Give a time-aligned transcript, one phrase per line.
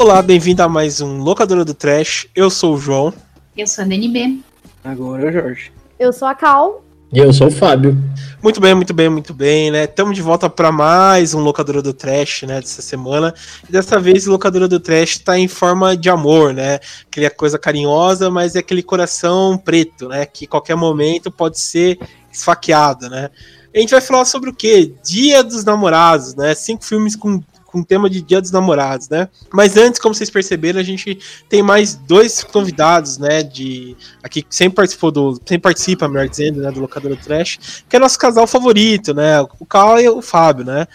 [0.00, 2.26] Olá, bem-vindo a mais um Locadora do Trash.
[2.34, 3.12] Eu sou o João.
[3.54, 4.42] Eu sou a DNB.
[4.82, 5.72] Agora é o Jorge.
[5.98, 6.82] Eu sou a Cal.
[7.12, 7.98] E eu sou o Fábio.
[8.40, 9.82] Muito bem, muito bem, muito bem, né?
[9.82, 12.60] Estamos de volta para mais um Locadora do Trash, né?
[12.60, 13.34] Dessa semana.
[13.68, 16.78] E dessa vez, o Locadora do Trash está em forma de amor, né?
[17.04, 20.24] Aquela coisa carinhosa, mas é aquele coração preto, né?
[20.24, 21.98] Que qualquer momento pode ser
[22.32, 23.28] esfaqueado, né?
[23.74, 24.94] A gente vai falar sobre o quê?
[25.02, 26.54] Dia dos Namorados, né?
[26.54, 29.28] Cinco filmes com com tema de Dia dos Namorados, né?
[29.52, 33.42] Mas antes, como vocês perceberam, a gente tem mais dois convidados, né?
[33.42, 36.70] De aqui que sempre participou do, sempre participa, melhor dizendo, né?
[36.70, 39.40] Do Locador Trash, que é nosso casal favorito, né?
[39.58, 40.86] O Carl e o Fábio, né?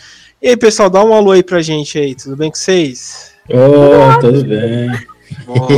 [0.42, 3.32] E aí, pessoal, dá um alô aí pra gente aí, tudo bem com vocês?
[3.50, 4.90] Oh, tudo bem.
[5.46, 5.68] Bom,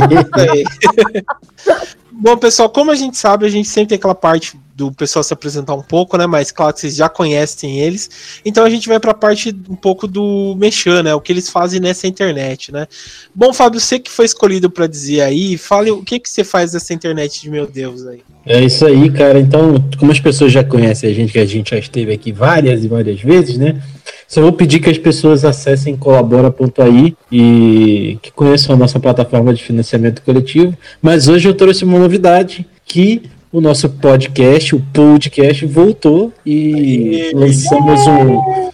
[2.20, 5.32] Bom, pessoal, como a gente sabe, a gente sempre tem aquela parte do pessoal se
[5.32, 6.24] apresentar um pouco, né?
[6.24, 8.40] Mas claro que vocês já conhecem eles.
[8.44, 11.12] Então a gente vai para a parte um pouco do mexer, né?
[11.12, 12.86] O que eles fazem nessa internet, né?
[13.34, 16.74] Bom, Fábio, você que foi escolhido para dizer aí, fale o que que você faz
[16.74, 18.20] nessa internet de meu Deus aí.
[18.46, 19.40] É isso aí, cara.
[19.40, 22.84] Então, como as pessoas já conhecem a gente, que a gente já esteve aqui várias
[22.84, 23.82] e várias vezes, né?
[24.28, 29.64] Só vou pedir que as pessoas acessem colabora.ai e que conheçam a nossa plataforma de
[29.64, 30.76] financiamento coletivo.
[31.02, 38.06] Mas hoje eu trouxe uma novidade que o nosso podcast, o podcast voltou e lançamos
[38.06, 38.68] um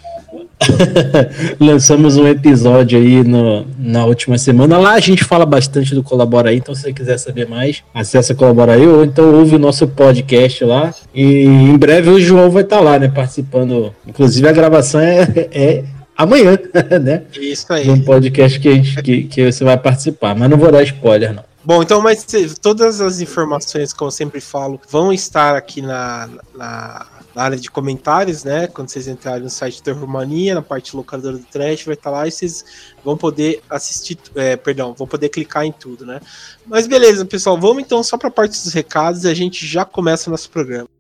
[1.61, 4.79] lançamos um episódio aí no, na última semana.
[4.79, 8.35] Lá a gente fala bastante do Colabora aí, então se você quiser saber mais, acessa
[8.35, 10.93] Colabora aí ou então ouve o nosso podcast lá.
[11.15, 13.95] E em breve o João vai estar tá lá, né, participando.
[14.07, 15.85] Inclusive a gravação é, é
[16.17, 16.59] amanhã,
[17.03, 17.23] né?
[17.39, 17.89] Isso aí.
[17.89, 21.35] Um podcast que, a gente, que, que você vai participar, mas não vou dar spoiler,
[21.35, 21.54] não.
[21.65, 22.27] Bom, então, mas
[22.61, 27.71] todas as informações, como eu sempre falo, vão estar aqui na, na, na área de
[27.71, 28.67] comentários, né?
[28.67, 32.29] Quando vocês entrarem no site da Romania, na parte locadora do Trash, vai estar lá
[32.29, 32.65] e vocês
[33.03, 36.21] vão poder assistir, é, perdão, vão poder clicar em tudo, né?
[36.67, 39.87] Mas beleza, pessoal, vamos então só para a parte dos recados e a gente já
[39.87, 40.94] começa nosso programa.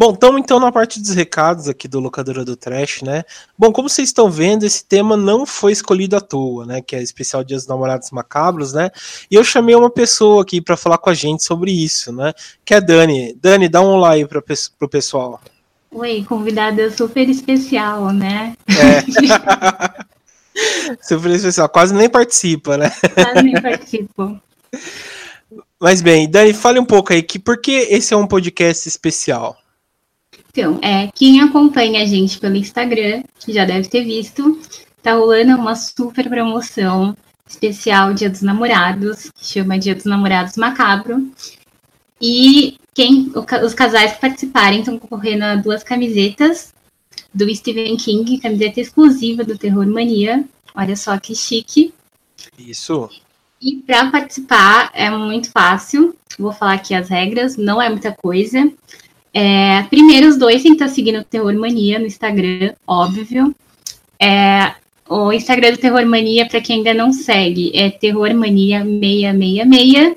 [0.00, 3.22] Bom, estamos então na parte dos recados aqui do Locadora do Trash, né?
[3.58, 6.80] Bom, como vocês estão vendo, esse tema não foi escolhido à toa, né?
[6.80, 8.90] Que é especial Dias dos Namorados Macabros, né?
[9.30, 12.32] E eu chamei uma pessoa aqui para falar com a gente sobre isso, né?
[12.64, 13.36] Que é a Dani.
[13.42, 14.38] Dani, dá um aí para
[14.80, 15.38] o pessoal.
[15.90, 18.56] Oi, convidada super especial, né?
[18.68, 19.04] É.
[21.04, 22.90] super especial, quase nem participa, né?
[23.12, 24.40] Quase nem participo.
[25.78, 29.59] Mas bem, Dani, fale um pouco aí, que por que esse é um podcast especial?
[30.52, 34.60] Então, é, quem acompanha a gente pelo Instagram, que já deve ter visto,
[35.02, 37.16] tá rolando uma super promoção
[37.46, 41.30] especial Dia dos Namorados, que chama Dia dos Namorados Macabro.
[42.20, 43.32] E quem,
[43.64, 46.72] os casais que participarem estão concorrendo a duas camisetas
[47.32, 50.44] do Stephen King, camiseta exclusiva do Terror Mania.
[50.74, 51.94] Olha só que chique.
[52.58, 53.08] Isso.
[53.60, 56.16] E para participar é muito fácil.
[56.38, 58.70] Vou falar aqui as regras, não é muita coisa.
[59.32, 63.54] É, primeiro, os dois têm seguindo o Terror Mania no Instagram, óbvio.
[64.18, 64.74] É,
[65.08, 70.16] o Instagram do Terror Mania, para quem ainda não segue, é Terror Mania 666.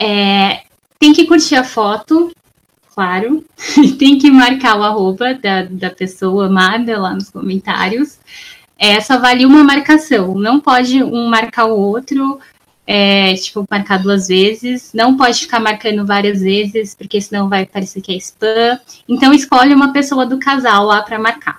[0.00, 0.62] É,
[0.98, 2.32] tem que curtir a foto,
[2.94, 3.44] claro.
[3.98, 8.18] tem que marcar o arroba da, da pessoa amada lá nos comentários.
[8.78, 12.38] É, só vale uma marcação, não pode um marcar o outro
[12.90, 14.92] é, tipo, marcar duas vezes.
[14.94, 18.80] Não pode ficar marcando várias vezes, porque senão vai parecer que é spam.
[19.06, 21.58] Então, escolhe uma pessoa do casal lá para marcar.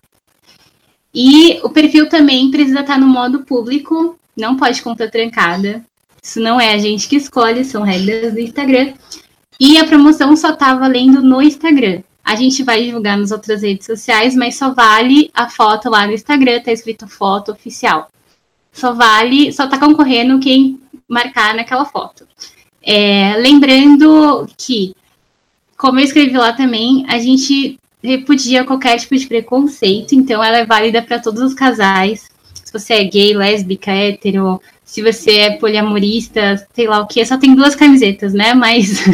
[1.14, 5.86] E o perfil também precisa estar no modo público, não pode conta trancada.
[6.22, 8.94] Isso não é a gente que escolhe, são regras do Instagram.
[9.60, 12.02] E a promoção só tá valendo no Instagram.
[12.24, 16.14] A gente vai divulgar nas outras redes sociais, mas só vale a foto lá no
[16.14, 18.08] Instagram, tá escrito foto oficial.
[18.72, 20.80] Só vale, só tá concorrendo quem
[21.10, 22.28] marcar naquela foto.
[22.82, 24.96] É, lembrando que,
[25.76, 30.66] como eu escrevi lá também, a gente repudia qualquer tipo de preconceito, então ela é
[30.66, 32.30] válida para todos os casais.
[32.64, 37.38] Se você é gay, lésbica, hétero, se você é poliamorista, sei lá o que, só
[37.38, 38.54] tem duas camisetas, né?
[38.54, 39.06] Mas,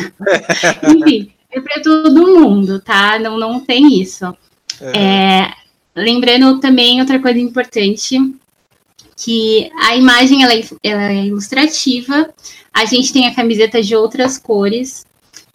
[0.83, 3.17] enfim, é para todo mundo, tá?
[3.17, 4.25] Não, não tem isso.
[4.79, 4.97] É.
[4.97, 5.53] É,
[5.95, 8.17] lembrando também outra coisa importante,
[9.15, 12.29] que a imagem ela é, ela é ilustrativa,
[12.73, 15.05] a gente tem a camiseta de outras cores,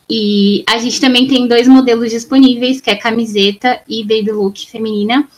[0.09, 5.29] e a gente também tem dois modelos disponíveis, que é camiseta e baby look feminina.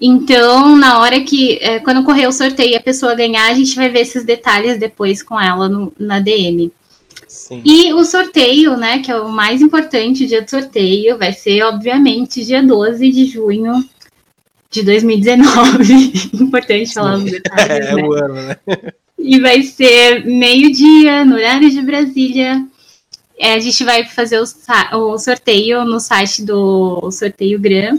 [0.00, 3.74] Então, na hora que, é, quando correr o sorteio e a pessoa ganhar, a gente
[3.74, 6.70] vai ver esses detalhes depois com ela no, na DM.
[7.26, 7.60] Sim.
[7.64, 11.62] E o sorteio, né, que é o mais importante, o dia do sorteio, vai ser,
[11.64, 13.84] obviamente, dia 12 de junho
[14.70, 16.12] de 2019.
[16.40, 17.86] Importante falar os detalhes.
[17.86, 18.02] É, né?
[18.02, 18.56] o ano, né?
[19.18, 22.64] E vai ser meio-dia, no horário de Brasília.
[23.38, 27.98] É, a gente vai fazer o, o, sorteio no site do Sorteio Gram.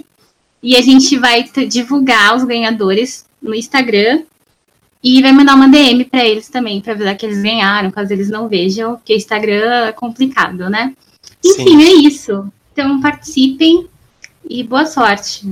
[0.61, 4.23] E a gente vai divulgar os ganhadores no Instagram.
[5.01, 8.29] E vai mandar uma DM para eles também, para avisar que eles ganharam, caso eles
[8.29, 10.93] não vejam, porque Instagram é complicado, né?
[11.43, 11.83] Enfim, Sim.
[11.83, 12.51] é isso.
[12.73, 13.87] Então participem
[14.49, 15.47] e boa sorte.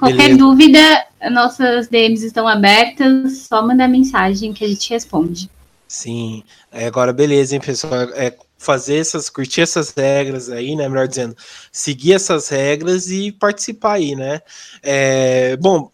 [0.00, 0.38] Qualquer Beleza.
[0.38, 5.50] dúvida, nossas DMs estão abertas, só mandar mensagem que a gente responde.
[5.86, 6.42] Sim,
[6.72, 8.04] é, agora beleza, hein, pessoal?
[8.14, 10.88] É fazer essas, curtir essas regras aí, né?
[10.88, 11.36] Melhor dizendo,
[11.70, 14.40] seguir essas regras e participar aí, né?
[14.82, 15.90] É, bom,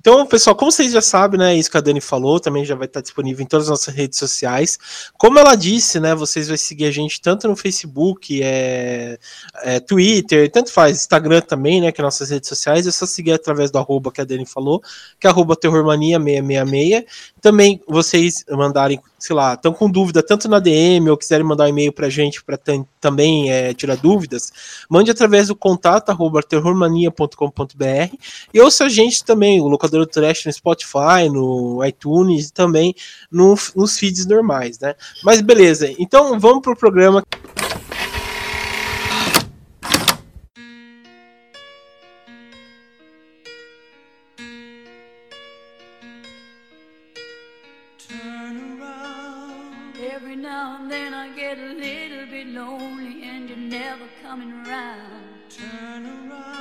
[0.00, 2.86] então, pessoal, como vocês já sabem, né, isso que a Dani falou, também já vai
[2.86, 4.78] estar disponível em todas as nossas redes sociais.
[5.18, 9.18] Como ela disse, né, vocês vão seguir a gente tanto no Facebook, é,
[9.56, 13.32] é, Twitter, tanto faz, Instagram também, né, que é nossas redes sociais, é só seguir
[13.32, 14.82] através do arroba que a Dani falou,
[15.20, 17.04] que é arroba terrormania666.
[17.38, 21.68] Também vocês mandarem, sei lá, estão com dúvida tanto na DM ou quiserem mandar um
[21.68, 22.58] e-mail pra gente para
[22.98, 24.52] também é, tirar dúvidas,
[24.88, 28.16] mande através do contato arroba terrormania.com.br
[28.52, 32.94] e ouça a gente também, o locador do Trash no Spotify, no iTunes e também
[33.30, 34.94] no, nos feeds normais, né?
[35.22, 37.22] Mas beleza, então vamos pro programa.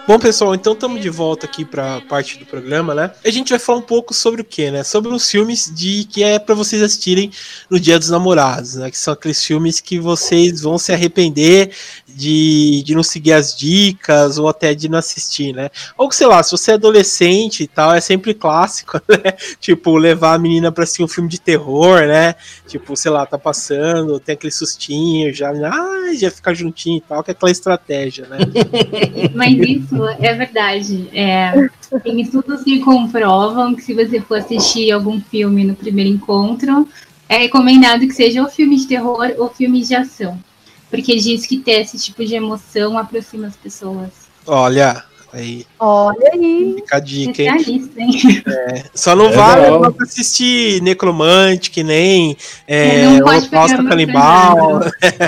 [0.08, 3.12] Bom, pessoal, então estamos de volta aqui para parte do programa, né?
[3.24, 4.84] A gente vai falar um pouco sobre o que, né?
[4.84, 7.32] Sobre os filmes de que é para vocês assistirem
[7.70, 8.90] no Dia dos Namorados, né?
[8.90, 11.72] Que são aqueles filmes que vocês vão se arrepender
[12.16, 15.70] de, de não seguir as dicas ou até de não assistir, né?
[15.98, 19.34] Ou sei lá, se você é adolescente e tal, é sempre clássico, né?
[19.60, 22.36] Tipo, levar a menina para assistir um filme de terror, né?
[22.68, 27.24] Tipo, sei lá, tá passando, tem aquele sustinho, já, ah, já fica juntinho e tal,
[27.24, 28.38] que é aquela estratégia, né?
[29.34, 31.10] Mas isso é verdade.
[31.14, 31.70] É,
[32.04, 36.88] tem estudos que comprovam que se você for assistir algum filme no primeiro encontro,
[37.28, 40.40] é recomendado que seja ou filme de terror ou filme de ação.
[40.90, 44.10] Porque diz que ter esse tipo de emoção aproxima as pessoas.
[44.46, 45.66] Olha, aí.
[45.80, 46.74] Olha aí.
[46.76, 47.92] Fica a dica, hein?
[47.98, 48.44] hein?
[48.48, 49.96] É, só não é vale não.
[50.02, 52.36] assistir Necromante, que nem
[52.68, 54.82] é, é Holocausto Canibal.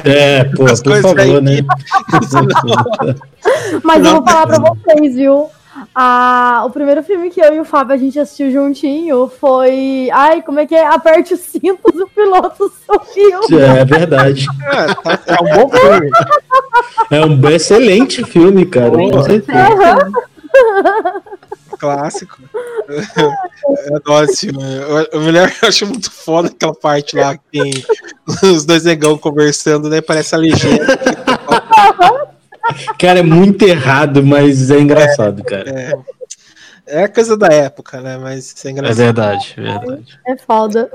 [0.04, 1.42] É, pô, por favor, aí.
[1.42, 1.58] né?
[3.84, 5.50] Mas não, eu vou falar pra vocês, viu?
[5.96, 10.10] Ah, o primeiro filme que eu e o Fábio a gente assistiu juntinho foi.
[10.12, 10.86] Ai, como é que é?
[10.86, 13.42] Aperte os cintos, o piloto subiu.
[13.62, 14.46] É verdade.
[15.28, 16.12] É, é um bom filme.
[17.10, 18.92] É um excelente filme, cara.
[18.92, 20.12] Com certeza.
[20.54, 21.22] Uhum.
[21.78, 22.38] Clássico.
[23.88, 24.64] Eu adoro esse filme.
[25.14, 27.72] O melhor eu acho muito foda aquela parte lá que tem
[28.52, 30.02] os dois negão conversando, né?
[30.02, 30.86] Parece a legenda.
[33.00, 35.70] Cara, é muito errado, mas é engraçado, é, cara.
[35.70, 38.18] É, é coisa da época, né?
[38.18, 39.00] Mas é engraçado.
[39.00, 40.20] É verdade, é verdade.
[40.28, 40.92] É foda.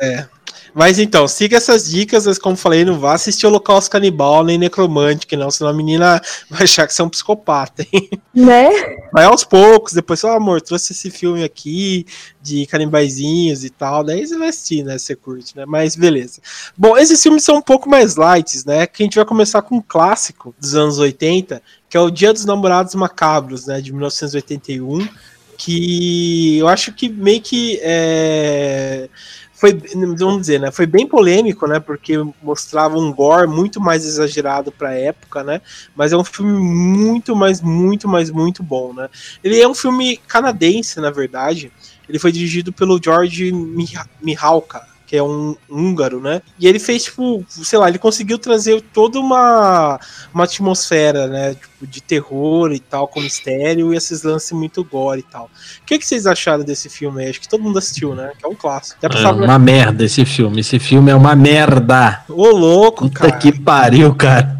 [0.00, 0.26] É.
[0.74, 5.24] Mas então, siga essas dicas, mas como falei, não vá assistir Holocausto Canibal nem Necromante,
[5.36, 8.10] não, senão a menina vai achar que você é um psicopata, hein?
[8.34, 8.70] Né?
[9.12, 12.04] Vai aos poucos, depois, ó, oh, amor, trouxe esse filme aqui
[12.42, 14.98] de canibaizinhos e tal, daí você vai assistir, né?
[14.98, 15.64] Você curte, né?
[15.64, 16.40] Mas beleza.
[16.76, 18.86] Bom, esses filmes são um pouco mais light, né?
[18.86, 22.32] Que a gente vai começar com um clássico dos anos 80, que é o Dia
[22.32, 23.80] dos Namorados Macabros, né?
[23.80, 25.08] De 1981,
[25.56, 29.08] que eu acho que meio que é
[29.54, 29.72] foi,
[30.18, 34.90] vamos dizer, né, foi bem polêmico, né, porque mostrava um gore muito mais exagerado para
[34.90, 35.60] a época, né,
[35.94, 39.08] mas é um filme muito mais, muito mais, muito bom, né.
[39.42, 41.72] Ele é um filme canadense, na verdade,
[42.08, 43.52] ele foi dirigido pelo George
[44.20, 46.42] Mihalka, que é um húngaro, né?
[46.58, 50.00] E ele fez, tipo, sei lá, ele conseguiu trazer toda uma,
[50.34, 51.54] uma atmosfera, né?
[51.54, 55.44] Tipo, de terror e tal, com mistério e esses lances muito gore e tal.
[55.44, 57.30] O que, que vocês acharam desse filme aí?
[57.30, 58.32] Acho que todo mundo assistiu, né?
[58.36, 58.98] Que é um clássico.
[59.00, 60.62] É uma merda esse filme.
[60.62, 62.24] Esse filme é uma merda.
[62.28, 63.32] Ô, louco, Puta cara.
[63.36, 64.58] que pariu, cara.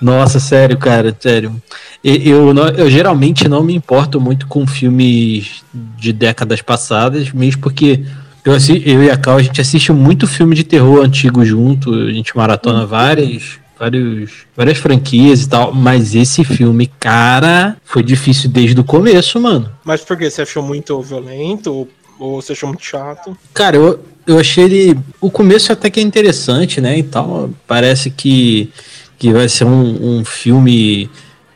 [0.00, 1.60] Nossa, sério, cara, sério.
[2.04, 8.04] Eu, eu, eu, geralmente não me importo muito com filmes de décadas passadas, mesmo porque
[8.44, 8.52] eu,
[8.84, 12.36] eu e a Cal, a gente assiste muito filme de terror antigo junto, a gente
[12.36, 18.84] maratona várias, vários, várias franquias e tal, mas esse filme, cara, foi difícil desde o
[18.84, 19.70] começo, mano.
[19.84, 20.28] Mas por que?
[20.30, 23.36] Você achou muito violento ou você achou muito chato?
[23.52, 24.98] Cara, eu, eu achei ele.
[25.20, 26.98] O começo até que é interessante, né?
[26.98, 27.50] E tal.
[27.66, 28.70] Parece que,
[29.18, 31.10] que vai ser um, um filme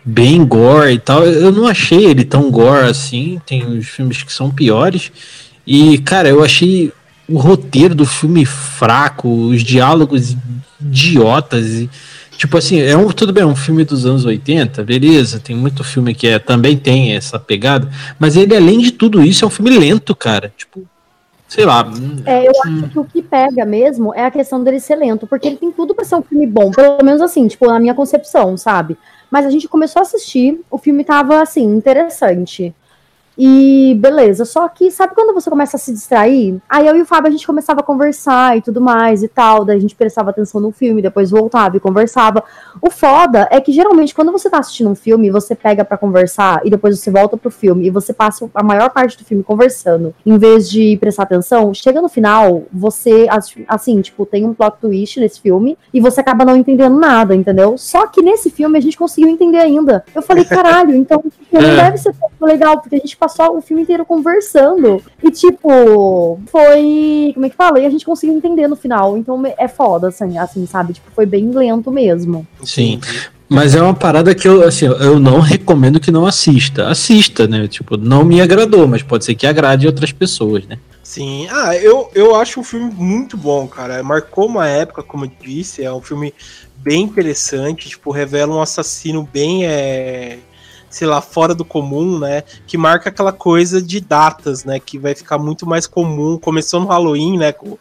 [0.05, 1.25] bem gore e tal.
[1.25, 3.41] Eu não achei ele tão gore assim.
[3.47, 5.13] Tem uns filmes que são piores.
[5.67, 6.93] E, cara, eu achei
[7.29, 10.37] o roteiro do filme fraco, os diálogos
[10.81, 11.67] idiotas.
[11.67, 11.91] E,
[12.37, 15.41] tipo assim, é um, tudo bem, é um filme dos anos 80, beleza.
[15.41, 17.91] Tem muito filme que é, também tem essa pegada.
[18.19, 20.53] Mas ele, além de tudo isso, é um filme lento, cara.
[20.57, 20.87] Tipo,
[21.49, 21.91] sei lá.
[22.25, 22.79] É, eu hum.
[22.79, 25.73] acho que o que pega mesmo é a questão dele ser lento, porque ele tem
[25.73, 28.97] tudo para ser um filme bom, pelo menos assim, tipo, na minha concepção, sabe?
[29.31, 32.73] Mas a gente começou a assistir, o filme tava assim, interessante.
[33.39, 36.59] E beleza, só que sabe quando você começa a se distrair?
[36.69, 39.65] Aí eu e o Fábio a gente começava a conversar e tudo mais e tal,
[39.65, 42.43] daí a gente prestava atenção no filme, depois voltava e conversava.
[42.81, 46.61] O foda é que geralmente quando você tá assistindo um filme, você pega para conversar
[46.65, 50.15] e depois você volta pro filme e você passa a maior parte do filme conversando,
[50.25, 53.27] em vez de prestar atenção, chega no final, você
[53.69, 57.77] assim, tipo, tem um plot twist nesse filme e você acaba não entendendo nada, entendeu?
[57.77, 60.05] Só que nesse filme a gente conseguiu entender ainda.
[60.15, 61.77] Eu falei, caralho, então não é.
[61.77, 65.03] deve ser tão legal, porque a gente passou o filme inteiro conversando.
[65.23, 67.33] E, tipo, foi.
[67.35, 67.81] Como é que fala?
[67.81, 69.17] E a gente conseguiu entender no final.
[69.17, 70.95] Então é foda, assim, assim sabe?
[70.95, 72.47] Tipo, foi bem lento mesmo.
[72.65, 73.01] Sim.
[73.49, 76.89] Mas é uma parada que eu, assim, eu não recomendo que não assista.
[76.89, 77.69] Assista, né?
[77.69, 80.79] Tipo, não me agradou, mas pode ser que agrade outras pessoas, né?
[81.03, 84.03] Sim, ah, eu, eu acho um filme muito bom, cara.
[84.03, 86.35] Marcou uma época, como eu disse, é um filme
[86.79, 90.39] bem interessante, tipo, revela um assassino bem é,
[90.97, 92.43] sei lá, fora do comum, né?
[92.67, 94.81] Que marca aquela coisa de datas, né?
[94.81, 96.39] Que vai ficar muito mais comum.
[96.39, 97.53] Começou no Halloween, né?
[97.53, 97.77] Com,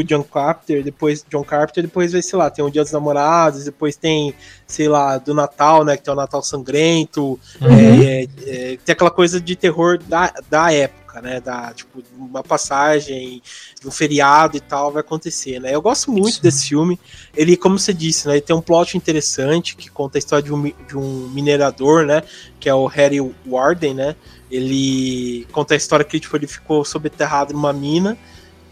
[0.00, 2.92] com o John Carpenter, depois John Carpenter, depois vai, sei lá, tem o Dia dos
[2.92, 4.34] Namorados, depois tem,
[4.66, 5.96] sei lá, do Natal, né?
[5.96, 7.38] Que tem o Natal Sangrento.
[7.60, 8.02] Uhum.
[8.02, 11.40] É, é, tem aquela coisa de terror da, da época né?
[11.40, 13.42] Da, tipo, uma passagem,
[13.84, 15.74] um feriado e tal vai acontecer, né?
[15.74, 16.42] Eu gosto muito Sim.
[16.42, 17.00] desse filme.
[17.34, 18.34] Ele, como você disse, né?
[18.34, 22.22] Ele tem um plot interessante que conta a história de um, de um minerador, né?
[22.60, 24.16] Que é o Harry Warden, né?
[24.50, 28.18] Ele conta a história que tipo, ele ficou sobreenterrado numa mina.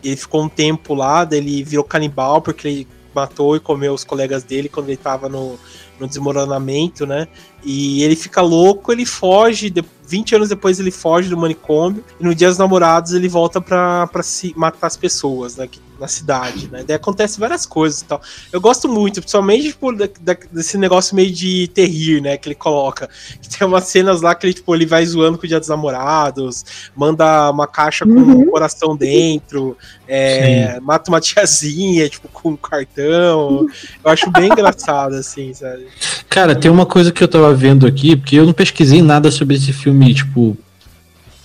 [0.02, 4.42] Ele ficou um tempo lá, ele virou canibal porque ele matou e comeu os colegas
[4.44, 5.58] dele quando ele estava no,
[5.98, 7.26] no desmoronamento, né?
[7.64, 12.24] E ele fica louco, ele foge, de, 20 anos depois ele foge do manicômio, e
[12.24, 15.68] no Dia dos Namorados ele volta pra, pra se matar as pessoas, né?
[16.00, 16.84] Na cidade, né?
[16.86, 18.22] Daí acontece várias coisas e tal.
[18.52, 22.36] Eu gosto muito, principalmente tipo, da, da, desse negócio meio de terrir, né?
[22.36, 23.10] Que ele coloca.
[23.42, 25.68] Que tem umas cenas lá que ele, tipo, ele vai zoando com o Dia dos
[25.68, 28.42] Namorados, manda uma caixa com uhum.
[28.42, 33.66] um coração dentro, é, mata uma tiazinha, tipo, com um cartão.
[34.04, 35.88] Eu acho bem engraçado, assim, sabe?
[36.28, 39.56] Cara, tem uma coisa que eu tava vendo aqui, porque eu não pesquisei nada sobre
[39.56, 40.56] esse filme, tipo.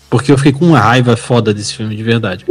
[0.10, 2.45] Porque eu fiquei com uma raiva foda desse filme, de verdade.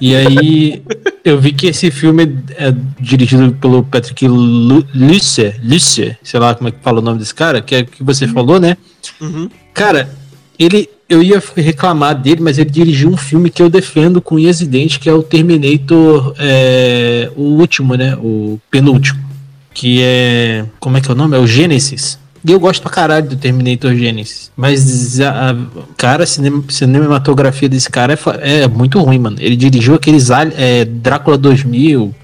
[0.00, 0.82] E aí
[1.24, 6.72] eu vi que esse filme é dirigido pelo Patrick Lucier, Lucier, sei lá como é
[6.72, 8.32] que fala o nome desse cara, que é que você uhum.
[8.32, 8.76] falou, né?
[9.20, 9.48] Uhum.
[9.72, 10.10] Cara,
[10.58, 14.60] ele, eu ia reclamar dele, mas ele dirigiu um filme que eu defendo com unhas
[14.60, 18.16] e dentes, que é o Terminator, é, o último, né?
[18.16, 19.24] O penúltimo.
[19.72, 20.64] Que é.
[20.80, 21.36] Como é que é o nome?
[21.36, 22.18] É o Gênesis.
[22.48, 24.52] Eu gosto pra caralho do Terminator Genesis.
[24.56, 25.56] Mas a, a
[25.96, 29.36] cara, a cinema, cinematografia desse cara é, é, muito ruim, mano.
[29.40, 32.14] Ele dirigiu aqueles é, Drácula 2000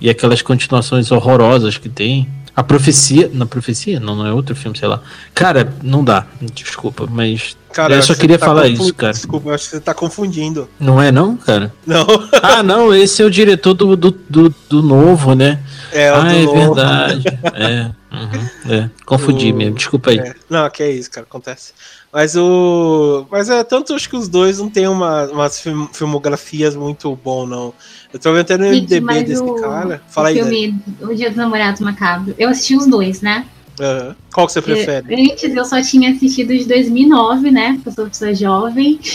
[0.00, 2.26] e aquelas continuações horrorosas que tem.
[2.60, 3.30] A profecia.
[3.32, 3.98] Na profecia?
[3.98, 5.00] Não, não é outro filme, sei lá.
[5.32, 6.26] Cara, não dá.
[6.52, 7.56] Desculpa, mas.
[7.72, 9.14] Cara, eu só queria tá falar isso, cara.
[9.14, 10.68] Desculpa, eu acho que você tá confundindo.
[10.78, 11.72] Não é, não, cara?
[11.86, 12.06] Não.
[12.42, 15.58] ah, não, esse é o diretor do, do, do, do novo, né?
[15.90, 16.74] É, o ah, é novo.
[16.74, 17.24] verdade.
[17.54, 17.90] é.
[18.12, 19.56] Uhum, é, confundi o...
[19.56, 20.18] mesmo, desculpa aí.
[20.18, 21.72] É, não, que é isso, cara, acontece.
[22.12, 23.24] Mas o.
[23.30, 25.62] Mas é, tanto acho que os dois não tem uma, umas
[25.92, 27.72] filmografias muito bom, não.
[28.12, 30.02] Eu tô vendo até no MDB desse o, cara.
[30.08, 30.36] Fala o aí.
[30.36, 32.34] Filme, o Dia dos Namorados Macabro.
[32.36, 33.46] Eu assisti os dois, né?
[33.78, 34.14] Uhum.
[34.32, 35.06] Qual que você prefere?
[35.08, 37.74] Eu, antes eu só tinha assistido de 2009, né?
[37.74, 38.98] Porque eu sou pessoa jovem.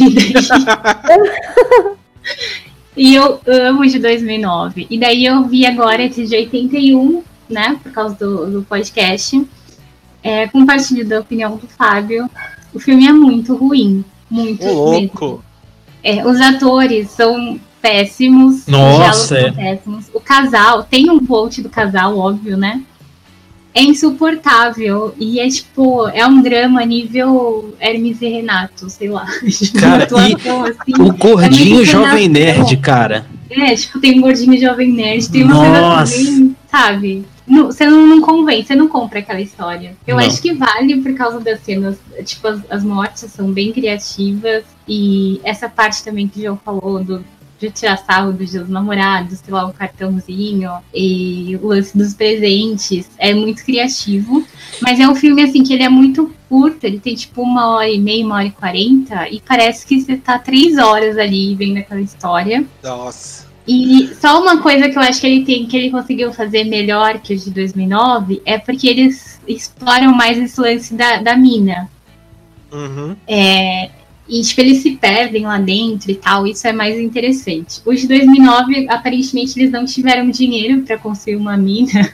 [2.95, 4.87] e eu amo de 2009.
[4.89, 9.45] E daí eu vi agora esse de 81 né, por causa do, do podcast.
[10.23, 12.29] É, compartilho da opinião do Fábio.
[12.75, 14.03] O filme é muito ruim.
[14.29, 15.43] Muito louco.
[16.03, 18.67] É, os atores são péssimos.
[18.67, 19.51] Nossa, é.
[19.51, 20.05] péssimos.
[20.13, 22.83] O casal, tem um vote do casal, óbvio, né?
[23.75, 25.13] é insuportável.
[25.19, 29.27] E é tipo, é um drama nível Hermes e Renato, sei lá.
[29.77, 33.25] Cara, atuação, e assim, o gordinho é jovem nerd, cara.
[33.49, 36.13] É, tipo, tem um gordinho jovem nerd, tem uma Nossa.
[36.13, 37.25] cena também, sabe?
[37.47, 39.95] Não, você não, não convém, você não compra aquela história.
[40.05, 40.25] Eu não.
[40.25, 45.39] acho que vale por causa das cenas, tipo, as, as mortes são bem criativas e
[45.43, 47.23] essa parte também que o João falou do,
[47.59, 53.09] de tirar sarro dos seus namorados, sei lá, um cartãozinho e o lance dos presentes.
[53.17, 54.45] É muito criativo.
[54.81, 57.89] Mas é um filme, assim, que ele é muito curto, ele tem tipo uma hora
[57.89, 61.77] e meia, uma hora e quarenta, e parece que você tá três horas ali vendo
[61.77, 62.65] aquela história.
[62.83, 63.44] Nossa.
[63.67, 67.19] E só uma coisa que eu acho que ele tem, que ele conseguiu fazer melhor
[67.19, 71.89] que o de 2009, é porque eles exploram mais esse lance da, da mina.
[72.71, 73.15] Uhum.
[73.27, 73.89] É,
[74.27, 77.81] e, tipo, eles se perdem lá dentro e tal, isso é mais interessante.
[77.85, 82.11] Os de 2009, aparentemente, eles não tiveram dinheiro para construir uma mina,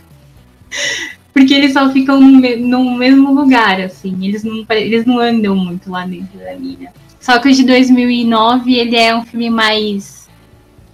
[1.33, 5.89] porque eles só ficam no, no, mesmo lugar, assim, eles não, eles não andam muito
[5.89, 6.93] lá dentro da mina.
[7.19, 10.20] Só que o de 2009, ele é um filme mais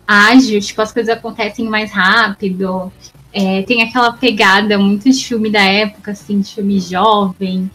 [0.08, 2.92] ágil, tipo, as coisas acontecem mais rápido,
[3.34, 7.70] é, tem aquela pegada muito de filme da época, assim, de filme jovem,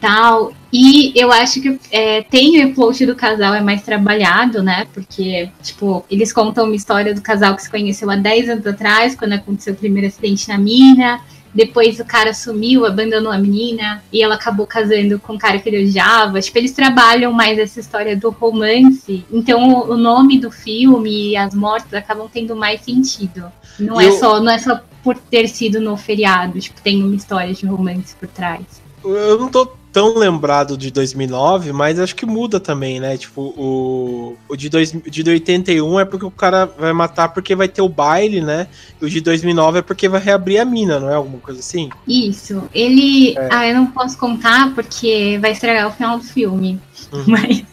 [0.00, 0.52] tal.
[0.72, 4.86] E eu acho que é, tem o plot do casal é mais trabalhado, né?
[4.92, 9.14] Porque, tipo, eles contam uma história do casal que se conheceu há 10 anos atrás,
[9.14, 11.20] quando aconteceu o primeiro acidente na mina.
[11.54, 15.68] Depois o cara sumiu, abandonou a menina e ela acabou casando com o cara que
[15.68, 16.40] ele odiava.
[16.40, 19.24] Tipo, eles trabalham mais essa história do romance.
[19.32, 23.44] Então o nome do filme e as mortes acabam tendo mais sentido.
[23.78, 27.52] Não é só, não é só por ter sido no feriado, tipo, tem uma história
[27.52, 28.64] de romance por trás.
[29.04, 33.16] Eu não tô tão lembrado de 2009, mas acho que muda também, né?
[33.16, 37.68] Tipo, o, o de, dois, de 81 é porque o cara vai matar porque vai
[37.68, 38.66] ter o baile, né?
[39.00, 41.14] E o de 2009 é porque vai reabrir a mina, não é?
[41.14, 41.90] Alguma coisa assim?
[42.08, 42.64] Isso.
[42.74, 43.38] Ele.
[43.38, 43.48] É.
[43.52, 46.80] Ah, eu não posso contar porque vai estragar o final do filme.
[47.12, 47.24] Uhum.
[47.30, 47.64] Mas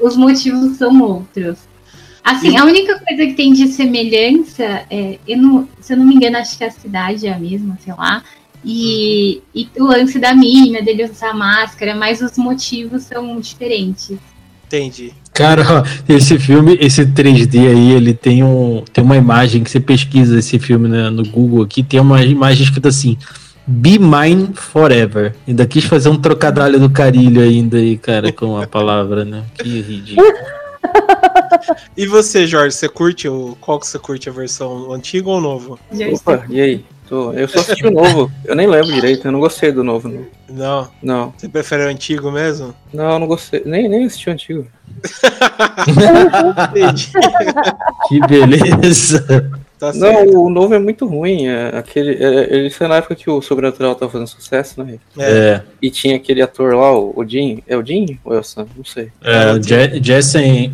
[0.00, 1.58] os motivos são outros.
[2.24, 6.16] Assim, a única coisa que tem de semelhança é, eu não, se eu não me
[6.16, 8.24] engano, acho que a cidade é a mesma, sei lá.
[8.64, 14.16] E, e o lance da mina, dele usar máscara, mas os motivos são diferentes.
[14.66, 15.12] Entendi.
[15.32, 20.38] Cara, esse filme, esse 3D aí, ele tem, um, tem uma imagem que você pesquisa
[20.38, 23.18] esse filme né, no Google aqui, tem uma imagem escrita assim:
[23.66, 25.34] Be Mine Forever.
[25.46, 29.44] Ainda quis fazer um trocadilho do carilho ainda aí, cara, com a palavra, né?
[29.54, 30.26] Que ridículo.
[31.96, 33.56] e você, Jorge, você curte o.
[33.60, 35.78] Qual que você curte a versão antiga ou novo?
[36.12, 36.84] Opa, e aí?
[37.08, 38.32] Tô, eu só assisti o novo.
[38.44, 40.08] Eu nem lembro direito, eu não gostei do novo.
[40.08, 40.24] Não.
[40.48, 40.88] Não?
[41.02, 41.34] Não.
[41.36, 42.74] Você prefere o antigo mesmo?
[42.92, 43.62] Não, eu não gostei.
[43.64, 44.66] Nem, nem assisti o antigo.
[48.08, 49.50] que beleza.
[49.78, 51.46] Tá não, o novo é muito ruim.
[51.46, 54.98] É, aquele, é, ele foi na época que o Sobrenatural tava fazendo sucesso, né?
[55.18, 55.60] É.
[55.82, 57.62] E tinha aquele ator lá, o, o Jim.
[57.66, 58.66] É o Jim ou é o Sam?
[58.76, 59.10] Não sei.
[59.22, 60.72] É, o Je Jesse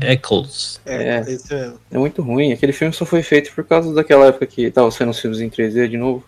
[0.00, 0.80] Eccles.
[0.86, 2.52] É, é, é, é muito ruim.
[2.52, 5.50] Aquele filme só foi feito por causa daquela época que tava sendo os filmes em
[5.50, 6.24] 3D de novo.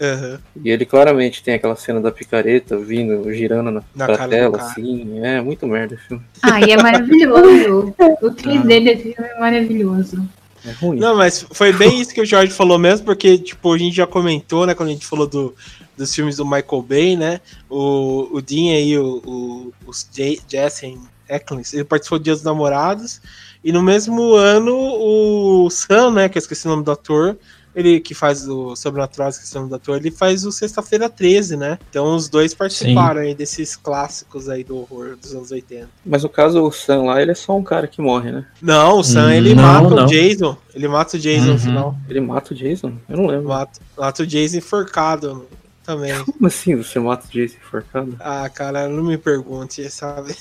[0.00, 0.38] Uhum.
[0.64, 5.20] E ele claramente tem aquela cena da picareta vindo, girando na, na tela, assim.
[5.22, 6.24] É muito merda o filme.
[6.42, 7.94] Ah, e é maravilhoso.
[8.22, 10.26] o 3D desse filme é maravilhoso.
[10.64, 10.98] É ruim.
[10.98, 14.06] Não, mas foi bem isso que o Jorge falou mesmo, porque, tipo, a gente já
[14.06, 15.54] comentou, né, quando a gente falou do,
[15.96, 20.08] dos filmes do Michael Bay, né, o, o Dean aí, o, o, os
[20.48, 23.20] Jesse Eccles, ele participou de Dia dos Namorados,
[23.62, 27.38] e no mesmo ano o Sam, né, que eu esqueci o nome do ator,
[27.74, 31.78] ele que faz o Sobrenatural, questão do ator, ele faz o Sexta-feira 13, né?
[31.88, 33.28] Então os dois participaram Sim.
[33.28, 35.88] aí desses clássicos aí do horror dos anos 80.
[36.04, 38.44] Mas no caso, o Sam lá, ele é só um cara que morre, né?
[38.60, 40.04] Não, o Sam, ele não, mata não.
[40.04, 40.56] o Jason.
[40.74, 41.52] Ele mata o Jason uhum.
[41.52, 41.96] no final.
[42.08, 42.92] Ele mata o Jason?
[43.08, 43.48] Eu não lembro.
[43.48, 45.46] Mata, mata o Jason enforcado
[45.84, 46.12] também.
[46.24, 48.16] Como assim você mata o Jason enforcado?
[48.20, 50.34] Ah, cara, não me pergunte, sabe?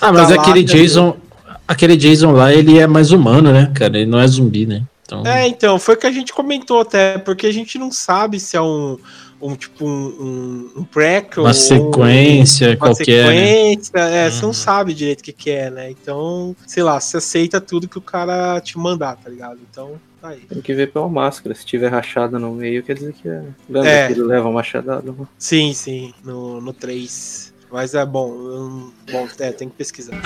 [0.00, 1.16] ah, mas tá aquele lá, Jason...
[1.66, 3.98] Aquele Jason lá, ele é mais humano, né, cara?
[3.98, 4.84] Ele não é zumbi, né?
[5.08, 5.26] Então...
[5.26, 8.58] É, então, foi o que a gente comentou até, porque a gente não sabe se
[8.58, 8.98] é um,
[9.40, 13.46] um tipo um, um, um prequel uma sequência uma qualquer né?
[13.46, 14.16] sequência, né?
[14.16, 14.30] é, uhum.
[14.30, 14.54] você não uhum.
[14.54, 15.90] sabe direito o que, que é, né?
[15.90, 19.58] Então, sei lá, você aceita tudo que o cara te mandar, tá ligado?
[19.70, 20.40] Então, tá aí.
[20.40, 23.42] Tem que ver pela máscara, se tiver rachada no meio, quer dizer que é.
[23.66, 24.06] Lembra é.
[24.08, 25.14] que ele leva uma machadada?
[25.38, 27.54] Sim, sim, no, no 3.
[27.70, 30.20] Mas é bom, um, bom, é, tem que pesquisar.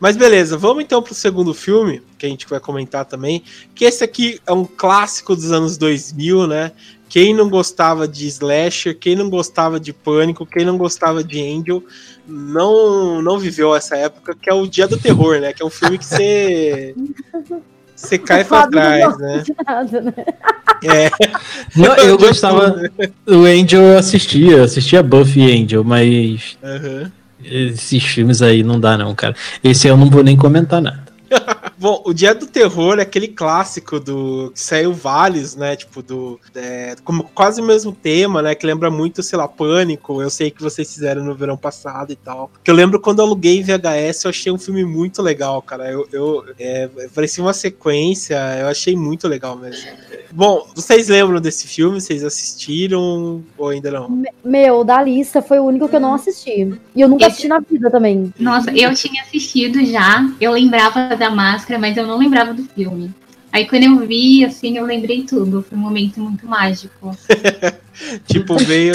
[0.00, 3.42] Mas beleza, vamos então pro segundo filme, que a gente vai comentar também,
[3.74, 6.72] que esse aqui é um clássico dos anos 2000, né?
[7.08, 11.84] Quem não gostava de slasher, quem não gostava de pânico, quem não gostava de Angel,
[12.26, 15.52] não não viveu essa época, que é o Dia do Terror, né?
[15.52, 16.94] Que é um filme que você
[18.00, 19.44] Você cai pra trás, né?
[19.66, 20.14] Nada, né?
[20.82, 21.10] É.
[21.76, 22.74] Não, eu gostava.
[23.26, 26.56] O Angel eu assistia, assistia Buffy Angel, mas.
[26.62, 27.10] Uhum.
[27.44, 29.34] Esses filmes aí não dá, não, cara.
[29.62, 31.09] Esse eu não vou nem comentar nada.
[31.80, 35.74] Bom, o Dia do Terror é aquele clássico do que saiu vários, né?
[35.74, 36.38] Tipo, do.
[36.54, 38.54] É, como quase o mesmo tema, né?
[38.54, 40.20] Que lembra muito, sei lá, Pânico.
[40.20, 42.48] Eu sei que vocês fizeram no verão passado e tal.
[42.48, 45.90] Porque eu lembro quando eu aluguei VHS, eu achei um filme muito legal, cara.
[45.90, 49.88] Eu, eu é, parecia uma sequência, eu achei muito legal mesmo.
[50.32, 51.98] Bom, vocês lembram desse filme?
[51.98, 54.22] Vocês assistiram ou ainda não?
[54.44, 56.78] Meu, da lista foi o único que eu não assisti.
[56.94, 57.32] E eu nunca Esse...
[57.32, 58.34] assisti na vida também.
[58.38, 60.30] Nossa, eu tinha assistido já.
[60.38, 63.14] Eu lembrava da máscara máscara, mas eu não lembrava do filme.
[63.52, 65.64] Aí quando eu vi, assim, eu lembrei tudo.
[65.68, 67.16] Foi um momento muito mágico.
[68.26, 68.92] tipo, veio.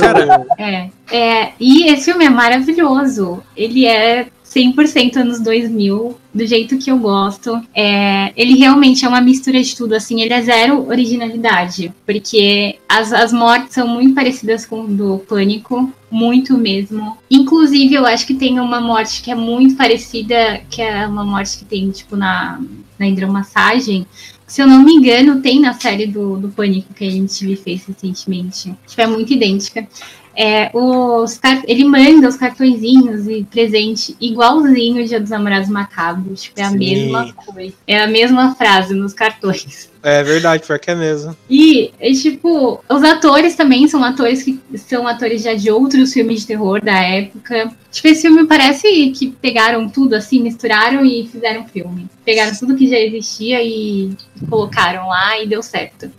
[0.58, 1.52] é, é.
[1.60, 3.44] E esse filme é maravilhoso.
[3.56, 7.62] Ele é 100% anos 2000, do jeito que eu gosto.
[7.74, 13.12] É, ele realmente é uma mistura de tudo, assim, ele é zero originalidade, porque as,
[13.12, 17.18] as mortes são muito parecidas com o do Pânico, muito mesmo.
[17.30, 21.58] Inclusive, eu acho que tem uma morte que é muito parecida, que é uma morte
[21.58, 22.62] que tem, tipo, na,
[22.98, 24.08] na hidromassagem,
[24.48, 27.84] se eu não me engano, tem na série do, do Pânico que a gente fez
[27.86, 28.74] recentemente.
[28.86, 29.88] Tipo, é muito idêntica
[30.36, 36.43] é, os, ele manda os cartõezinhos e presente igualzinho o Dia dos Namorados Macabros.
[36.43, 36.78] Tipo, é a Sim.
[36.78, 37.74] mesma coisa.
[37.88, 39.89] É a mesma frase nos cartões.
[40.04, 41.36] É verdade, porque é mesmo.
[41.50, 46.41] E, é, tipo, os atores também são atores que são atores já de outros filmes
[46.41, 47.71] de terror da época.
[47.91, 52.08] Tipo, esse filme parece que pegaram tudo assim, misturaram e fizeram filme.
[52.24, 54.15] Pegaram tudo que já existia e
[54.48, 56.12] colocaram lá e deu certo.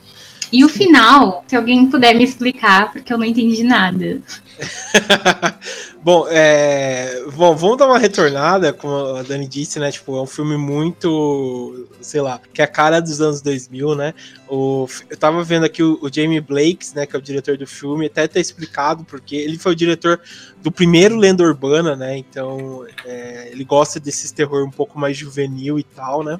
[0.53, 4.21] E o final, se alguém puder me explicar, porque eu não entendi nada.
[6.03, 7.23] bom, é...
[7.35, 9.91] bom, vamos dar uma retornada, como a Dani disse, né?
[9.91, 14.15] Tipo, é um filme muito, sei lá, que é a cara dos anos 2000, né?
[14.49, 14.87] O...
[15.11, 17.07] Eu tava vendo aqui o, o Jamie Blakes, né?
[17.07, 20.21] Que é o diretor do filme, até tá explicado porque ele foi o diretor
[20.63, 22.17] do primeiro Lenda Urbana, né?
[22.17, 23.51] Então, é...
[23.53, 26.39] ele gosta desses terror um pouco mais juvenil e tal, né?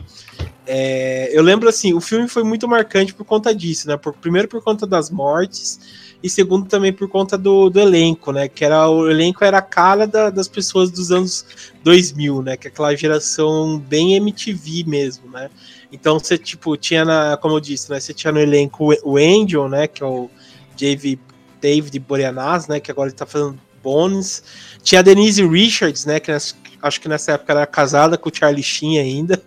[0.67, 3.97] É, eu lembro assim, o filme foi muito marcante por conta disso, né?
[3.97, 8.49] Por, primeiro por conta das mortes e segundo também por conta do, do elenco, né?
[8.49, 11.45] Que era o elenco era a cara da, das pessoas dos anos
[11.85, 12.57] 2000, né?
[12.57, 15.51] Que é aquela geração bem MTV mesmo, né?
[15.93, 18.01] Então você tipo tinha na, como eu disse, né?
[18.01, 19.87] Você tinha no elenco o Angel, né?
[19.87, 20.31] Que é o
[20.79, 21.19] Dave,
[21.61, 22.81] David Boreanaz, né?
[22.81, 24.43] Que agora ele tá fazendo Bones.
[24.83, 26.19] Tinha a Denise Richards, né?
[26.19, 29.41] Que acho que nessa época era casada com o Charlie Sheen ainda.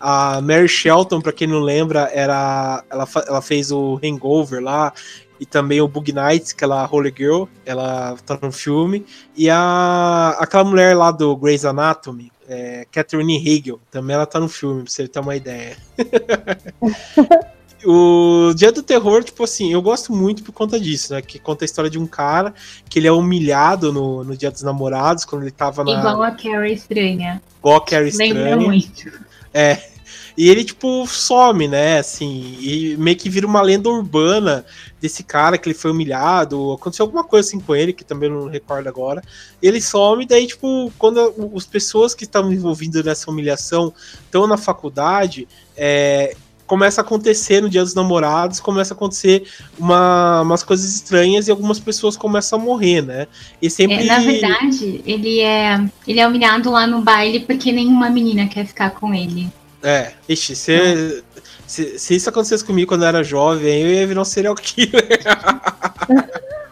[0.00, 4.92] A Mary Shelton, para quem não lembra, era ela, ela fez o Hangover lá
[5.40, 9.04] e também o Bug Nights, que ela Holy Girl, ela tá no filme.
[9.36, 14.48] E a aquela mulher lá do Grey's Anatomy, é, Catherine Hegel, também ela tá no
[14.48, 15.76] filme, pra você ter uma ideia.
[17.84, 21.22] o Dia do Terror, tipo assim, eu gosto muito por conta disso, né?
[21.22, 22.52] Que conta a história de um cara
[22.88, 25.98] que ele é humilhado no, no Dia dos Namorados, quando ele tava na.
[25.98, 27.42] Igual a Carrie Estranha.
[27.58, 28.34] Igual a Carrie Estranha.
[28.34, 29.12] Lembra muito.
[29.52, 29.97] É.
[30.38, 31.98] E ele, tipo, some, né?
[31.98, 34.64] Assim, e meio que vira uma lenda urbana
[35.00, 36.74] desse cara que ele foi humilhado.
[36.74, 39.20] Aconteceu alguma coisa assim com ele, que também não recordo agora.
[39.60, 43.92] Ele some, daí, tipo, quando as pessoas que estavam envolvidas nessa humilhação
[44.24, 46.36] estão na faculdade, é,
[46.68, 49.42] começa a acontecer no Dia dos Namorados, começa a acontecer
[49.76, 53.26] uma, umas coisas estranhas e algumas pessoas começam a morrer, né?
[53.60, 53.96] E sempre...
[53.96, 58.64] É, na verdade, ele é, ele é humilhado lá no baile porque nenhuma menina quer
[58.64, 59.48] ficar com ele.
[59.82, 61.22] É, ixi, se,
[61.66, 65.20] se, se, isso acontecesse comigo quando eu era jovem, eu ia virar um serial killer.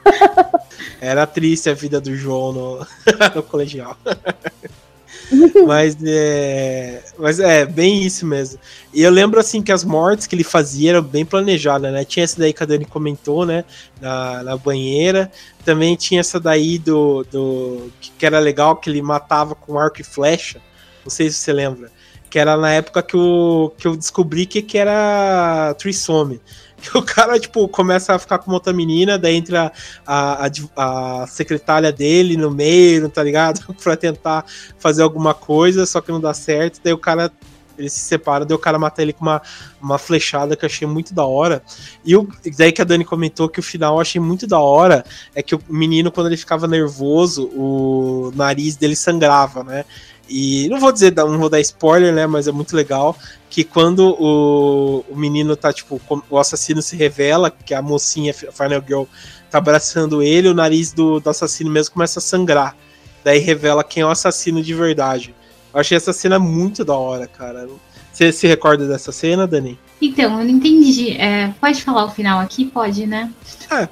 [1.01, 2.87] era triste a vida do João no,
[3.35, 3.97] no colegial.
[5.67, 8.59] mas é, mas é bem isso mesmo.
[8.93, 12.05] E eu lembro assim que as mortes que ele fazia eram bem planejadas, né?
[12.05, 13.65] Tinha essa daí que a Dani comentou, né?
[14.01, 15.31] Na, na banheira.
[15.65, 20.05] Também tinha essa daí do, do que era legal que ele matava com arco e
[20.05, 20.61] flecha.
[21.05, 21.91] Não sei se você lembra
[22.29, 26.41] que era na época que eu, que eu descobri que, que era trissome.
[26.95, 29.73] o cara, tipo, começa a ficar com outra menina, daí entra
[30.07, 33.61] a, a, a, secretária dele no meio, tá ligado?
[33.83, 34.45] pra tentar
[34.79, 37.33] fazer alguma coisa, só que não dá certo, daí o cara
[37.79, 39.43] ele se separa, daí o cara mata ele com uma,
[39.81, 41.63] uma flechada que eu achei muito da hora.
[42.05, 45.05] E o, daí que a Dani comentou que o final eu achei muito da hora
[45.35, 49.85] é que o menino, quando ele ficava nervoso, o nariz dele sangrava, né?
[50.29, 52.27] E não vou dizer, não vou dar spoiler, né?
[52.27, 53.17] Mas é muito legal
[53.49, 58.53] que quando o, o menino tá, tipo, o assassino se revela, que a mocinha, a
[58.53, 59.05] Final Girl,
[59.51, 62.77] tá abraçando ele, o nariz do, do assassino mesmo começa a sangrar.
[63.25, 65.35] Daí revela quem é o assassino de verdade.
[65.73, 67.69] Eu achei essa cena muito da hora, cara.
[68.17, 69.79] Você se recorda dessa cena, Dani?
[70.01, 71.11] Então, eu não entendi.
[71.19, 72.65] É, pode falar o final aqui?
[72.65, 73.31] Pode, né?
[73.71, 73.87] É,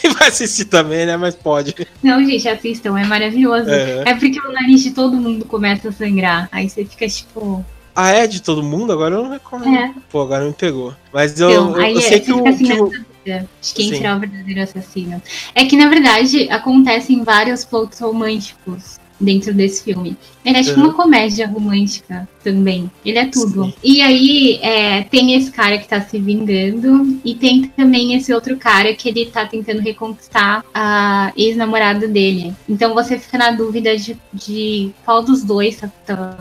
[0.00, 1.16] quem vai assistir também, né?
[1.16, 1.74] Mas pode.
[2.00, 3.68] Não, gente, assistam, é maravilhoso.
[3.68, 6.48] É, é porque o nariz de todo mundo começa a sangrar.
[6.52, 7.64] Aí você fica tipo.
[7.96, 8.92] Ah, é de todo mundo?
[8.92, 9.68] Agora eu não recordo.
[9.68, 9.92] É.
[10.08, 10.94] Pô, agora me pegou.
[11.12, 12.46] Mas eu, então, eu, eu sei que o.
[12.46, 12.90] Assim, que o...
[13.24, 13.96] De quem Sim.
[13.96, 15.20] será o verdadeiro assassino.
[15.52, 20.16] É que, na verdade, acontecem vários plots românticos dentro desse filme.
[20.44, 20.86] Ele é tipo uhum.
[20.86, 22.90] uma comédia romântica também.
[23.04, 23.66] Ele é tudo.
[23.66, 23.74] Sim.
[23.82, 28.56] E aí é, tem esse cara que tá se vingando e tem também esse outro
[28.56, 32.52] cara que ele tá tentando reconquistar a ex-namorada dele.
[32.68, 36.36] Então você fica na dúvida de, de qual dos dois tá, tá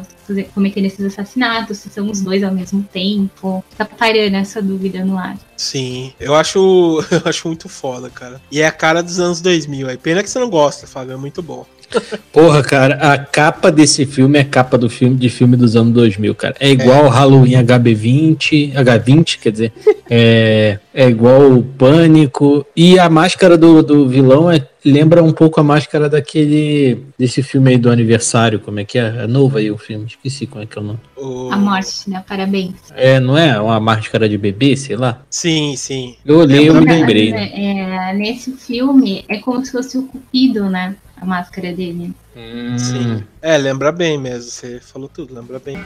[0.54, 3.63] cometendo esses assassinatos, se são os dois ao mesmo tempo.
[3.78, 5.38] Tá parando essa dúvida no ar.
[5.56, 6.60] Sim, eu acho,
[7.12, 8.41] eu acho muito foda, cara.
[8.52, 9.89] E é a cara dos anos 2000.
[9.89, 11.67] Aí pena que você não gosta, Fábio, é muito bom.
[12.32, 15.93] Porra, cara, a capa desse filme é a capa do filme de filme dos anos
[15.93, 16.56] 2000, cara.
[16.60, 17.10] É igual é.
[17.10, 19.73] Halloween HB20, H20, quer dizer,
[20.10, 22.65] é, é igual o Pânico.
[22.75, 27.06] E a máscara do, do vilão é, lembra um pouco a máscara daquele.
[27.17, 29.23] desse filme aí do aniversário, como é que é?
[29.23, 30.99] É novo aí o filme, esqueci como é que é o nome.
[31.51, 32.23] A morte, né?
[32.27, 32.73] Parabéns.
[32.95, 35.21] É, não é uma máscara de bebê, sei lá?
[35.30, 36.15] Sim, sim.
[36.25, 37.32] Eu olhei, eu me lembrei.
[37.32, 37.51] Né?
[37.54, 40.95] É, nesse filme é como se fosse o Cupido, né?
[41.21, 42.13] A máscara dele.
[42.36, 42.77] Hum.
[42.77, 43.23] Sim.
[43.41, 44.49] É, lembra bem mesmo.
[44.49, 45.77] Você falou tudo, lembra bem.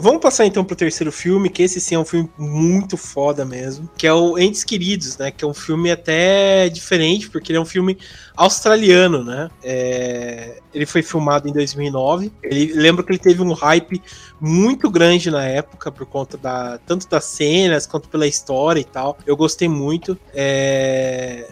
[0.00, 3.90] Vamos passar então pro terceiro filme, que esse sim é um filme muito foda mesmo,
[3.98, 5.32] que é o Entes Queridos, né?
[5.32, 7.98] Que é um filme até diferente, porque ele é um filme
[8.36, 9.50] australiano, né?
[9.60, 10.60] É...
[10.72, 12.30] Ele foi filmado em 2009.
[12.44, 14.00] Ele lembra que ele teve um hype
[14.40, 19.18] muito grande na época por conta da tanto das cenas quanto pela história e tal.
[19.26, 20.16] Eu gostei muito.
[20.32, 21.44] É...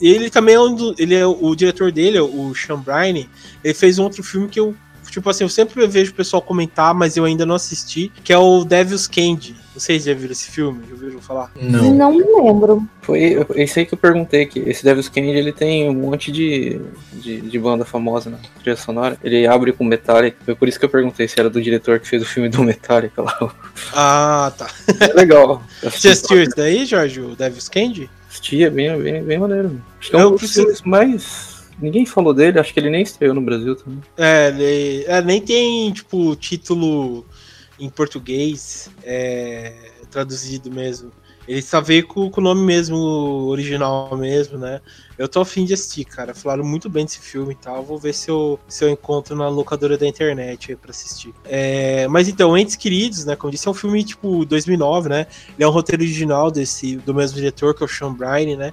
[0.00, 0.94] Ele também é um do...
[0.96, 3.26] ele é o diretor dele, o Sean Bryan.
[3.64, 4.76] Ele fez um outro filme que eu
[5.10, 8.38] tipo assim, eu sempre vejo o pessoal comentar, mas eu ainda não assisti, que é
[8.38, 9.56] o Devil's Candy.
[9.74, 10.84] Vocês já viram esse filme?
[10.86, 11.52] Já ouviram falar?
[11.60, 11.94] Não.
[11.94, 12.86] Não me lembro.
[13.02, 16.80] Foi esse aí que eu perguntei, que esse Devil's Candy, ele tem um monte de,
[17.12, 19.16] de, de banda famosa na trilha sonora.
[19.22, 22.08] Ele abre com Metallica, foi por isso que eu perguntei se era do diretor que
[22.08, 23.54] fez o filme do Metallica lá.
[23.94, 24.68] Ah, tá.
[25.00, 25.62] É legal.
[25.82, 28.10] Você assistiu isso daí, Jorge, o Devil's Candy?
[28.28, 29.80] Assistia, é bem, bem, bem maneiro.
[29.98, 30.62] Acho que é um dos preciso...
[30.62, 31.49] filmes mais
[31.80, 34.00] Ninguém falou dele, acho que ele nem estreou no Brasil também.
[34.16, 37.24] É, ele, é, nem tem, tipo, título
[37.78, 39.72] em português é,
[40.10, 41.10] traduzido mesmo.
[41.48, 44.80] Ele só veio com, com, o nome mesmo, original mesmo, né?
[45.18, 46.32] Eu tô afim de assistir, cara.
[46.32, 47.82] Falaram muito bem desse filme e tal.
[47.82, 51.34] Vou ver se eu, se eu encontro na locadora da internet aí pra assistir.
[51.44, 53.34] É, mas então, Entes Queridos, né?
[53.34, 55.26] Como disse, é um filme tipo 2009, né?
[55.56, 58.72] Ele é um roteiro original desse, do mesmo diretor, que é o Sean Bryan, né?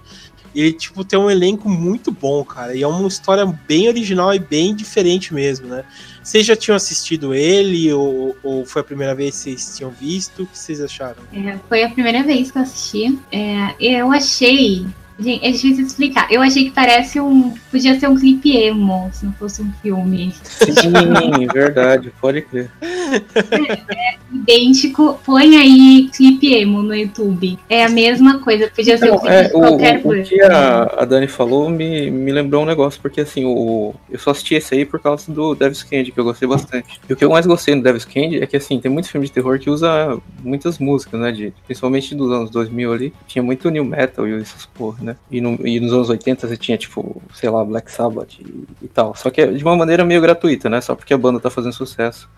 [0.54, 2.76] Ele, tipo, tem um elenco muito bom, cara.
[2.76, 5.84] E é uma história bem original e bem diferente mesmo, né?
[6.24, 10.44] Vocês já tinham assistido ele ou, ou foi a primeira vez que vocês tinham visto?
[10.44, 11.24] O que vocês acharam?
[11.34, 13.20] É, foi a primeira vez que eu assisti.
[13.32, 14.86] É, eu achei
[15.20, 16.32] Gente, é difícil explicar.
[16.32, 17.54] Eu achei que parece um.
[17.72, 20.32] Podia ser um clipe emo, se não fosse um filme.
[20.44, 22.70] Sim, verdade, pode crer.
[22.82, 25.20] É, é, idêntico.
[25.26, 27.58] Põe aí clipe emo no YouTube.
[27.68, 30.24] É a mesma coisa, podia ser não, um clipe é, de qualquer o, o, o
[30.24, 34.32] que a, a, Dani falou me, me lembrou um negócio, porque assim, o, eu só
[34.32, 37.00] assisti esse aí por causa do Devil's Candy, que eu gostei bastante.
[37.10, 39.30] E o que eu mais gostei no Devil's Candy é que assim, tem muitos filmes
[39.30, 41.32] de terror que usa muitas músicas, né?
[41.32, 43.14] De, principalmente dos anos 2000 ali.
[43.26, 45.07] Tinha muito new metal e essas porra, né?
[45.30, 48.88] E, no, e, nos anos 80 você tinha, tipo, sei lá, Black Sabbath e, e,
[48.88, 49.16] tal.
[49.16, 50.82] Só que de uma maneira meio gratuita, né?
[50.82, 52.30] Só porque a banda tá fazendo sucesso.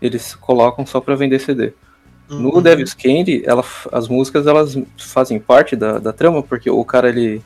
[0.00, 1.72] Eles colocam só pra vender CD.
[2.30, 2.40] Uhum.
[2.40, 7.08] No Devil's Candy, ela, as músicas elas fazem parte da, da trama, porque o cara
[7.08, 7.42] ele,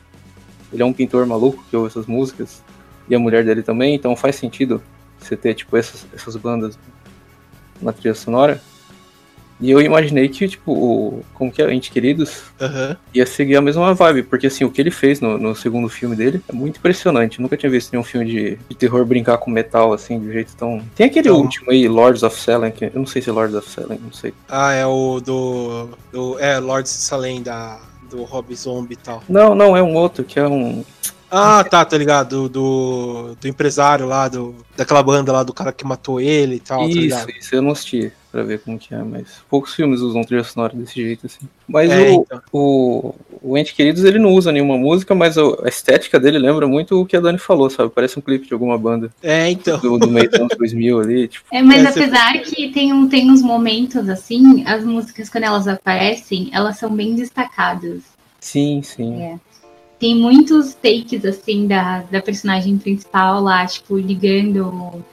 [0.71, 2.61] ele é um pintor maluco que ouve essas músicas,
[3.07, 4.81] e a mulher dele também, então faz sentido
[5.19, 6.77] você ter tipo essas, essas bandas
[7.81, 8.61] na trilha sonora.
[9.59, 12.95] E eu imaginei que, tipo, o, como que é, Ente Queridos uhum.
[13.13, 16.15] ia seguir a mesma vibe, porque assim, o que ele fez no, no segundo filme
[16.15, 17.39] dele é muito impressionante.
[17.39, 20.55] Eu nunca tinha visto nenhum filme de, de terror brincar com metal, assim, de jeito
[20.55, 20.83] tão.
[20.95, 21.41] Tem aquele então...
[21.41, 24.11] último aí, Lords of Salem, que eu não sei se é Lords of Salem, não
[24.11, 24.33] sei.
[24.49, 25.89] Ah, é o do.
[26.11, 29.23] do é, Lords of Salem da, do Rob Zombie e tal.
[29.29, 30.83] Não, não, é um outro que é um.
[31.29, 32.47] Ah, tá, tá ligado.
[32.47, 36.81] Do, do empresário lá, do, daquela banda lá, do cara que matou ele e tal.
[36.81, 40.01] Tá isso, tá isso, eu não assisti pra ver como que é, mas poucos filmes
[40.01, 41.47] usam trilha sonora desse jeito, assim.
[41.67, 42.41] Mas é, o, então.
[42.51, 46.99] o, o Ente Queridos, ele não usa nenhuma música, mas a estética dele lembra muito
[46.99, 47.91] o que a Dani falou, sabe?
[47.93, 49.11] Parece um clipe de alguma banda.
[49.21, 49.79] É, então.
[49.79, 51.45] Do, do meio dos anos 2000 ali, tipo.
[51.51, 55.67] É, mas é, apesar que tem, um, tem uns momentos, assim, as músicas, quando elas
[55.67, 58.01] aparecem, elas são bem destacadas.
[58.39, 59.21] Sim, sim.
[59.21, 59.39] É.
[59.99, 65.03] tem muitos takes, assim, da, da personagem principal lá, tipo, ligando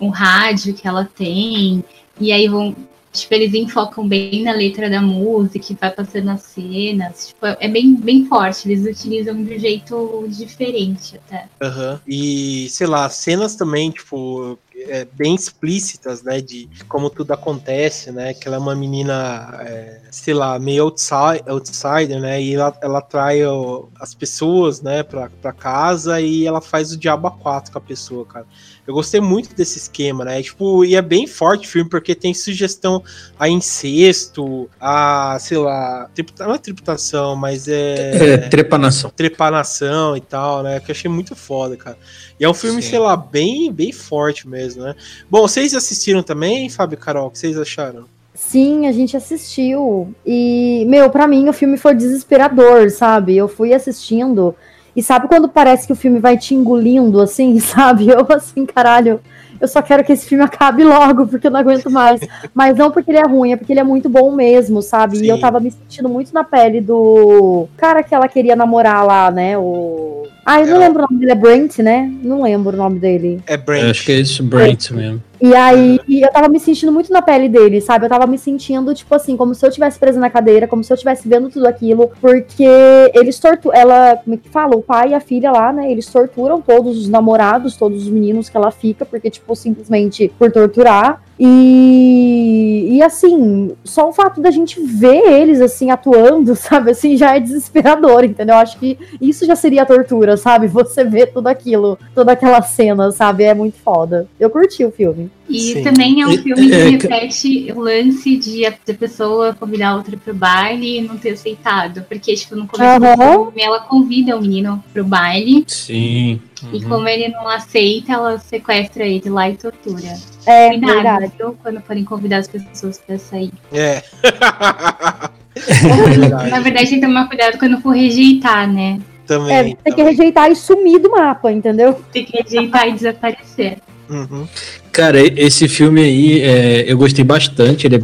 [0.00, 1.84] um rádio que ela tem.
[2.20, 2.74] E aí vão,
[3.12, 7.28] tipo, eles enfocam bem na letra da música, vai passando as cenas.
[7.28, 11.48] Tipo, é bem, bem forte, eles utilizam de um jeito diferente até.
[11.62, 11.98] Uhum.
[12.06, 18.34] E, sei lá, cenas também, tipo, é, bem explícitas, né, de como tudo acontece, né,
[18.34, 22.98] que ela é uma menina, é, sei lá, meio outside, outsider, né, e ela, ela
[22.98, 27.72] atrai ó, as pessoas, né, pra, pra casa e ela faz o diabo a quatro
[27.72, 28.46] com a pessoa, cara.
[28.88, 30.42] Eu gostei muito desse esquema, né?
[30.42, 33.04] Tipo, e é bem forte o filme, porque tem sugestão
[33.38, 36.08] a incesto, a, sei lá,
[36.40, 38.32] não é triputação, mas é.
[38.32, 39.10] É, trepanação.
[39.14, 40.80] Trepanação e tal, né?
[40.80, 41.98] Que eu achei muito foda, cara.
[42.40, 42.88] E é um filme, Sim.
[42.88, 44.94] sei lá, bem, bem forte mesmo, né?
[45.30, 47.26] Bom, vocês assistiram também, Fábio e Carol?
[47.26, 48.06] O que vocês acharam?
[48.34, 50.14] Sim, a gente assistiu.
[50.24, 53.36] E, meu, para mim o filme foi desesperador, sabe?
[53.36, 54.56] Eu fui assistindo
[54.98, 58.08] e sabe quando parece que o filme vai te engolindo, assim, sabe?
[58.08, 59.20] Eu, assim, caralho,
[59.60, 62.20] eu só quero que esse filme acabe logo, porque eu não aguento mais.
[62.52, 65.18] Mas não porque ele é ruim, é porque ele é muito bom mesmo, sabe?
[65.18, 65.26] Sim.
[65.26, 69.30] E eu tava me sentindo muito na pele do cara que ela queria namorar lá,
[69.30, 69.56] né?
[69.56, 70.26] O.
[70.50, 70.88] Ah, eu não é.
[70.88, 72.10] lembro o nome dele, é Brent, né?
[72.22, 73.38] Não lembro o nome dele.
[73.46, 73.82] É Brent.
[73.82, 75.22] Eu acho que é isso, Brent mesmo.
[75.42, 78.06] E aí eu tava me sentindo muito na pele dele, sabe?
[78.06, 80.90] Eu tava me sentindo, tipo assim, como se eu tivesse presa na cadeira, como se
[80.90, 82.64] eu tivesse vendo tudo aquilo, porque
[83.12, 83.76] eles torturam.
[83.76, 84.74] Ela, como é que fala?
[84.74, 85.92] O pai e a filha lá, né?
[85.92, 90.50] Eles torturam todos os namorados, todos os meninos que ela fica, porque, tipo, simplesmente por
[90.50, 91.22] torturar.
[91.38, 97.36] E, e assim, só o fato da gente ver eles assim atuando, sabe, assim, já
[97.36, 98.56] é desesperador, entendeu?
[98.56, 100.66] Acho que isso já seria tortura, sabe?
[100.66, 103.44] Você ver tudo aquilo, toda aquela cena, sabe?
[103.44, 104.26] É muito foda.
[104.38, 105.30] Eu curti o filme.
[105.48, 105.82] E Sim.
[105.82, 110.34] também é um filme que é, repete o lance de a pessoa convidar outra pro
[110.34, 112.04] baile e não ter aceitado.
[112.06, 113.16] Porque, tipo, no começo uhum.
[113.16, 115.64] do filme ela convida o menino pro baile.
[115.66, 116.40] Sim.
[116.62, 116.70] Uhum.
[116.74, 120.18] E como ele não aceita, ela sequestra ele lá e tortura.
[120.48, 121.32] É, Cuidado, verdade.
[121.36, 121.58] Viu?
[121.62, 123.52] Quando forem convidar as pessoas pra sair.
[123.70, 124.02] É.
[126.50, 128.98] Na verdade, tem que tomar cuidado quando for rejeitar, né?
[129.26, 129.54] Também.
[129.54, 129.94] É, tem também.
[129.94, 132.00] que rejeitar e sumir do mapa, entendeu?
[132.10, 133.76] Tem que rejeitar e desaparecer.
[134.08, 134.48] Uhum.
[134.90, 137.86] Cara, esse filme aí é, eu gostei bastante.
[137.86, 138.02] Ele é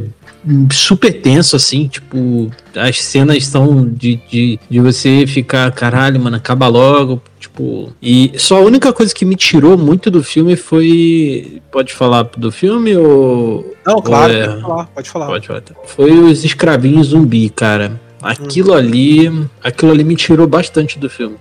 [0.71, 6.69] super tenso, assim, tipo, as cenas são de, de, de você ficar, caralho, mano, acaba
[6.69, 7.23] logo,
[7.55, 7.93] tipo.
[8.03, 11.63] E só a única coisa que me tirou muito do filme foi.
[11.71, 13.75] Pode falar do filme ou.
[13.87, 14.47] Não, claro, ou é...
[14.47, 15.27] pode falar, pode falar.
[15.27, 15.63] Pode falar.
[15.87, 18.01] Foi os escravinhos zumbi, cara.
[18.23, 18.79] Aquilo uhum.
[18.79, 21.37] ali, aquilo ali me tirou bastante do filme.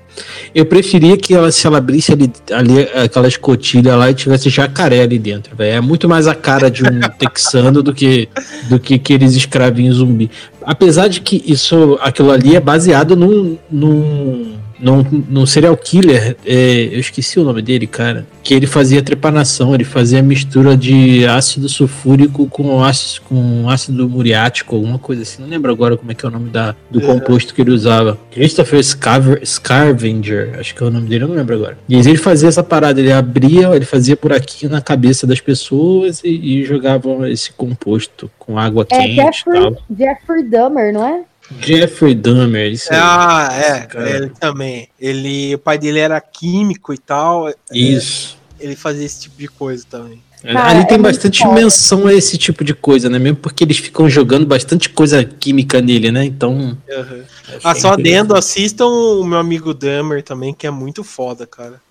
[0.54, 5.02] Eu preferia que ela, se ela abrisse ali, ali aquela escotilha lá e tivesse jacaré
[5.02, 5.76] ali dentro, véio.
[5.76, 8.28] É muito mais a cara de um texano do que
[8.68, 10.30] do que aqueles escravinhos zumbi.
[10.62, 16.90] Apesar de que isso, aquilo ali é baseado num, num num, num serial killer, é,
[16.92, 21.70] eu esqueci o nome dele, cara, que ele fazia trepanação, ele fazia mistura de ácido
[21.70, 25.42] sulfúrico com ácido, com ácido muriático, alguma coisa assim.
[25.42, 27.06] Não lembro agora como é que é o nome da, do é.
[27.06, 28.20] composto que ele usava.
[28.32, 31.78] Christopher Scarver, Scarvenger, acho que é o nome dele, eu não lembro agora.
[31.88, 36.60] E ele fazia essa parada, ele abria, ele fazia buraquinho na cabeça das pessoas e,
[36.62, 39.78] e jogava esse composto com água é, quente Jeffrey, tal.
[39.98, 41.24] Jeffrey Dahmer, não é?
[41.62, 44.88] Jeffrey Dahmer, isso Ah, é, ele também.
[45.00, 47.50] Ele, o pai dele era químico e tal.
[47.50, 48.38] É, isso.
[48.60, 50.22] É, ele fazia esse tipo de coisa também.
[50.44, 53.18] Cara, Ali tem é bastante menção a esse tipo de coisa, né?
[53.18, 56.26] Mesmo porque eles ficam jogando bastante coisa química nele, né?
[56.26, 56.54] Então.
[56.54, 57.24] Uhum.
[57.64, 61.82] Ah, só adendo, assistam o meu amigo Dahmer também, que é muito foda, cara.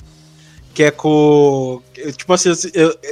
[0.74, 1.82] Que é com.
[2.16, 2.50] Tipo assim,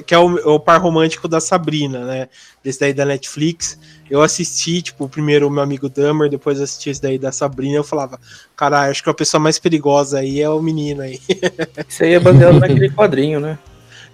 [0.06, 2.28] que é o, é o par romântico da Sabrina, né?
[2.64, 3.78] Desse daí da Netflix.
[4.10, 7.84] Eu assisti, tipo, primeiro o meu amigo Dummer, depois assisti esse daí da Sabrina, eu
[7.84, 8.18] falava,
[8.56, 11.20] cara, acho que a pessoa mais perigosa aí é o menino aí.
[11.88, 13.56] Isso aí é baseado naquele quadrinho, né?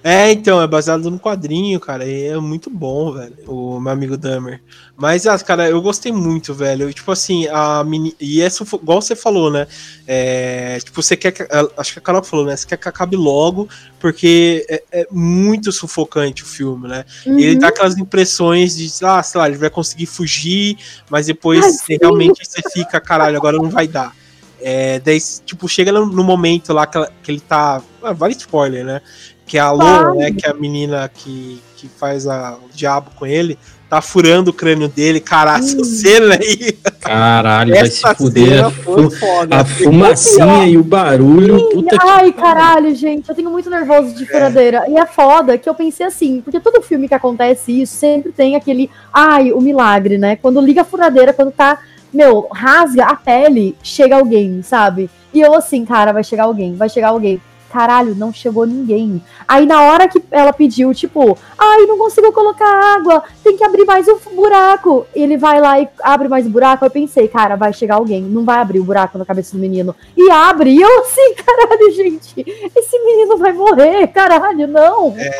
[0.08, 4.16] É, então, é baseado no quadrinho, cara, e é muito bom, velho, o meu amigo
[4.16, 4.62] Dummer.
[4.96, 6.92] Mas, ah, cara, eu gostei muito, velho.
[6.92, 8.14] Tipo assim, a mini...
[8.20, 8.76] E é sufo...
[8.76, 9.66] igual você falou, né?
[10.06, 10.78] É...
[10.78, 11.44] Tipo, você quer que.
[11.76, 12.54] Acho que a Carol falou, né?
[12.54, 17.04] Você quer que acabe logo, porque é, é muito sufocante o filme, né?
[17.26, 17.40] Uhum.
[17.40, 20.76] E ele dá aquelas impressões de, ah, sei lá, ele vai conseguir fugir,
[21.10, 24.14] mas depois ah, realmente você fica, caralho, agora não vai dar.
[24.60, 27.82] É, daí, tipo, chega no, no momento lá que, que ele tá.
[28.02, 29.02] Ah, vale spoiler, né?
[29.46, 30.32] Que é a Lola, né?
[30.32, 33.56] Que é a menina que, que faz a, o diabo com ele
[33.88, 36.72] tá furando o crânio dele, caralho, essa cena aí.
[37.00, 38.64] Caralho, vai se fuder.
[38.64, 41.58] A, fu foda, a fumacinha e o barulho.
[41.58, 42.40] Sim, puta ai, que...
[42.40, 44.26] caralho, gente, eu tenho muito nervoso de é.
[44.26, 44.84] furadeira.
[44.86, 44.90] É.
[44.90, 48.56] E é foda que eu pensei assim, porque todo filme que acontece isso sempre tem
[48.56, 50.36] aquele, ai, o milagre, né?
[50.36, 51.78] Quando liga a furadeira, quando tá
[52.12, 55.10] meu, rasga a pele, chega alguém, sabe?
[55.34, 57.40] E eu assim, cara, vai chegar alguém, vai chegar alguém
[57.76, 59.22] caralho, não chegou ninguém.
[59.46, 63.84] Aí na hora que ela pediu, tipo, ai, não consigo colocar água, tem que abrir
[63.84, 65.06] mais um buraco.
[65.14, 66.86] Ele vai lá e abre mais um buraco.
[66.86, 69.94] Eu pensei, cara, vai chegar alguém, não vai abrir o buraco na cabeça do menino.
[70.16, 75.14] E abre, e eu assim, caralho, gente, esse menino vai morrer, caralho, não.
[75.18, 75.38] É,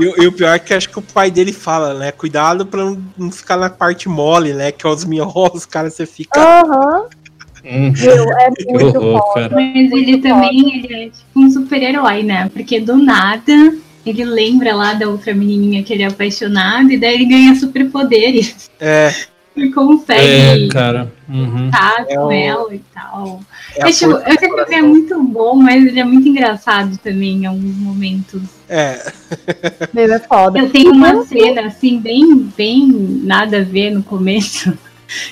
[0.00, 2.10] e, e, o pior é que acho que o pai dele fala, né?
[2.10, 4.72] Cuidado pra não, não ficar na parte mole, né?
[4.72, 6.40] Que é os miolos, cara, você fica.
[6.40, 7.02] Aham.
[7.02, 7.21] Uhum.
[7.64, 7.92] Uhum.
[7.92, 12.50] Meu, é muito horror, Mas ele também ele é tipo um super-herói, né?
[12.52, 13.52] Porque do nada
[14.04, 18.70] ele lembra lá da outra menininha que ele é apaixonado e daí ele ganha superpoderes.
[18.80, 19.12] É.
[19.54, 21.12] E consegue é, cara.
[21.28, 21.70] Uhum.
[22.08, 22.32] é com o...
[22.32, 23.42] ela e tal.
[23.76, 26.96] É eu, tipo, eu sei que ele é muito bom, mas ele é muito engraçado
[26.96, 28.40] também em alguns momentos.
[28.66, 29.12] É.
[29.92, 30.58] Meu, é foda.
[30.58, 32.86] Eu tenho uma cena, assim, bem, bem
[33.24, 34.72] nada a ver no começo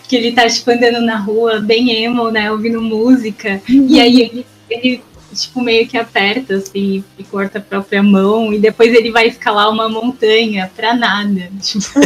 [0.08, 3.86] que ele tá, tipo, andando na rua, bem emo, né, ouvindo música, uhum.
[3.88, 5.02] e aí ele, ele,
[5.34, 9.70] tipo, meio que aperta, assim, e corta a própria mão, e depois ele vai escalar
[9.70, 12.00] uma montanha pra nada, tipo...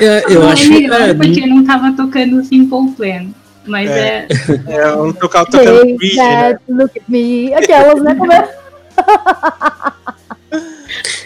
[0.00, 0.72] é, eu não acho...
[0.72, 3.26] É melhor porque não tava tocando Simple Plan.
[3.66, 4.28] Mas é.
[4.68, 6.56] É, é um tocar tocando Bridge, né?
[6.68, 7.52] Look at me.
[7.52, 8.14] Aquelas, né?
[8.14, 8.48] Como é?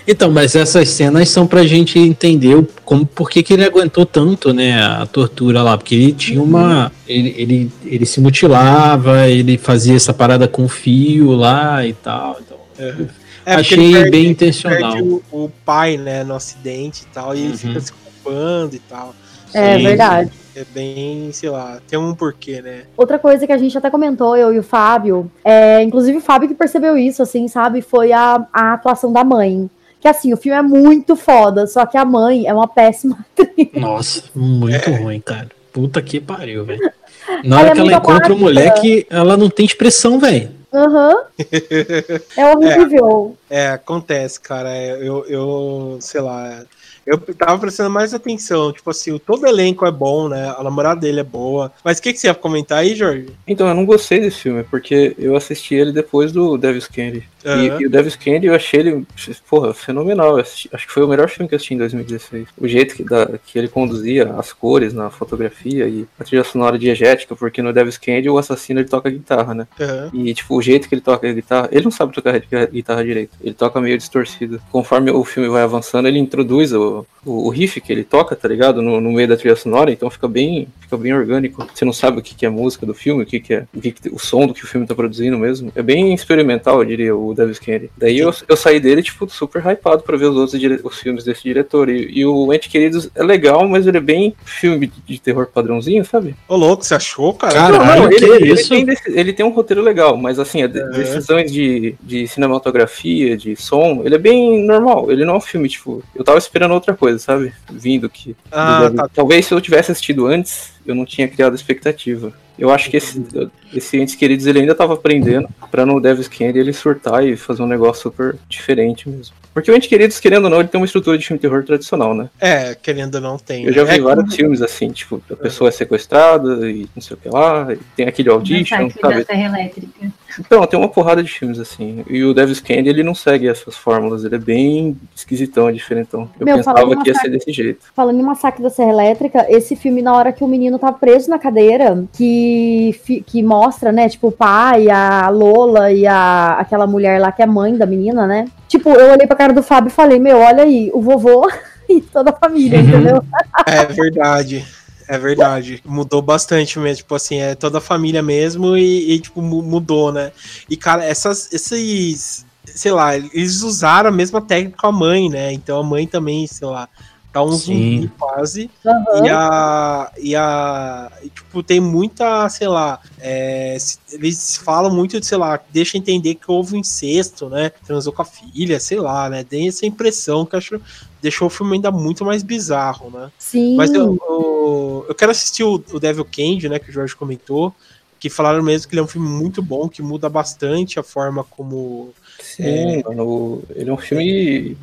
[0.06, 4.52] Então, mas essas cenas são pra gente entender como, por que, que ele aguentou tanto,
[4.52, 9.96] né, a tortura lá, porque ele tinha uma, ele, ele, ele se mutilava, ele fazia
[9.96, 12.58] essa parada com fio lá e tal, então...
[12.78, 13.20] É.
[13.46, 14.98] É, achei perde, bem intencional.
[14.98, 17.46] O, o, pai, né, no acidente e tal, e uhum.
[17.46, 19.14] ele fica se culpando e tal.
[19.52, 19.82] É Sim.
[19.82, 20.30] verdade.
[20.54, 22.82] É bem, sei lá, tem um porquê, né?
[22.96, 26.48] Outra coisa que a gente até comentou, eu e o Fábio, é, inclusive o Fábio
[26.48, 29.70] que percebeu isso, assim, sabe, foi a, a atuação da mãe.
[30.00, 33.68] Que assim, o filme é muito foda, só que a mãe é uma péssima atriz.
[33.74, 34.96] Nossa, muito é.
[34.96, 35.48] ruim, cara.
[35.72, 36.90] Puta que pariu, velho.
[37.44, 40.50] Na hora ela que é ela encontra o moleque, ela não tem expressão, velho.
[40.72, 41.14] Aham.
[41.14, 41.22] Uhum.
[42.36, 43.36] é horrível.
[43.48, 44.76] É, é, acontece, cara.
[44.76, 46.64] Eu, eu, sei lá
[47.10, 48.72] eu tava prestando mais atenção.
[48.72, 50.54] Tipo assim, todo elenco é bom, né?
[50.56, 51.72] A namorada dele é boa.
[51.84, 53.30] Mas o que, que você ia comentar aí, Jorge?
[53.46, 57.24] Então, eu não gostei desse filme, porque eu assisti ele depois do Devil's Candy.
[57.44, 57.78] Uhum.
[57.78, 59.06] E, e, o Devil's Candy eu achei ele,
[59.48, 60.36] porra, fenomenal.
[60.36, 62.48] Assisti, acho que foi o melhor filme que eu assisti em 2016.
[62.58, 66.78] O jeito que, da, que ele conduzia as cores na fotografia e a trilha sonora
[66.78, 69.66] diegética, porque no Devil's Candy o assassino ele toca guitarra, né?
[69.78, 70.24] Uhum.
[70.24, 73.36] E tipo, o jeito que ele toca a guitarra, ele não sabe tocar guitarra direito.
[73.40, 74.60] Ele toca meio distorcido.
[74.70, 78.48] Conforme o filme vai avançando, ele introduz o, o, o riff que ele toca, tá
[78.48, 78.82] ligado?
[78.82, 81.66] No, no, meio da trilha sonora, então fica bem, fica bem orgânico.
[81.72, 83.80] Você não sabe o que, que é música do filme, o que, que é o,
[83.80, 85.72] que que, o som do que o filme tá produzindo mesmo.
[85.74, 87.90] É bem experimental, eu diria, o Davis Kennedy.
[87.96, 91.42] Daí eu, eu saí dele, tipo, super hypado pra ver os outros os filmes desse
[91.42, 91.88] diretor.
[91.88, 95.46] E, e o Ente Queridos é legal, mas ele é bem filme de, de terror
[95.46, 96.34] padrãozinho, sabe?
[96.48, 97.54] Ô, louco, você achou, cara?
[97.54, 100.74] Caralho, não, não, ele, ele, ele, tem, ele, tem, um roteiro legal, mas assim, as
[100.74, 100.88] é.
[100.90, 105.10] decisões de, de cinematografia, de som, ele é bem normal.
[105.10, 107.52] Ele não é um filme, tipo, eu tava esperando outra coisa, sabe?
[107.70, 108.36] Vindo que.
[108.50, 109.08] Ah, tá.
[109.08, 112.32] Talvez se eu tivesse assistido antes, eu não tinha criado expectativa.
[112.58, 113.24] Eu acho que esse,
[113.72, 117.62] esse Entes Queridos ele ainda estava aprendendo para no Devil's Candy ele surtar e fazer
[117.62, 119.34] um negócio super diferente mesmo.
[119.52, 121.64] Porque o Entes Queridos, querendo ou não, ele tem uma estrutura de filme de terror
[121.64, 122.30] tradicional, né?
[122.40, 123.64] É, querendo ou não tem.
[123.64, 124.36] Eu já vi é vários que...
[124.36, 128.30] filmes assim, tipo, a pessoa é sequestrada e não sei o que lá, tem aquele
[128.30, 129.26] audition, sabe?
[129.28, 130.12] elétrica.
[130.38, 132.04] Então, tem uma porrada de filmes assim.
[132.08, 136.30] E o Devil's Candy, ele não segue essas fórmulas, ele é bem esquisitão, é diferentão.
[136.38, 137.86] Eu Meu, pensava que ia ser desse jeito.
[137.94, 141.28] Falando em Massacre da Serra Elétrica, esse filme, na hora que o menino tá preso
[141.28, 142.94] na cadeira, que,
[143.26, 147.46] que mostra, né, tipo, o pai, a Lola e a, aquela mulher lá que é
[147.46, 148.46] mãe da menina, né?
[148.70, 151.50] Tipo, eu olhei pra cara do Fábio e falei, meu, olha aí, o vovô
[151.90, 152.86] e toda a família, uhum.
[152.86, 153.24] entendeu?
[153.66, 154.64] É verdade.
[155.08, 155.82] É verdade.
[155.84, 156.98] Mudou bastante mesmo.
[156.98, 160.30] Tipo assim, é toda a família mesmo e, e tipo, mudou, né?
[160.68, 162.46] E, cara, essas, esses.
[162.64, 165.52] Sei lá, eles usaram a mesma técnica com a mãe, né?
[165.52, 166.88] Então a mãe também, sei lá,
[167.32, 167.94] tá um Sim.
[168.02, 168.70] zumbi quase.
[168.84, 169.24] Uhum.
[169.24, 170.12] E a.
[170.18, 171.12] E a.
[171.22, 173.00] E, tipo, tem muita, sei lá.
[173.18, 173.76] É,
[174.12, 177.70] eles falam muito de, sei lá, deixa entender que houve um incesto, né?
[177.86, 179.44] Transou com a filha, sei lá, né?
[179.44, 180.80] Tem essa impressão que acho
[181.20, 183.30] deixou o filme ainda muito mais bizarro, né?
[183.38, 183.76] Sim.
[183.76, 186.78] Mas eu, eu, eu quero assistir o, o Devil Candy, né?
[186.78, 187.74] Que o Jorge comentou.
[188.18, 191.44] Que falaram mesmo que ele é um filme muito bom, que muda bastante a forma
[191.44, 192.12] como.
[192.40, 193.02] Sim, é...
[193.02, 194.76] mano, ele é um filme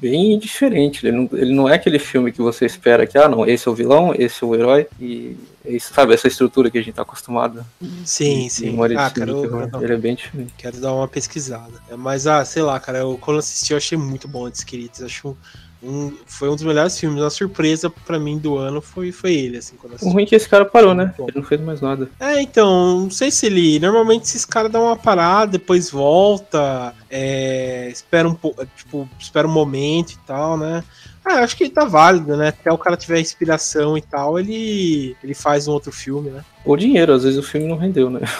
[0.00, 1.06] bem diferente.
[1.06, 3.70] Ele não, ele não é aquele filme que você espera que, ah, não, esse é
[3.70, 6.94] o vilão, esse é o herói, e é isso, sabe, essa estrutura que a gente
[6.94, 7.64] tá acostumado.
[8.04, 8.76] Sim, sim.
[8.96, 10.52] Ah, cara, eu, ele é bem diferente.
[10.58, 11.72] Quero dar uma pesquisada.
[11.96, 15.02] Mas, ah, sei lá, cara, eu, quando assisti eu achei muito bom Antes Queridos.
[15.02, 15.36] Acho
[15.84, 17.22] um, foi um dos melhores filmes.
[17.22, 20.34] A surpresa pra mim do ano foi, foi ele, assim, quando O ruim é que
[20.34, 21.14] esse cara parou, né?
[21.18, 22.08] Ele não fez mais nada.
[22.18, 23.78] É, então, não sei se ele.
[23.78, 29.52] Normalmente esses caras dão uma parada, depois volta, é, espera um pouco, tipo, espera um
[29.52, 30.82] momento e tal, né?
[31.24, 32.48] Ah, acho que tá válido, né?
[32.48, 36.44] Até o cara tiver inspiração e tal, ele, ele faz um outro filme, né?
[36.64, 38.20] Ou dinheiro, às vezes o filme não rendeu, né?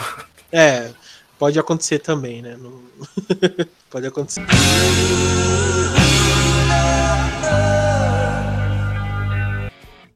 [0.57, 0.89] É,
[1.37, 2.57] pode acontecer também, né?
[2.57, 2.81] Não-
[3.91, 4.41] pode acontecer.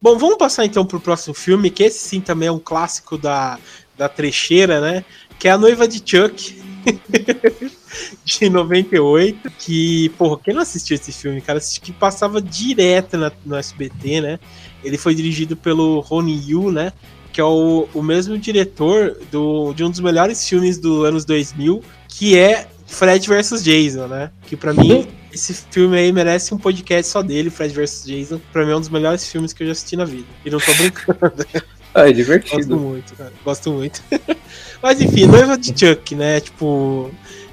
[0.00, 3.58] Bom, vamos passar então pro próximo filme, que esse sim também é um clássico da,
[3.96, 5.04] da trecheira, né?
[5.38, 6.56] Que é A Noiva de Chuck,
[8.24, 9.50] de 98.
[9.58, 11.60] Que, porra, quem não assistiu esse filme, cara?
[11.60, 14.38] Que passava direto na- no SBT, né?
[14.84, 16.92] Ele foi dirigido pelo Rony Yu, né?
[17.32, 21.82] Que é o, o mesmo diretor do, de um dos melhores filmes dos anos 2000,
[22.08, 24.30] que é Fred vs Jason, né?
[24.46, 28.40] Que pra mim, esse filme aí merece um podcast só dele, Fred vs Jason.
[28.52, 30.26] Pra mim é um dos melhores filmes que eu já assisti na vida.
[30.44, 31.46] E não tô brincando.
[31.94, 32.76] Ah, é Gosto divertido.
[32.78, 33.32] muito, cara.
[33.42, 34.02] Gosto muito.
[34.82, 36.38] Mas enfim, Noiva de Chuck, né?
[36.38, 37.10] Tipo.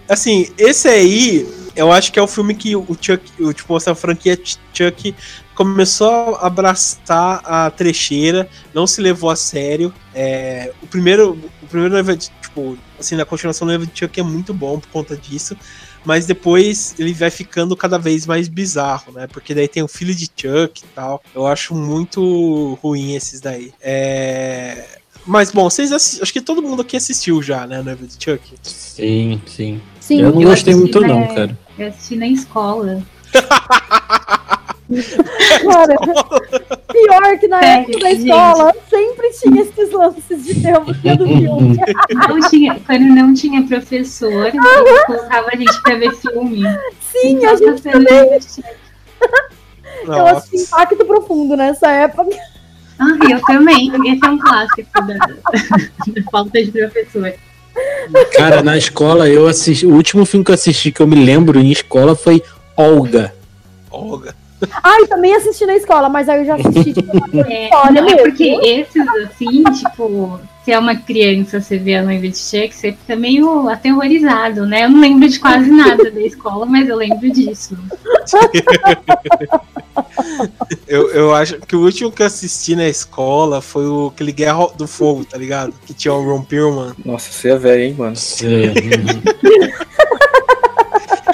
[0.09, 3.95] Assim, esse aí, eu acho que é o filme que o Chuck, o, tipo, essa
[3.95, 5.15] franquia Ch- Chuck
[5.55, 9.91] começou a abraçar a trecheira, não se levou a sério.
[10.13, 14.23] É, o primeiro, o primeiro Noiva de, tipo, assim, na continuação Noiva de Chuck é
[14.23, 15.55] muito bom por conta disso.
[16.05, 19.27] Mas depois ele vai ficando cada vez mais bizarro, né?
[19.27, 21.21] Porque daí tem o filho de Chuck e tal.
[21.33, 23.73] Eu acho muito ruim esses daí.
[23.81, 24.85] É...
[25.25, 28.53] Mas bom, vocês assi- acho que todo mundo aqui assistiu já, né, Noiva de Chuck?
[28.61, 29.81] Sim, sim.
[29.99, 31.33] Sim, eu não eu gostei assisti, muito, não, né?
[31.33, 31.59] cara.
[31.79, 33.01] Eu assisti na escola.
[35.63, 35.95] cara.
[36.91, 38.23] Pior que na época da gente.
[38.23, 41.77] escola sempre tinha esses lances de ter a música do filme.
[42.27, 46.63] Não tinha, quando não tinha professor, eles colocavam a gente pra ver filme.
[47.11, 48.39] Sim, Então, a gente tá também.
[50.03, 50.37] Eu Nossa.
[50.37, 52.35] assisti Impacto Profundo nessa época.
[52.99, 53.91] Ah, eu também.
[54.13, 57.33] Esse é um clássico da, da falta de professor.
[58.37, 59.85] Cara, na escola eu assisti.
[59.85, 62.41] O último filme que eu assisti que eu me lembro em escola foi
[62.77, 63.33] Olga.
[63.91, 64.35] Olga.
[64.83, 68.09] Ai, também assisti na escola, mas aí eu já assisti tipo, na É, Olha não,
[68.09, 68.29] é mesmo.
[68.29, 72.93] porque esses, assim, tipo, se é uma criança, você vê a noiva de Chuck, você
[72.93, 74.85] fica meio aterrorizado, né?
[74.85, 77.77] Eu não lembro de quase nada da escola, mas eu lembro disso.
[80.87, 84.67] Eu, eu acho que o último que eu assisti na escola foi o aquele Guerra
[84.77, 85.73] do Fogo, tá ligado?
[85.85, 86.93] Que tinha o Ron Perlman.
[87.03, 88.15] Nossa, você é velho, hein, mano?
[88.15, 88.73] Você-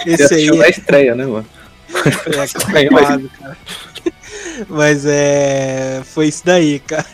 [0.03, 1.45] Você Esse aí na estreia, né, mano?
[2.75, 3.57] É cara.
[4.69, 6.01] Mas é.
[6.05, 7.05] Foi isso daí, cara.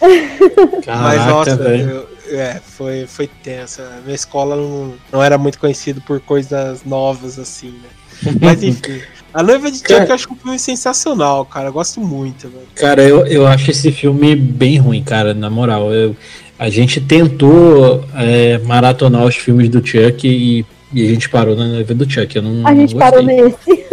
[0.00, 1.90] Mas Caraca, nossa, velho.
[1.90, 4.00] eu- é, foi, foi tensa.
[4.04, 8.32] Minha escola não, não era muito conhecida por coisas novas assim, né?
[8.40, 9.00] Mas enfim.
[9.34, 11.68] A Noiva de Chuck eu acho um filme sensacional, cara.
[11.68, 12.66] Eu gosto muito, velho.
[12.74, 15.92] Cara, eu, eu acho esse filme bem ruim, cara, na moral.
[15.92, 16.16] Eu-
[16.58, 21.66] a gente tentou é, maratonar os filmes do Chuck e, e a gente parou na
[21.66, 22.34] noiva do Chuck.
[22.36, 23.56] Eu não, A gente não parou nesse.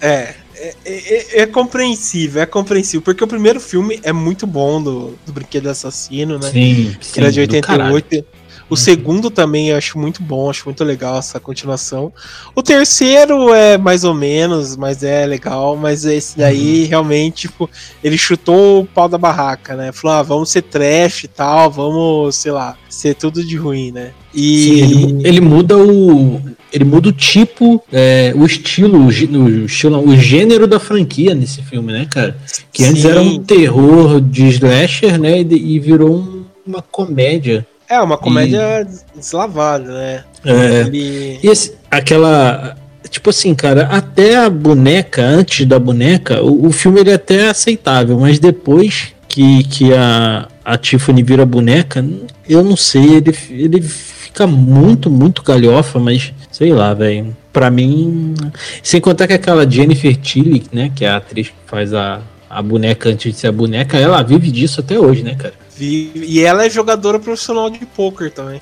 [0.00, 3.02] É, é, é- é compreensível, é compreensível.
[3.02, 6.50] Porque o primeiro filme é muito bom do, do Brinquedo Assassino, né?
[6.50, 7.94] Sim, que sim, era de do caralho.
[7.94, 8.35] 88.
[8.68, 12.12] O segundo também eu acho muito bom, acho muito legal essa continuação.
[12.54, 15.76] O terceiro é mais ou menos, mas é legal.
[15.76, 16.88] Mas esse daí Uhum.
[16.88, 17.70] realmente, tipo,
[18.02, 19.92] ele chutou o pau da barraca, né?
[19.92, 24.10] Falou, ah, vamos ser trash e tal, vamos, sei lá, ser tudo de ruim, né?
[24.34, 24.64] E.
[24.64, 24.80] Sim,
[25.20, 26.40] ele, ele muda o.
[26.72, 31.92] Ele muda o tipo, é, o estilo, o, estilo, o gênero da franquia nesse filme,
[31.92, 32.36] né, cara?
[32.72, 33.08] Que antes Sim.
[33.08, 35.40] era um terror de slasher, né?
[35.40, 37.64] E, virou um- uma comédia.
[37.88, 40.24] É, uma comédia deslavada, né?
[40.44, 41.38] É, Ele.
[41.42, 42.76] E esse, aquela.
[43.08, 47.48] Tipo assim, cara, até a boneca, antes da boneca, o, o filme ele é até
[47.48, 52.04] aceitável, mas depois que, que a, a Tiffany vira boneca,
[52.48, 57.36] eu não sei, ele, ele fica muito, muito galhofa, mas sei lá, velho.
[57.52, 58.34] Pra mim.
[58.82, 62.20] Sem contar que aquela Jennifer Tilly, né, que é a atriz que faz a,
[62.50, 65.54] a boneca antes de ser a boneca, ela vive disso até hoje, né, cara?
[65.78, 68.60] E ela é jogadora profissional de poker também.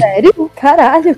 [0.00, 0.50] Sério?
[0.56, 1.16] Caralho.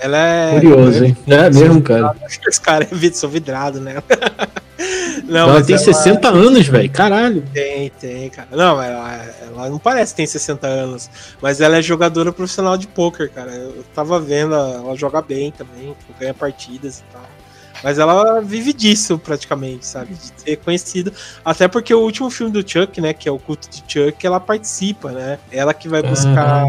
[0.00, 0.52] Ela é.
[0.52, 1.16] curioso, hein?
[1.26, 2.14] É mesmo, cara.
[2.24, 3.96] Acho que esse cara é vid- sou vidrado, né?
[5.24, 7.44] Não, ela tem 60 anos, velho, caralho.
[7.52, 8.48] Tem, tem, cara.
[8.50, 11.10] Não, ela, ela não parece que tem 60 anos,
[11.40, 13.52] mas ela é jogadora profissional de poker, cara.
[13.52, 17.22] Eu tava vendo, ela joga bem também, ganha partidas e tal.
[17.82, 20.14] Mas ela vive disso praticamente, sabe?
[20.14, 21.12] De ser conhecida.
[21.44, 23.12] Até porque o último filme do Chuck, né?
[23.12, 25.38] Que é o culto de Chuck, ela participa, né?
[25.50, 26.66] Ela que vai buscar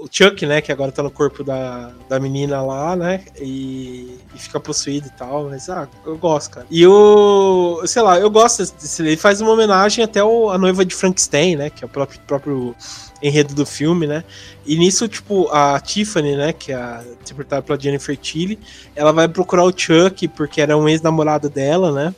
[0.00, 4.38] o Chuck, né, que agora tá no corpo da, da menina lá, né, e, e
[4.38, 6.66] fica possuído e tal, mas, ah, eu gosto, cara.
[6.70, 10.84] E o, sei lá, eu gosto desse, ele faz uma homenagem até o, a noiva
[10.84, 12.74] de Frankenstein, né, que é o próprio, próprio
[13.22, 14.24] enredo do filme, né,
[14.64, 18.58] e nisso, tipo, a Tiffany, né, que é a, interpretada pela Jennifer Tilly,
[18.96, 22.14] ela vai procurar o Chuck, porque era um ex-namorado dela, né,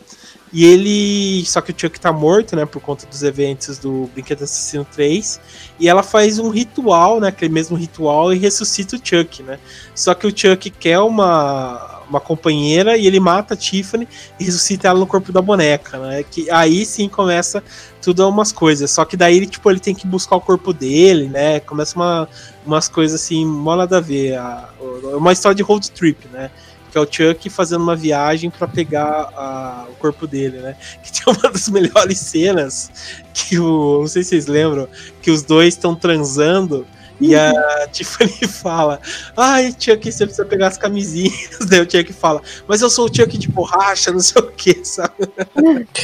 [0.53, 1.45] e ele.
[1.47, 2.67] Só que o Chuck tá morto, né?
[2.67, 5.41] Por conta dos eventos do Brinquedo Assassino 3.
[5.81, 7.29] E ela faz um ritual, né?
[7.29, 9.59] Aquele mesmo ritual, e ressuscita o Chuck, né?
[9.95, 14.07] Só que o Chuck quer uma, uma companheira e ele mata a Tiffany
[14.39, 16.23] e ressuscita ela no corpo da boneca, né?
[16.23, 17.63] Que aí sim começa
[18.03, 18.91] tudo umas coisas.
[18.91, 21.61] Só que daí ele, tipo, ele tem que buscar o corpo dele, né?
[21.61, 22.29] Começa uma,
[22.67, 24.37] umas coisas assim, mó nada a ver.
[24.37, 24.69] A,
[25.17, 26.51] uma história de road trip, né?
[26.93, 30.77] Que é o Chuck fazendo uma viagem para pegar a, o corpo dele, né?
[31.03, 32.91] Que tem uma das melhores cenas
[33.33, 34.01] que o.
[34.01, 34.87] Não sei se vocês lembram,
[35.23, 36.87] que os dois estão transando.
[37.19, 37.89] E a uhum.
[37.91, 39.01] Tiffany fala:
[39.35, 41.61] Ai, Chuck, você precisa pegar as camisinhas.
[41.67, 44.81] Daí o Chuck fala: Mas eu sou o Chuck de borracha, não sei o que,
[44.85, 45.15] sabe?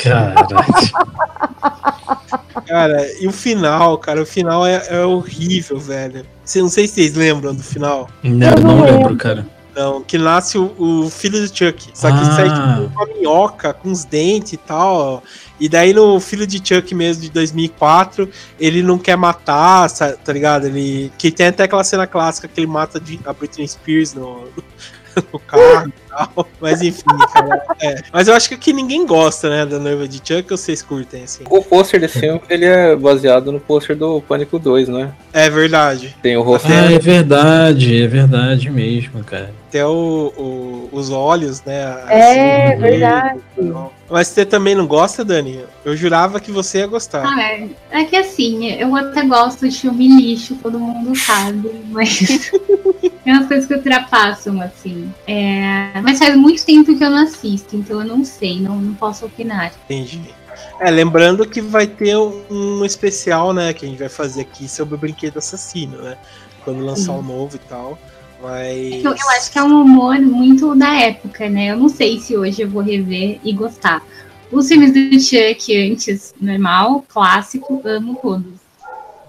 [0.03, 0.47] Caralho.
[2.66, 6.24] Cara, e o final, cara, o final é, é horrível, velho.
[6.57, 8.09] Não sei se vocês lembram do final.
[8.22, 9.57] Não, não lembro, cara.
[9.79, 11.91] Não, que nasce o, o filho do Chuck.
[11.95, 12.33] Só que ah.
[12.33, 15.22] sai tipo uma minhoca com os dentes e tal.
[15.61, 20.66] E daí no filho de Chuck mesmo de 2004, ele não quer matar, tá ligado?
[20.66, 24.49] Ele que tem até aquela cena clássica que ele mata a Britney Spears no,
[25.32, 26.48] no carro e tal.
[26.60, 27.62] Mas enfim, cara.
[27.80, 27.96] É.
[28.12, 31.24] Mas eu acho que aqui ninguém gosta, né, da noiva de Chuck, ou vocês curtem,
[31.24, 31.44] assim.
[31.48, 35.12] O pôster desse filme, ele é baseado no pôster do Pânico 2, né?
[35.32, 36.16] É verdade.
[36.22, 36.68] Tem o rosto.
[36.68, 39.52] Ah, é verdade, é verdade mesmo, cara.
[39.68, 42.04] Até o, o os olhos, né?
[42.08, 43.40] É, assim, verdade.
[44.11, 45.64] Mas você também não gosta, Dani?
[45.84, 47.26] Eu jurava que você ia gostar.
[47.26, 47.68] Ah, é.
[47.90, 52.50] é que assim, eu até gosto de filme lixo, todo mundo sabe, mas
[53.26, 55.12] é umas coisas que ultrapassam, assim.
[55.26, 56.00] É...
[56.02, 59.26] Mas faz muito tempo que eu não assisto, então eu não sei, não, não posso
[59.26, 59.72] opinar.
[59.84, 60.34] Entendi.
[60.80, 64.94] É, lembrando que vai ter um especial, né, que a gente vai fazer aqui sobre
[64.94, 66.16] o brinquedo assassino, né?
[66.64, 67.98] Quando lançar o um novo e tal.
[68.41, 69.05] Mas.
[69.05, 71.72] Eu, eu, acho que é um humor muito da época, né?
[71.72, 74.03] Eu não sei se hoje eu vou rever e gostar.
[74.51, 78.55] Os filmes do Chuck antes, normal, clássico, amo todos.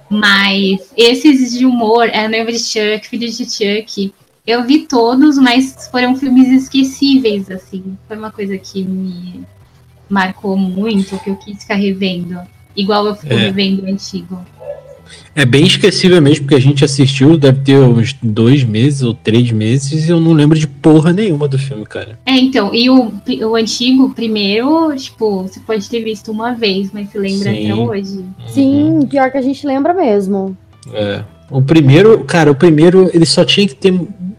[0.10, 4.14] Mas esses de humor, é a noiva de Chuck, filho de Chuck,
[4.48, 7.98] eu vi todos, mas foram filmes esquecíveis, assim.
[8.08, 9.46] Foi uma coisa que me
[10.10, 12.42] marcou muito, que eu quis ficar revendo.
[12.76, 13.38] Igual eu fico é.
[13.38, 14.44] revendo o antigo.
[15.36, 19.52] É bem esquecível mesmo, porque a gente assistiu, deve ter uns dois meses ou três
[19.52, 22.20] meses, e eu não lembro de porra nenhuma do filme, cara.
[22.26, 23.12] É, então, e o,
[23.48, 27.72] o antigo, primeiro, tipo, você pode ter visto uma vez, mas se lembra Sim.
[27.72, 28.26] até hoje.
[28.48, 30.58] Sim, pior que a gente lembra mesmo.
[30.94, 31.24] É.
[31.50, 33.94] O primeiro, cara, o primeiro, ele só tinha que ter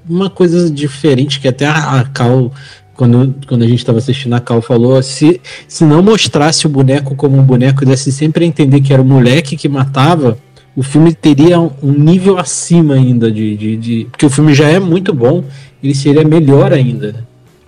[0.09, 2.53] uma coisa diferente, que até a, a Cal
[3.01, 7.16] quando, quando a gente estava assistindo a Cal falou, se, se não mostrasse o boneco
[7.16, 10.36] como um boneco, desse sempre a entender que era o moleque que matava,
[10.77, 14.79] o filme teria um, nível acima ainda de, de, de, Porque o filme já é
[14.79, 15.45] muito bom,
[15.83, 17.12] ele seria melhor ainda.
[17.12, 17.25] Né?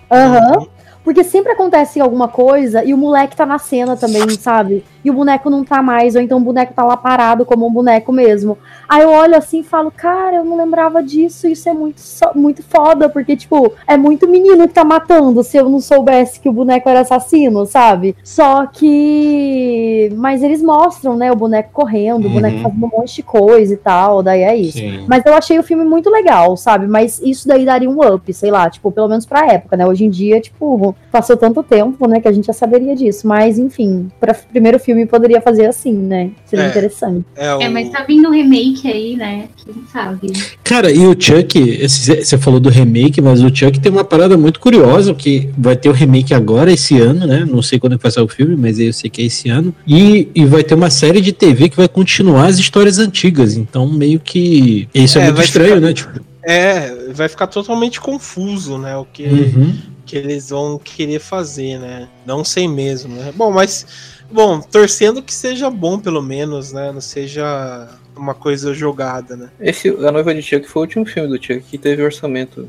[0.09, 0.59] Aham.
[0.59, 0.67] Uhum.
[1.03, 4.85] Porque sempre acontece alguma coisa e o moleque tá na cena também, sabe?
[5.03, 7.71] E o boneco não tá mais, ou então o boneco tá lá parado como um
[7.71, 8.57] boneco mesmo.
[8.87, 12.01] Aí eu olho assim e falo, cara, eu não lembrava disso, isso é muito,
[12.35, 16.47] muito foda, porque, tipo, é muito menino que tá matando se eu não soubesse que
[16.47, 18.15] o boneco era assassino, sabe?
[18.23, 20.11] Só que.
[20.15, 22.31] Mas eles mostram, né, o boneco correndo, uhum.
[22.31, 24.77] o boneco fazendo um monte de coisa e tal, daí é isso.
[24.77, 25.05] Sim.
[25.07, 26.87] Mas eu achei o filme muito legal, sabe?
[26.87, 29.85] Mas isso daí daria um up, sei lá, tipo, pelo menos pra época, né?
[29.85, 33.27] Hoje em dia, tipo, passou tanto tempo, né, que a gente já saberia disso.
[33.27, 36.31] Mas, enfim, pra primeiro filme poderia fazer assim, né?
[36.45, 37.25] Seria é, interessante.
[37.35, 37.61] É, o...
[37.61, 39.47] é, mas tá vindo um remake aí, né?
[39.57, 40.31] Quem sabe?
[40.63, 44.59] Cara, e o Chuck, você falou do remake, mas o Chuck tem uma parada muito
[44.59, 47.45] curiosa, que vai ter o remake agora, esse ano, né?
[47.45, 49.73] Não sei quando vai sair o filme, mas eu sei que é esse ano.
[49.87, 53.55] E, e vai ter uma série de TV que vai continuar as histórias antigas.
[53.55, 54.87] Então, meio que.
[54.93, 55.87] Isso é, é muito estranho, ficar...
[55.87, 55.93] né?
[55.93, 56.33] Tipo.
[56.45, 58.97] É, vai ficar totalmente confuso, né?
[58.97, 59.77] O que, uhum.
[60.05, 62.09] que eles vão querer fazer, né?
[62.25, 63.31] Não sei mesmo, né?
[63.35, 63.85] Bom, mas.
[64.33, 66.91] Bom, torcendo que seja bom, pelo menos, né?
[66.91, 69.51] Não seja uma coisa jogada, né?
[69.59, 72.67] Esse, A Noiva de Chuck foi o último filme do Chuck que teve orçamento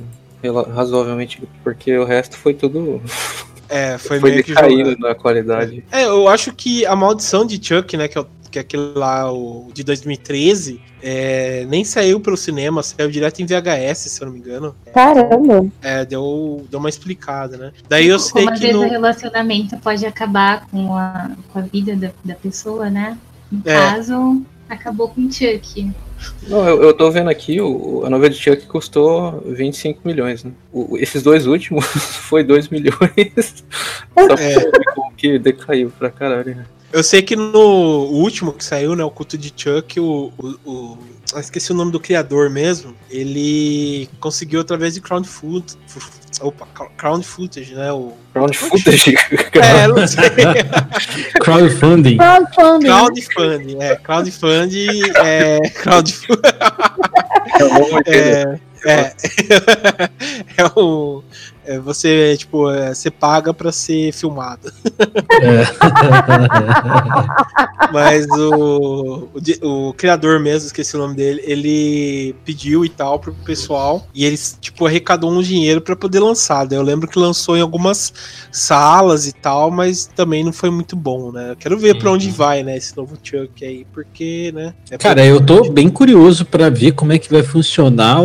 [0.75, 3.03] razoavelmente, porque o resto foi tudo.
[3.67, 5.83] É, foi, foi meio decaído na qualidade.
[5.91, 8.29] É, eu acho que a maldição de Chuck, né, que é, que
[8.59, 13.99] é aquele lá, o de 2013, é, nem saiu pelo cinema, saiu direto em VHS,
[13.99, 14.75] se eu não me engano.
[14.93, 15.67] Caramba!
[15.83, 17.73] É, deu, deu uma explicada, né?
[17.89, 18.67] Daí eu sei Como que.
[18.67, 18.81] Às no...
[18.81, 23.19] o relacionamento pode acabar com a, com a vida da, da pessoa, né?
[23.51, 23.75] No é.
[23.75, 25.93] caso, acabou com o Chuck.
[26.49, 30.53] Não, eu, eu tô vendo aqui, o, a novela de Chuck custou 25 milhões, né?
[30.73, 31.85] O- esses dois últimos
[32.29, 33.65] foi 2 milhões.
[34.15, 34.55] Só É.
[35.17, 36.67] que decaiu pra caralho, né?
[36.93, 40.99] Eu sei que no último que saiu, né, o culto de Chuck, o, o, o-
[41.35, 45.75] ah, esqueci o nome do criador mesmo, ele conseguiu através de crowd foot,
[46.41, 48.13] opa, crowd footage, né, o
[48.55, 49.17] footage.
[49.61, 50.23] é, não sei,
[51.43, 52.17] Crowdfunding.
[52.17, 52.87] Crowdfunding.
[52.87, 56.39] crowdfunding, é, crowdfunding, é, crowdfunding,
[58.07, 59.17] é, é,
[60.59, 61.23] é o
[61.67, 64.71] é, você tipo é, você paga pra ser filmado.
[65.43, 65.65] É.
[67.93, 69.29] Mas o,
[69.63, 74.25] o, o criador mesmo, esqueci o nome dele, ele pediu e tal pro pessoal e
[74.25, 76.67] eles, tipo, arrecadou um dinheiro pra poder lançar.
[76.67, 78.13] Daí eu lembro que lançou em algumas
[78.51, 81.53] salas e tal, mas também não foi muito bom, né?
[81.53, 82.33] Eu quero ver pra onde Uhum.
[82.33, 84.75] vai, né, esse novo Chuck aí, porque, né?
[84.91, 88.19] é Cara, eu tô bem curioso pra ver como é que vai funcionar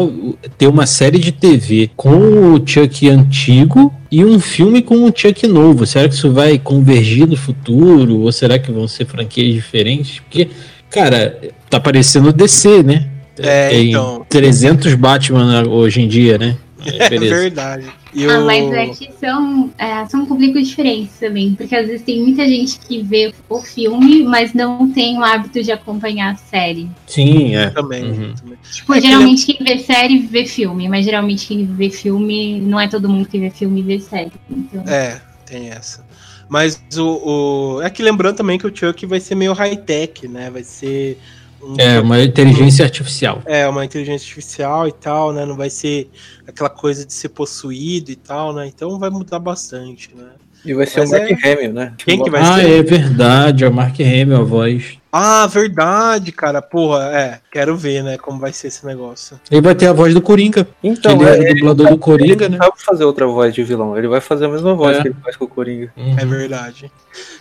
[0.58, 3.29] ter uma série de TV com o Chuck antigo
[4.12, 5.86] e um filme com o Chuck novo.
[5.86, 8.20] Será que isso vai convergir no futuro?
[8.22, 10.20] Ou será que vão ser franquias diferentes?
[10.20, 10.50] Porque,
[10.90, 13.08] cara, tá parecendo DC, né?
[13.38, 14.26] É, Tem então.
[14.28, 16.58] 300 Batman hoje em dia, né?
[16.86, 17.36] É beleza.
[17.36, 17.92] verdade.
[18.14, 22.02] E Ah, o- mas é que são, é, são públicos diferentes também, porque às vezes
[22.04, 26.38] tem muita gente que vê o filme, mas não tem o hábito de acompanhar a
[26.38, 26.90] série.
[27.08, 27.70] Sim, é.
[27.70, 28.04] também.
[28.04, 28.34] Uhum.
[28.36, 28.58] também.
[28.72, 32.80] Tipo, É que geralmente quem vê série vê filme, mas geralmente quem vê filme, não
[32.80, 34.32] é todo mundo que vê filme e vê série.
[34.50, 36.08] Então, É, tem essa.
[36.48, 40.50] Mas o, o- É que lembrando também que o Chuck vai ser meio high-tech, né?
[40.50, 41.20] Vai ser.
[41.78, 43.42] É, uma inteligência artificial.
[43.46, 45.46] É, uma inteligência artificial e tal, né?
[45.46, 46.10] Não vai ser
[46.48, 48.68] aquela coisa de ser possuído e tal, né?
[48.68, 50.32] Então vai mudar bastante, né?
[50.66, 51.94] E vai ser Mas o Mark é- Hamill, né?
[51.98, 52.70] Quem que vai Ah, ser?
[52.80, 54.98] é verdade, é o Mark Hamill a voz.
[55.12, 56.62] Ah, verdade, cara.
[56.62, 57.40] Porra, é.
[57.52, 58.18] Quero ver, né?
[58.18, 59.40] Como vai ser esse negócio.
[59.50, 60.68] Ele vai ter a voz do Coringa.
[60.84, 62.58] Então, ele é, era o dublador do Coringa, ele né?
[62.60, 63.98] não sabe fazer outra voz de vilão.
[63.98, 65.02] Ele vai fazer a mesma voz É.
[65.02, 65.92] que ele faz com o Coringa.
[65.98, 66.16] Uhum.
[66.20, 66.92] É verdade.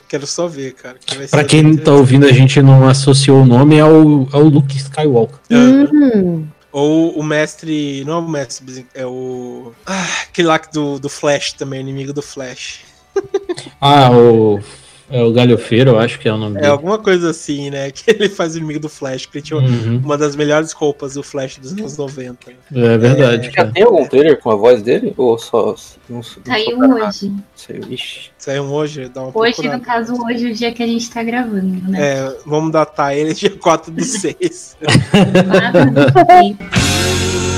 [0.08, 0.96] Quero só ver, cara.
[1.04, 3.90] que vai Pra ser quem tá ouvindo, a gente não associou o nome ao,
[4.32, 5.38] ao Luke Skywalker.
[5.50, 6.16] interessante.
[6.16, 6.46] Hum.
[6.72, 8.04] Ou o mestre.
[8.06, 9.72] Não é o mestre, é o.
[9.86, 12.80] Ah, aquele lá do, do Flash também, inimigo do Flash.
[13.80, 14.60] Ah, o.
[15.10, 16.70] É o Galhofeiro, eu acho que é o nome É dele.
[16.72, 17.90] alguma coisa assim, né?
[17.90, 20.02] Que ele faz o inimigo do Flash, que ele tinha Uhum.
[20.04, 22.50] uma das melhores roupas do Flash dos anos 90.
[22.74, 23.70] É verdade, Já cara.
[23.72, 25.14] tem algum trailer com a voz dele?
[25.16, 25.74] Ou só.
[26.10, 27.32] Não, não saiu hoje.
[27.56, 27.80] Saiu.
[27.88, 28.30] Ixi.
[28.36, 29.78] Saiu hoje, dá uma Hoje, procurada.
[29.78, 31.98] no caso, hoje é o dia que a gente tá gravando, né?
[32.18, 34.76] É, vamos datar ele dia 4 do 6.
[35.46, 37.57] Nada do que-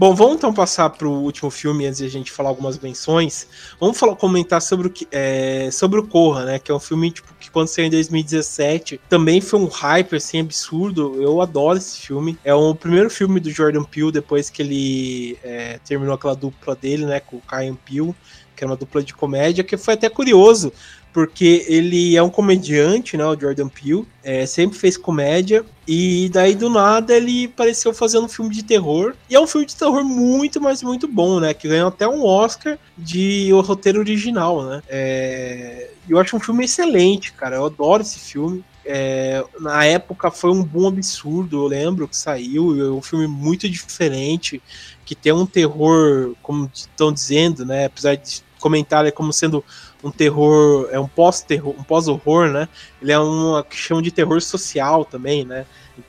[0.00, 3.46] Bom, vamos então passar pro último filme antes de a gente falar algumas menções.
[3.78, 6.58] Vamos falar, comentar sobre o, que, é, sobre o Corra, né?
[6.58, 10.40] Que é um filme tipo, que quando saiu em 2017 também foi um hype assim,
[10.40, 11.20] absurdo.
[11.20, 12.38] Eu adoro esse filme.
[12.42, 17.04] É o primeiro filme do Jordan Peele depois que ele é, terminou aquela dupla dele,
[17.04, 17.20] né?
[17.20, 18.14] Com o Kyan Peele,
[18.56, 20.72] que era uma dupla de comédia, que foi até curioso.
[21.12, 23.24] Porque ele é um comediante, né?
[23.24, 24.06] O Jordan Peele.
[24.22, 25.64] é, sempre fez comédia.
[25.86, 29.14] E daí, do nada, ele apareceu fazendo um filme de terror.
[29.28, 31.52] E é um filme de terror muito, mas muito bom, né?
[31.52, 34.82] Que ganhou até um Oscar de o roteiro original, né?
[34.88, 37.56] É, Eu acho um filme excelente, cara.
[37.56, 38.64] Eu adoro esse filme.
[38.84, 42.80] É, na época foi um boom absurdo, eu lembro que saiu.
[42.80, 44.62] É um filme muito diferente,
[45.04, 47.86] que tem um terror, como estão dizendo, né?
[47.86, 49.64] Apesar de comentar como sendo
[50.04, 52.68] um terror, é um pós-terror, um pós-horror, né?
[53.02, 55.64] Ele é uma que chama de terror social também, né?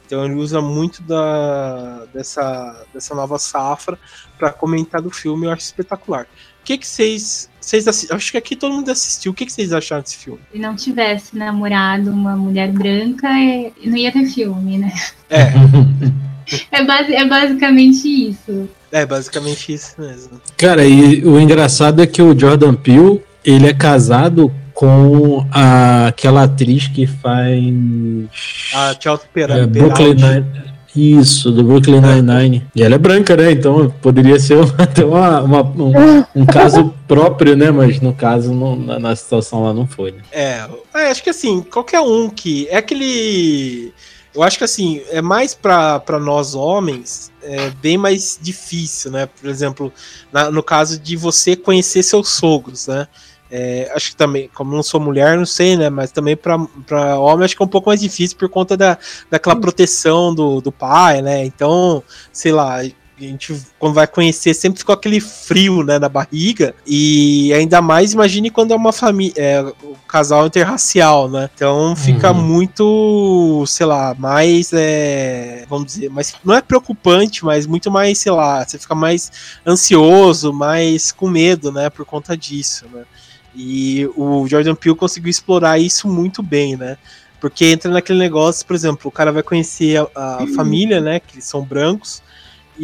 [0.05, 3.97] Então ele usa muito da, dessa, dessa nova safra
[4.37, 6.23] para comentar do filme, eu acho espetacular.
[6.61, 9.31] O que que vocês, vocês acho que aqui todo mundo assistiu.
[9.31, 10.39] O que que vocês acharam desse filme?
[10.51, 14.93] Se não tivesse namorado uma mulher branca, é- não ia ter filme, né?
[15.29, 15.51] É,
[16.69, 18.69] É, basi- é basicamente isso.
[18.91, 20.41] É basicamente isso mesmo.
[20.57, 26.43] Cara, e o engraçado é que o Jordan Peele, ele é casado com a- aquela
[26.43, 27.63] atriz que faz
[28.73, 30.13] A Chelsea é, Pera, Brooklyn.
[30.15, 30.71] Nine.
[30.93, 32.67] Isso, do Brooklyn Nine-Nine.
[32.75, 33.49] E ela é branca, né?
[33.53, 37.71] Então poderia ser até uma, uma- um, um caso próprio, né?
[37.71, 40.11] Mas no caso, não- na, na situação lá não foi.
[40.11, 40.17] Né?
[40.33, 42.67] É, é, acho que assim, qualquer um que.
[42.69, 43.93] É aquele.
[44.33, 49.25] Eu acho que assim, é mais pra nós homens, é bem mais difícil, né?
[49.25, 49.91] Por exemplo,
[50.31, 53.07] na- no caso de você conhecer seus sogros, né?
[53.53, 55.89] É, acho que também, como não sou mulher, não sei, né?
[55.89, 56.55] Mas também pra
[57.19, 58.97] homem acho que é um pouco mais difícil por conta da,
[59.29, 61.43] daquela proteção do, do pai, né?
[61.43, 62.01] Então,
[62.31, 62.77] sei lá,
[63.25, 66.73] a gente, quando vai conhecer, sempre ficou aquele frio, né, na barriga.
[66.85, 71.49] E ainda mais, imagine quando é uma família, é, o casal interracial, né?
[71.55, 72.41] Então fica Uhum.
[72.41, 78.31] muito, sei lá, mais, é, vamos dizer, mas não é preocupante, mas muito mais, sei
[78.31, 79.31] lá, você fica mais
[79.65, 83.03] ansioso, mais com medo, né, por conta disso, né?
[83.55, 86.97] E o Jordan Peele conseguiu explorar isso muito bem, né?
[87.39, 91.19] Porque entra naquele negócio, por exemplo, o cara vai conhecer a, a família, né?
[91.19, 92.21] Que eles são brancos.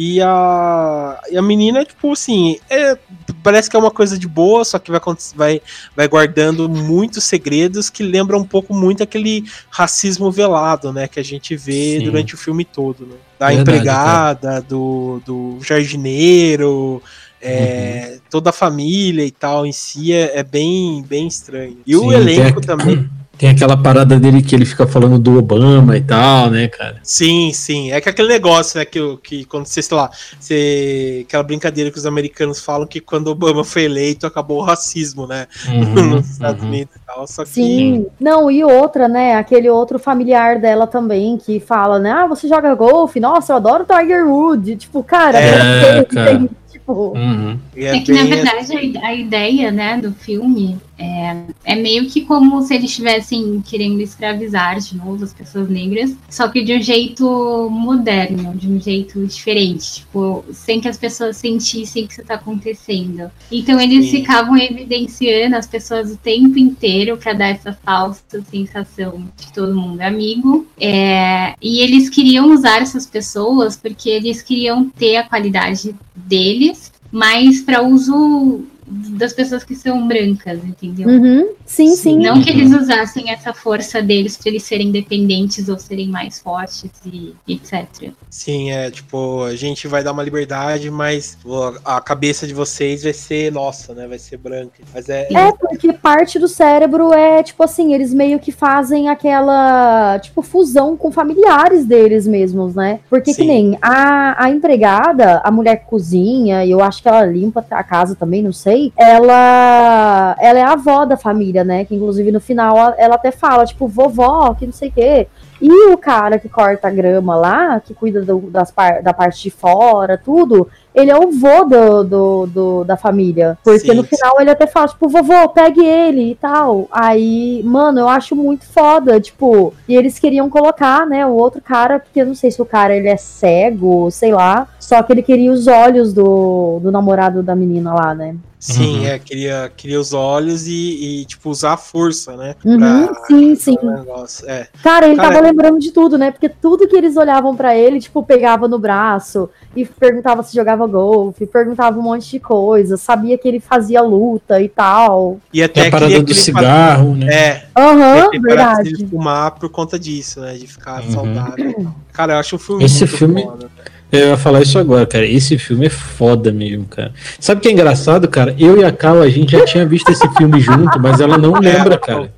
[0.00, 2.96] E a, e a menina, tipo assim, é,
[3.42, 5.00] parece que é uma coisa de boa, só que vai,
[5.34, 5.60] vai,
[5.96, 11.08] vai guardando muitos segredos que lembram um pouco muito aquele racismo velado, né?
[11.08, 12.04] Que a gente vê Sim.
[12.04, 13.16] durante o filme todo, né?
[13.40, 17.02] Da Verdade, empregada, do, do jardineiro,
[17.42, 21.78] é, toda a família e tal em si é, é bem, bem estranho.
[21.84, 23.10] E o Sim, elenco tem a- também.
[23.38, 26.96] Tem aquela parada dele que ele fica falando do Obama e tal, né, cara?
[27.04, 27.92] Sim, sim.
[27.92, 30.10] É que aquele negócio, né, que, que quando você, sei lá,
[30.40, 35.24] você, aquela brincadeira que os americanos falam que quando Obama foi eleito acabou o racismo,
[35.26, 36.68] né, Uhum, nos Estados uhum.
[36.68, 37.26] Unidos e tal.
[37.28, 38.06] Só que Sim.
[38.18, 39.36] Não, e outra, né?
[39.36, 42.10] Aquele outro familiar dela também que fala, né?
[42.10, 43.20] Ah, você joga golfe?
[43.20, 44.74] Nossa, eu adoro Tiger Wood.
[44.76, 46.38] Tipo, cara, É, tem- cara.
[46.38, 47.56] tem, tipo, Uhum.
[47.76, 52.60] e É que, na verdade, a ideia, né, do filme é, é meio que como
[52.62, 57.68] se eles estivessem querendo escravizar de novo as pessoas negras, só que de um jeito
[57.70, 63.30] moderno, de um jeito diferente, tipo, sem que as pessoas sentissem que isso tá acontecendo.
[63.50, 64.18] Então eles Sim.
[64.18, 70.00] ficavam evidenciando as pessoas o tempo inteiro para dar essa falsa sensação de todo mundo
[70.00, 70.66] é amigo.
[70.80, 77.60] É, e eles queriam usar essas pessoas porque eles queriam ter a qualidade deles, mas
[77.60, 81.08] para uso das pessoas que são brancas, entendeu?
[81.08, 82.18] uhum, sim, sim.
[82.18, 86.90] Não que eles usassem essa força deles para eles serem independentes ou serem mais fortes
[87.04, 88.12] e etc.
[88.30, 91.36] Sim, é tipo, a gente vai dar uma liberdade, mas
[91.84, 94.06] a cabeça de vocês vai ser nossa, né?
[94.06, 94.82] Vai ser branca.
[94.94, 95.28] Mas é.
[95.32, 100.96] É, porque parte do cérebro é, tipo assim, eles meio que fazem aquela, tipo, fusão
[100.96, 103.00] com familiares deles mesmos, né?
[103.10, 103.42] Porque Sim.
[103.42, 107.64] que nem a, a empregada, a mulher que cozinha, e eu acho que ela limpa
[107.70, 111.84] a casa também, não sei, ela, ela é a avó da família, né?
[111.84, 115.28] Que inclusive no final ela- até fala, tipo, vovó, que não sei o quê.
[115.60, 119.42] E o cara que corta a grama lá, que cuida do- das par- da parte
[119.42, 123.56] de fora, tudo, ele é o vô do, do, do- da família.
[123.62, 124.16] Porque Sim, no sim.
[124.16, 126.88] final ele até fala, tipo, vovô, pegue ele e tal.
[126.90, 131.98] Aí, mano, eu acho muito foda, tipo, e eles queriam colocar, né, o outro cara,
[131.98, 135.22] porque eu não sei se o cara ele é cego, sei lá, só que ele
[135.22, 138.34] queria os olhos do, do namorado da menina lá, né?
[138.60, 139.06] Sim, Uhum.
[139.06, 142.56] é, queria, queria os olhos e, e, tipo, usar a força, né?
[142.64, 142.76] Uhum,
[143.06, 143.76] pra- sim, sim.
[143.76, 144.50] pra negócio.
[144.50, 144.66] É.
[144.82, 146.32] Cara, ele Cara, tava lembrando de tudo, né?
[146.32, 150.77] Porque tudo que eles olhavam pra ele, tipo, pegava no braço e perguntava se jogava
[150.86, 155.38] golfe, perguntava um monte de coisa, sabia que ele fazia luta e tal.
[155.52, 157.26] E É até a parada do cigarro, né?
[157.26, 158.92] fa- É, Aham, ele parasse verdade.
[158.92, 160.54] de fumar por conta disso, né?
[160.54, 161.10] De ficar Uhum.
[161.10, 161.70] saudável.
[161.70, 161.94] e tal.
[162.12, 163.68] Cara, eu acho um filme Esse muito filme- foda.
[164.10, 165.26] Eu ia falar isso agora, cara.
[165.26, 167.12] Esse filme é foda mesmo, cara.
[167.38, 168.54] Sabe o que é engraçado, cara?
[168.58, 171.52] Eu e a Cal, a gente já tinha visto esse filme junto, mas ela não
[171.60, 172.32] lembra, cara.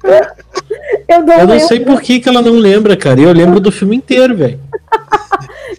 [1.09, 3.21] Eu não, Eu não sei por que, que ela não lembra, cara.
[3.21, 4.59] Eu lembro do filme inteiro, velho.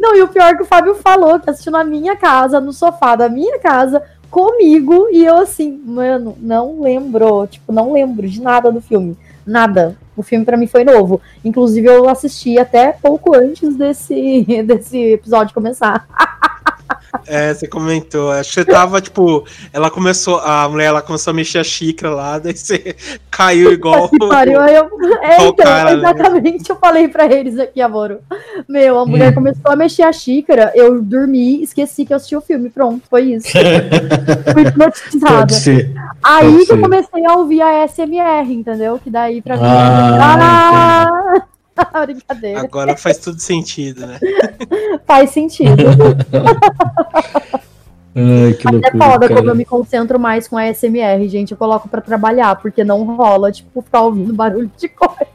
[0.01, 2.73] Não, e o pior é que o Fábio falou que assistiu na minha casa, no
[2.73, 7.45] sofá da minha casa, comigo, e eu assim, mano, não lembro.
[7.45, 9.15] Tipo, não lembro de nada do filme.
[9.45, 9.95] Nada.
[10.17, 11.21] O filme pra mim foi novo.
[11.45, 16.07] Inclusive, eu assisti até pouco antes desse, desse episódio começar.
[17.27, 18.31] É, você comentou.
[18.31, 22.13] Acho que você tava, tipo, ela começou, a mulher ela começou a mexer a xícara
[22.13, 22.95] lá, daí você
[23.29, 24.09] caiu igual.
[24.09, 24.89] Que pariu, eu,
[25.21, 25.97] é, então, cara, né?
[26.09, 28.19] exatamente, eu falei pra eles aqui, amor.
[28.67, 29.35] Meu, a mulher Hum.
[29.35, 33.21] começou a mexer a xícara, eu dormi, esqueci que eu assisti o filme, pronto, foi
[33.33, 33.47] isso.
[34.53, 35.37] Fui hipnotizada.
[35.37, 35.93] Pode ser.
[36.23, 36.81] Aí Pode que eu ser.
[36.81, 38.99] comecei a ouvir a SMR, entendeu?
[39.03, 39.63] Que daí pra mim.
[39.65, 41.41] Ah, Ah,
[42.05, 42.61] brincadeira.
[42.61, 44.19] Agora faz tudo sentido, né?
[45.05, 45.75] Faz sentido.
[48.13, 49.33] Ai, que É loucura, foda cara.
[49.35, 51.51] quando eu me concentro mais com a SMR, gente.
[51.51, 55.27] Eu coloco pra trabalhar, porque não rola, tipo, ficar ouvindo barulho de coisa.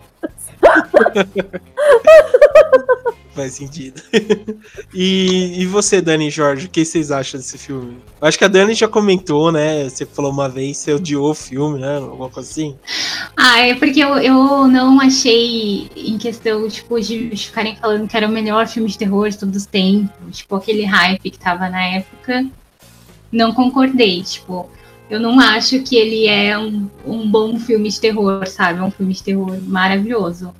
[3.36, 4.00] Faz sentido.
[4.94, 7.98] e, e você, Dani e Jorge, o que vocês acham desse filme?
[8.18, 9.84] Eu acho que a Dani já comentou, né?
[9.84, 11.98] Você falou uma vez, você odiou o filme, né?
[11.98, 12.74] Alguma coisa assim.
[13.36, 18.26] Ah, é porque eu, eu não achei em questão, tipo, de ficarem falando que era
[18.26, 21.84] o melhor filme de terror de todos os tempos, tipo, aquele hype que tava na
[21.84, 22.46] época.
[23.30, 24.70] Não concordei, tipo,
[25.08, 28.80] eu não acho que ele é um, um bom filme de terror, sabe?
[28.80, 30.52] É um filme de terror maravilhoso.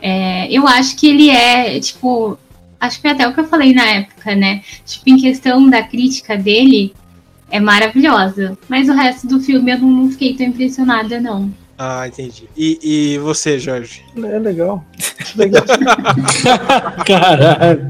[0.00, 2.38] É, eu acho que ele é, tipo,
[2.80, 4.62] acho que foi até o que eu falei na época, né?
[4.84, 6.94] Tipo, em questão da crítica dele,
[7.50, 8.58] é maravilhosa.
[8.68, 11.52] Mas o resto do filme eu não fiquei tão impressionada, não.
[11.78, 12.48] Ah, entendi.
[12.56, 14.02] E, e você, Jorge?
[14.16, 14.84] É legal.
[15.34, 15.64] Legal.
[17.06, 17.88] Caralho.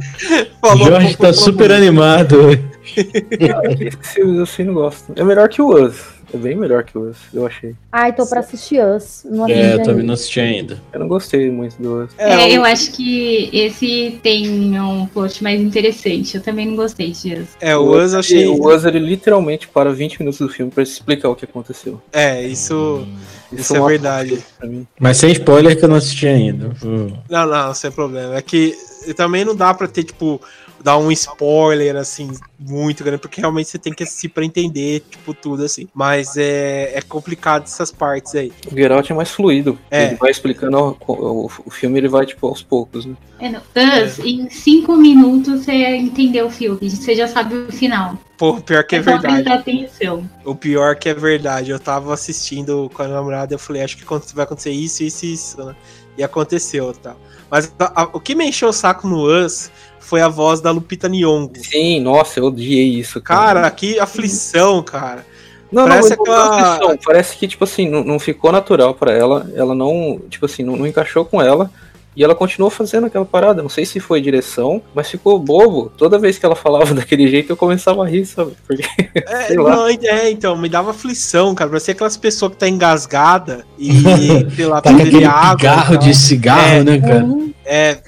[0.60, 2.71] Falou Jorge pouco, tá super animado.
[2.96, 5.12] Esses filmes assim não gosto.
[5.16, 6.20] É melhor que o Us.
[6.34, 7.74] É bem melhor que o Us, eu achei.
[7.92, 9.22] Ai, tô pra assistir Us.
[9.30, 9.84] Não assisti É, eu ainda.
[9.84, 10.82] também não assisti ainda.
[10.90, 12.10] Eu não gostei muito do Us.
[12.16, 16.34] É, É, eu o, acho que esse tem um plot mais interessante.
[16.36, 17.48] Eu também não gostei disso.
[17.60, 18.46] é, o Us eu achei.
[18.46, 22.00] O Us, ele literalmente para 20 minutos do filme pra explicar o que aconteceu.
[22.10, 23.06] É, isso,
[23.52, 24.32] isso é um verdade.
[24.34, 24.86] absurdo Pra mim.
[24.98, 26.70] Mas sem spoiler que eu não assisti ainda.
[26.82, 27.12] Hum.
[27.28, 28.36] Não, não, sem problema.
[28.36, 28.74] É que
[29.16, 30.40] também não dá pra ter, tipo,
[30.82, 35.32] dar um spoiler, assim, muito grande, porque realmente você tem que assistir pra entender, tipo,
[35.32, 35.88] tudo, assim.
[35.94, 38.52] Mas é, é complicado essas partes aí.
[38.70, 39.78] O Get Out é mais fluido.
[39.90, 40.06] É.
[40.06, 43.14] Ele vai explicando o, o, o filme, ele vai, tipo, aos poucos, né?
[43.38, 43.60] É, não.
[43.60, 46.88] Us, em cinco minutos você entendeu o filme.
[46.88, 48.16] Você já sabe o final.
[48.36, 49.48] Pô, pior que é só verdade.
[49.48, 50.28] atenção.
[50.44, 51.70] O pior que é verdade.
[51.70, 54.04] Eu tava assistindo com a namorada, eu falei, acho que
[54.34, 55.76] vai acontecer isso, isso e isso, né?
[56.18, 57.16] E aconteceu, tá?
[57.52, 60.70] Mas a- a- o que me encheu o saco no Us foi a voz da
[60.70, 61.52] Lupita Nyong'o.
[61.62, 65.26] Sim, nossa, eu odiei isso, Cara, que aflição, cara.
[65.70, 69.46] Não, Parece não, não, aquela- parece que, tipo assim, não, não ficou natural pra ela.
[69.54, 71.70] Ela não, tipo assim, não, não encaixou com ela.
[72.14, 73.62] E ela continuou fazendo aquela parada.
[73.62, 75.90] Não sei se foi direção, mas ficou bobo.
[75.96, 78.52] Toda vez que ela falava daquele jeito, eu começava a rir, sabe?
[78.66, 78.84] Porque,
[79.26, 79.76] É, Sei lá.
[79.76, 81.70] não, é, então, me dava aflição, cara.
[81.70, 83.92] Parecia aquelas pessoas que tá engasgada e,
[84.54, 85.56] sei lá, Tá aquele de água.
[85.56, 86.02] pigarro tal.
[86.02, 86.84] de cigarro, É.
[86.84, 87.26] né, cara?
[87.64, 87.98] É.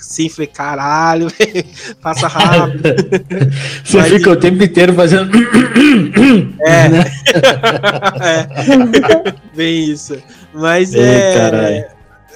[0.00, 1.28] Sim, falei, caralho,
[2.02, 2.82] passa rápido.
[3.84, 5.30] Você Mas- fica o tempo inteiro fazendo.
[6.66, 6.88] É.
[6.88, 7.04] Né?
[8.22, 9.34] é.
[9.54, 10.16] Bem isso.
[10.52, 11.34] Mas Ei, é.
[11.36, 11.84] caralho.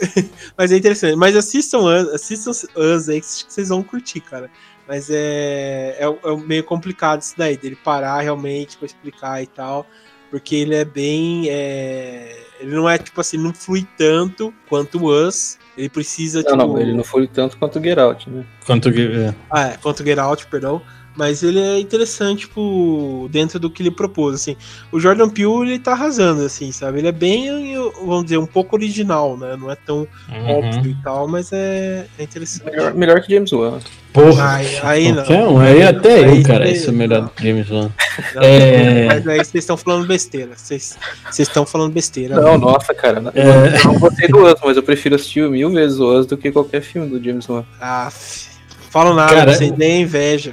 [0.56, 1.16] Mas é interessante.
[1.16, 4.50] Mas assistam Us, assistam Us aí que vocês vão curtir, cara.
[4.86, 9.86] Mas é, é, é meio complicado isso daí, dele parar realmente pra explicar e tal.
[10.30, 11.48] Porque ele é bem.
[11.48, 15.58] é, ele não é tipo assim, não flui tanto quanto o Us.
[15.76, 16.56] Ele precisa, não, tipo.
[16.56, 18.44] não, ele não foi tanto quanto o Get Out, né?
[18.64, 19.00] Quanto que.
[19.00, 19.34] é.
[19.50, 20.82] Ah, é, quanto o Get Out, perdão.
[21.14, 24.56] Mas ele é interessante, tipo, dentro do que ele propôs, assim.
[24.90, 26.98] O Jordan Peele, ele tá arrasando, assim, sabe?
[27.00, 29.54] Ele é bem, vamos dizer, um pouco original, né?
[29.60, 30.50] Não é tão Uhum.
[30.58, 32.64] óbvio e tal, mas é, é interessante.
[32.64, 33.78] Melhor, melhor que James Wan.
[34.12, 34.56] Porra.
[34.56, 35.54] Aí, aí não.
[35.54, 36.68] Um, aí até Aí eu, cara.
[36.70, 37.90] Isso é melhor do que James Wan.
[38.34, 39.06] Não, É.
[39.06, 40.50] Mas aí vocês estão falando besteira.
[40.56, 40.98] Vocês
[41.38, 42.36] estão falando besteira.
[42.40, 43.20] Não, nossa, cara.
[43.20, 43.78] não- É.
[43.84, 46.50] Eu não gostei do Us, mas eu prefiro assistir mil vezes o Us do que
[46.52, 47.64] qualquer filme do James Wan.
[47.80, 48.51] Ah, f-
[48.92, 50.52] falo nada, Cara, nem inveja.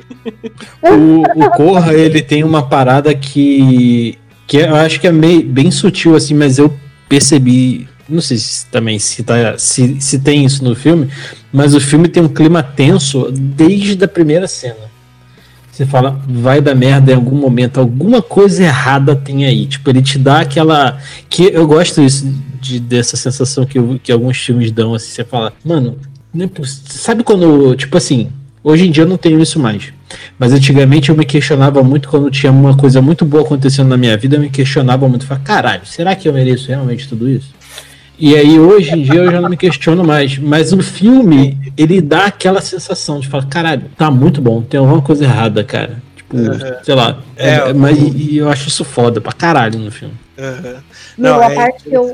[0.81, 4.17] O, o Corra, ele tem uma parada que.
[4.47, 6.73] que eu acho que é meio, bem sutil, assim, mas eu
[7.07, 7.87] percebi.
[8.07, 11.09] Não sei se também se, tá, se, se tem isso no filme,
[11.53, 14.89] mas o filme tem um clima tenso desde a primeira cena.
[15.71, 19.65] Você fala, vai dar merda em algum momento, alguma coisa errada tem aí.
[19.67, 20.97] Tipo, ele te dá aquela.
[21.29, 22.25] Que eu gosto isso,
[22.59, 25.97] de, dessa sensação que, eu- que alguns filmes dão, assim, você fala, mano,
[26.37, 28.29] é poss- sabe quando, tipo assim,
[28.63, 29.91] hoje em dia eu não tenho isso mais.
[30.37, 34.17] Mas antigamente eu me questionava muito quando tinha uma coisa muito boa acontecendo na minha
[34.17, 37.53] vida, eu me questionava muito, falava, caralho, será que eu mereço realmente tudo isso?
[38.17, 42.01] E aí hoje em dia eu já não me questiono mais, mas o filme, ele
[42.01, 46.01] dá aquela sensação de falar, caralho, tá muito bom, tem alguma coisa errada, cara.
[46.17, 46.37] Tipo,
[46.83, 47.19] sei lá.
[47.37, 50.13] É, É, mas e eu acho isso foda pra caralho no filme.
[51.17, 52.13] Meu, Não, a é parte que eu-.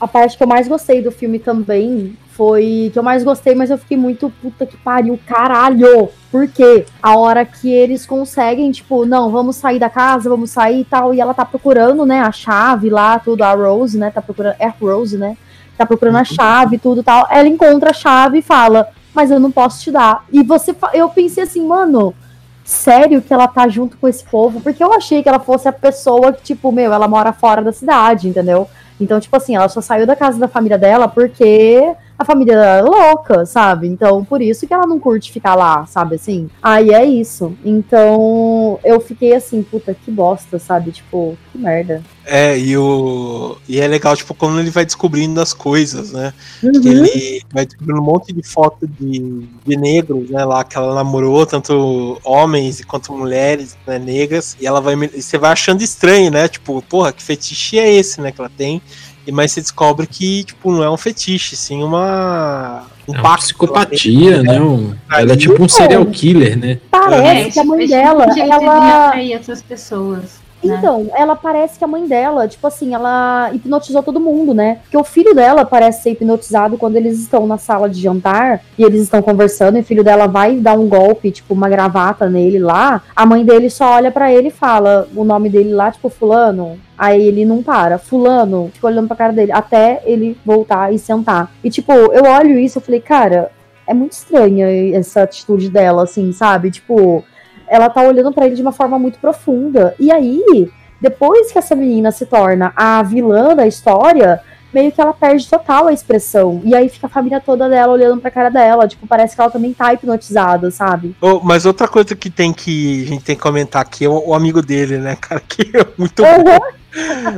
[0.00, 3.68] A parte que eu mais gostei do filme também foi que eu mais gostei, mas
[3.68, 6.08] eu fiquei muito puta que pariu, caralho.
[6.30, 10.84] Porque a hora que eles conseguem, tipo, não, vamos sair da casa, vamos sair e
[10.84, 14.54] tal, e ela tá procurando, né, a chave lá, tudo, a Rose, né, tá procurando,
[14.60, 15.36] é a Rose, né,
[15.76, 17.26] tá procurando a chave, tudo e tal.
[17.28, 20.24] Ela encontra a chave e fala, mas eu não posso te dar.
[20.32, 22.14] E você, eu pensei assim, mano,
[22.62, 24.60] sério que ela tá junto com esse povo?
[24.60, 27.72] Porque eu achei que ela fosse a pessoa que, tipo, meu, ela mora fora da
[27.72, 28.68] cidade, entendeu?
[29.00, 32.78] Então, tipo assim, ela só saiu da casa da família dela porque a família dela
[32.78, 33.86] é louca, sabe?
[33.86, 36.50] Então, por isso que ela não curte ficar lá, sabe assim?
[36.60, 37.56] Aí é isso.
[37.64, 40.90] Então, eu fiquei assim, puta, que bosta, sabe?
[40.90, 42.02] Tipo, que merda.
[42.26, 43.56] É, e, o...
[43.68, 46.34] e é legal, tipo, quando ele vai descobrindo as coisas, né?
[46.62, 46.72] Uhum.
[46.74, 50.44] Ele vai descobrindo um monte de foto de, de negros, né?
[50.44, 54.56] Lá que ela namorou, tanto homens quanto mulheres né, negras.
[54.60, 54.94] E ela vai.
[54.94, 56.48] e Você vai achando estranho, né?
[56.48, 58.32] Tipo, porra, que fetiche é esse, né?
[58.32, 58.82] Que ela tem.
[59.28, 62.86] E mas você descobre que, tipo, não é um fetiche, sim uma.
[63.06, 64.58] Um É uma psicopatia, né?
[64.58, 66.78] Um- ela é tipo um serial killer, né?
[66.90, 69.06] Parece É, que a mãe dela, ela.
[69.08, 70.40] atrair outras pessoas.
[70.62, 74.78] Então, ela parece que a mãe dela, tipo assim, ela hipnotizou todo mundo, né?
[74.82, 78.82] Porque o filho dela parece ser hipnotizado quando eles estão na sala de jantar e
[78.82, 82.58] eles estão conversando e o filho dela vai dar um golpe, tipo, uma gravata nele
[82.58, 83.02] lá.
[83.14, 86.78] A mãe dele só olha para ele e fala o nome dele lá, tipo, Fulano.
[86.96, 87.98] Aí ele não para.
[87.98, 91.52] Fulano, fica olhando pra cara dele, até ele voltar e sentar.
[91.62, 93.52] E, tipo, eu olho isso e falei, cara,
[93.86, 96.70] é muito estranha essa atitude dela, assim, sabe?
[96.70, 97.24] Tipo,
[97.70, 99.94] ela tá olhando para ele de uma forma muito profunda.
[99.98, 104.40] E aí, depois que essa menina se torna a vilã da história,
[104.72, 106.60] meio que ela perde total a expressão.
[106.64, 108.86] E aí fica a família toda dela olhando pra cara dela.
[108.86, 111.16] Tipo, parece que ela também tá hipnotizada, sabe?
[111.20, 114.28] Oh, mas outra coisa que tem que a gente tem que comentar aqui é o,
[114.28, 115.40] o amigo dele, né, cara?
[115.46, 116.44] Que é muito uhum.
[116.44, 116.58] bom.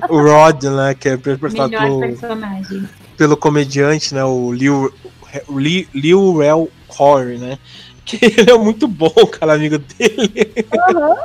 [0.08, 0.94] o Rod, né?
[0.94, 4.24] Que é interpretado pelo, pelo comediante, né?
[4.24, 4.92] O Liu,
[5.48, 7.58] Liu, Liu Rel Corey, né?
[8.05, 10.66] Que ele é muito bom, cara, amigo dele.
[10.72, 11.16] Uhum.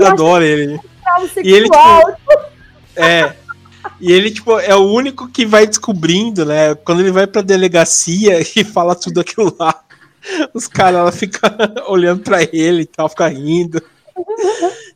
[0.06, 0.80] Adoro ele.
[1.42, 2.36] E ele, tipo,
[2.96, 3.32] é.
[4.00, 6.74] E ele, tipo, é o único que vai descobrindo, né?
[6.74, 9.82] Quando ele vai pra delegacia e fala tudo aquilo lá,
[10.54, 11.50] os caras ficam
[11.88, 13.82] olhando pra ele e tal, ficam rindo.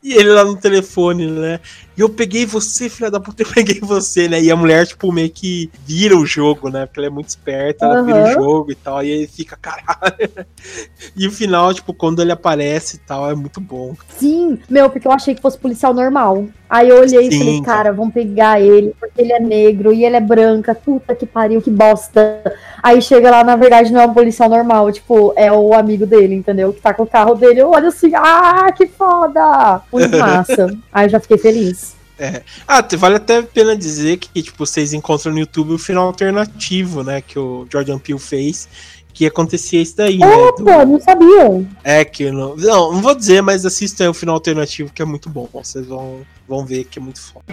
[0.02, 1.60] E ele lá no telefone, né?
[1.96, 4.42] E eu peguei você, filha da puta, eu peguei você, né?
[4.42, 6.86] E a mulher, tipo, meio que vira o jogo, né?
[6.86, 8.06] Porque ela é muito esperta, ela uhum.
[8.06, 9.02] vira o jogo e tal.
[9.02, 10.46] E ele fica, caralho.
[11.16, 13.94] E o final, tipo, quando ele aparece e tal, é muito bom.
[14.16, 16.46] Sim, meu, porque eu achei que fosse policial normal.
[16.68, 20.04] Aí eu olhei Sim, e falei, cara, vamos pegar ele, porque ele é negro e
[20.04, 20.74] ele é branca.
[20.74, 22.42] Puta que pariu, que bosta.
[22.82, 26.34] Aí chega lá, na verdade, não é um policial normal, tipo, é o amigo dele,
[26.34, 26.72] entendeu?
[26.72, 27.60] Que tá com o carro dele.
[27.60, 29.82] Eu olho assim, ah, que foda!
[29.92, 30.76] Muito massa.
[30.92, 31.83] Aí eu já fiquei feliz.
[32.18, 32.42] É.
[32.66, 37.02] Ah, vale até a pena dizer que, tipo, vocês encontram no YouTube o final alternativo,
[37.02, 37.20] né?
[37.20, 38.68] Que o Jordan Peele fez.
[39.12, 40.26] Que acontecia isso daí, né?
[40.26, 41.64] Opa, não sabia.
[41.84, 42.56] É que não.
[42.56, 45.48] Não, não vou dizer, mas assistam o final alternativo que é muito bom.
[45.52, 47.44] Vocês vão, vão ver que é muito foda.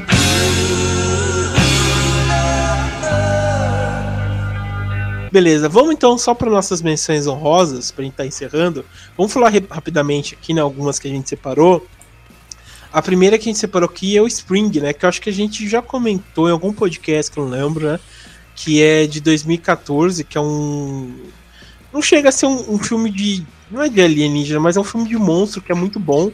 [5.32, 8.84] Beleza, vamos então só para nossas menções honrosas, para a gente estar tá encerrando.
[9.16, 11.88] Vamos falar rapidamente aqui, né, algumas que a gente separou.
[12.94, 14.92] A primeira que a gente separou aqui é o Spring, né?
[14.92, 17.88] Que eu acho que a gente já comentou em algum podcast que eu não lembro,
[17.88, 18.00] né?
[18.54, 21.16] Que é de 2014, que é um.
[21.94, 23.46] Não chega a ser um, um filme de.
[23.70, 26.32] Não é de alienígena, mas é um filme de monstro que é muito bom.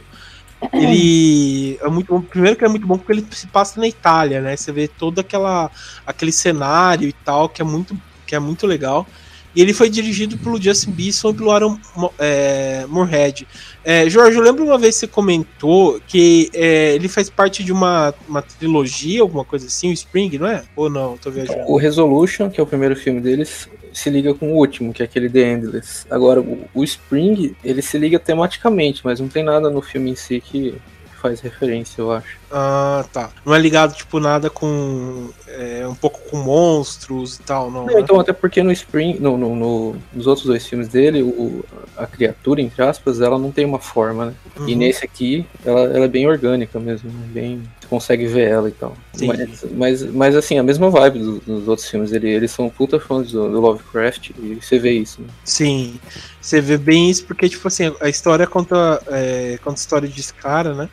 [0.72, 2.20] Ele é muito bom.
[2.20, 4.56] Primeiro que é muito bom porque ele se passa na Itália, né?
[4.56, 5.70] Você vê todo aquela,
[6.04, 7.96] aquele cenário e tal, que é muito,
[8.26, 9.06] que é muito legal.
[9.54, 11.78] E ele foi dirigido pelo Justin Bisson e pelo Aaron
[12.18, 13.46] é, Moorhead.
[13.84, 17.72] É, Jorge, eu lembro uma vez que você comentou que é, ele faz parte de
[17.72, 20.62] uma, uma trilogia, alguma coisa assim, o Spring, não é?
[20.76, 21.16] Ou não?
[21.16, 21.62] Tô viajando.
[21.66, 25.04] O Resolution, que é o primeiro filme deles, se liga com o último, que é
[25.04, 26.06] aquele The Endless.
[26.10, 30.14] Agora, o, o Spring, ele se liga tematicamente, mas não tem nada no filme em
[30.14, 30.74] si que
[31.20, 32.37] faz referência, eu acho.
[32.50, 33.30] Ah, tá.
[33.44, 35.30] Não é ligado, tipo, nada com.
[35.46, 37.86] É, um pouco com monstros e tal, não.
[37.86, 38.00] não né?
[38.00, 41.64] Então, até porque no Spring, no, no, no, nos outros dois filmes dele, o,
[41.96, 44.34] a criatura, entre aspas, ela não tem uma forma, né?
[44.58, 44.68] Uhum.
[44.68, 47.28] E nesse aqui, ela, ela é bem orgânica mesmo, né?
[47.32, 47.62] bem.
[47.80, 48.96] Você consegue ver ela e tal.
[49.20, 52.12] Mas, mas, mas, assim, a mesma vibe dos, dos outros filmes.
[52.12, 55.28] Ele, eles são puta fãs do, do Lovecraft e você vê isso, né?
[55.44, 55.98] Sim.
[56.40, 60.32] Você vê bem isso porque, tipo assim, a história conta, é, conta a história desse
[60.32, 60.88] cara, né?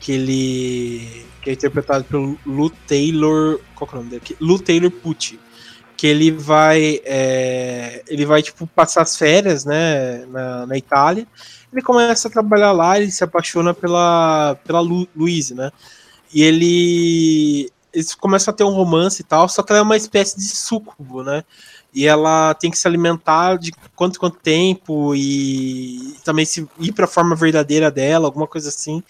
[0.00, 4.36] Que ele que é interpretado pelo Lou Taylor, qual é o nome dele?
[4.40, 5.38] Lou Taylor Pucci,
[5.96, 11.26] que ele vai é, ele vai tipo passar as férias, né, na, na Itália.
[11.72, 15.70] Ele começa a trabalhar lá, ele se apaixona pela pela Lu, Louise, né?
[16.32, 19.96] E ele eles começam a ter um romance e tal, só que ela é uma
[19.96, 21.42] espécie de súcubo, né?
[21.94, 27.06] E ela tem que se alimentar de quanto quanto tempo e também se ir para
[27.06, 29.02] a forma verdadeira dela, alguma coisa assim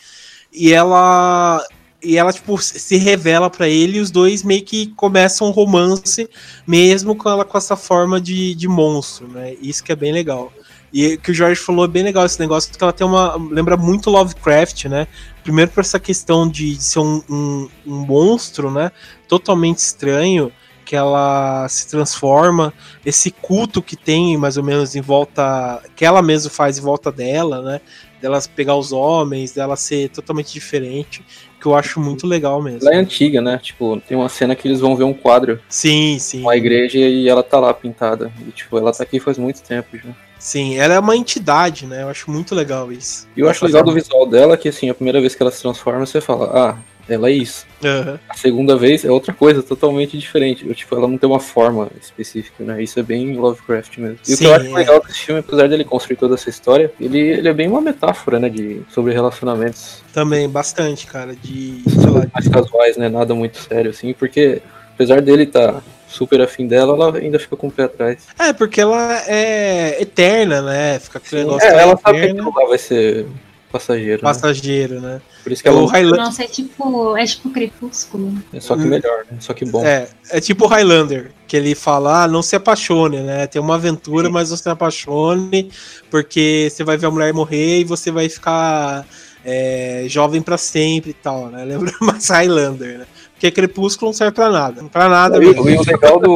[0.52, 1.64] e ela
[2.02, 6.28] e ela tipo se revela para ele e os dois meio que começam um romance
[6.66, 9.54] mesmo com ela com essa forma de, de monstro, né?
[9.60, 10.52] Isso que é bem legal.
[10.92, 13.36] E que o Jorge falou é bem legal esse negócio, porque ela tem uma.
[13.36, 15.06] lembra muito Lovecraft, né?
[15.42, 18.90] Primeiro por essa questão de, de ser um, um, um, monstro, né?
[19.26, 20.50] Totalmente estranho,
[20.86, 22.72] que ela se transforma,
[23.04, 25.82] esse culto que tem mais ou menos em volta.
[25.94, 27.80] que ela mesma faz em volta dela, né?
[28.20, 31.24] Delas pegar os homens, dela ser totalmente diferente,
[31.60, 32.88] que eu acho muito legal mesmo.
[32.88, 33.58] Ela é antiga, né?
[33.62, 35.60] Tipo, tem uma cena que eles vão ver um quadro.
[35.68, 36.40] Sim, sim.
[36.40, 38.32] Uma igreja e ela tá lá pintada.
[38.46, 40.10] E, tipo, ela tá aqui faz muito tempo já.
[40.38, 42.02] Sim, ela é uma entidade, né?
[42.02, 43.26] Eu acho muito legal isso.
[43.36, 45.60] E eu acho legal do visual dela que, assim, a primeira vez que ela se
[45.60, 46.76] transforma, você fala, ah,
[47.08, 47.66] ela é isso.
[47.82, 48.18] Uhum.
[48.28, 50.66] A segunda vez é outra coisa, totalmente diferente.
[50.66, 52.82] Eu, tipo, ela não tem uma forma específica, né?
[52.82, 54.18] Isso é bem Lovecraft mesmo.
[54.28, 54.74] E o que Sim, eu acho é.
[54.74, 58.38] legal desse filme, apesar dele construir toda essa história, ele, ele é bem uma metáfora,
[58.38, 58.48] né?
[58.48, 63.08] De, sobre relacionamentos Também, bastante, cara, de, lá, mais casuais, né?
[63.08, 64.60] Nada muito sério, assim, porque
[64.94, 68.26] apesar dele estar super afim dela, ela ainda fica com o pé atrás.
[68.38, 70.98] É, porque ela é eterna, né?
[70.98, 73.26] Fica aquele negócio É, ela sabe que lá vai ser
[73.70, 74.16] passageiro.
[74.22, 74.28] né?
[74.28, 75.20] passageiro, né?
[75.42, 76.20] Por isso que É ela o Highlander.
[76.24, 78.34] Nossa, é tipo, é tipo crepúsculo.
[78.52, 79.38] é só que melhor, né?
[79.40, 79.84] Só que bom.
[79.84, 83.46] É, é tipo o Highlander, que ele fala, ah, não se apaixone, né?
[83.46, 85.70] Tem uma aventura, mas não se apaixone,
[86.10, 89.06] porque você vai ver a mulher morrer e você vai ficar
[89.44, 91.64] é, jovem pra sempre e tal, né?
[91.66, 93.06] Lembra mais Highlander, né?
[93.32, 94.82] Porque Crepúsculo não serve pra nada.
[94.84, 95.70] Pra nada E, mesmo.
[95.70, 96.34] e o legal do,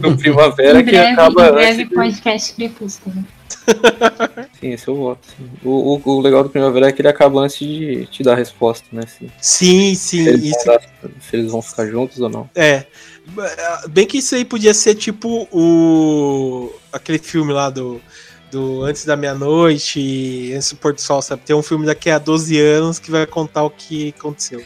[0.00, 1.48] do Primavera é que breve, acaba.
[1.48, 3.16] em breve antes podcast crepúsculo.
[4.60, 5.20] Sim, esse eu voto.
[5.64, 8.36] O, o, o legal do Primavera é que ele acaba antes de te dar a
[8.36, 9.02] resposta, né?
[9.06, 12.48] Se, Sim, se, sim, eles isso dar- se eles vão ficar juntos ou não.
[12.54, 12.84] É.
[13.88, 16.72] Bem que isso aí podia ser tipo o.
[16.92, 18.00] aquele filme lá do.
[18.50, 21.42] Do Antes da Meia-Noite, Antes do Pôr do Sol, sabe?
[21.46, 24.60] Tem um filme daqui a 12 anos que vai contar o que aconteceu.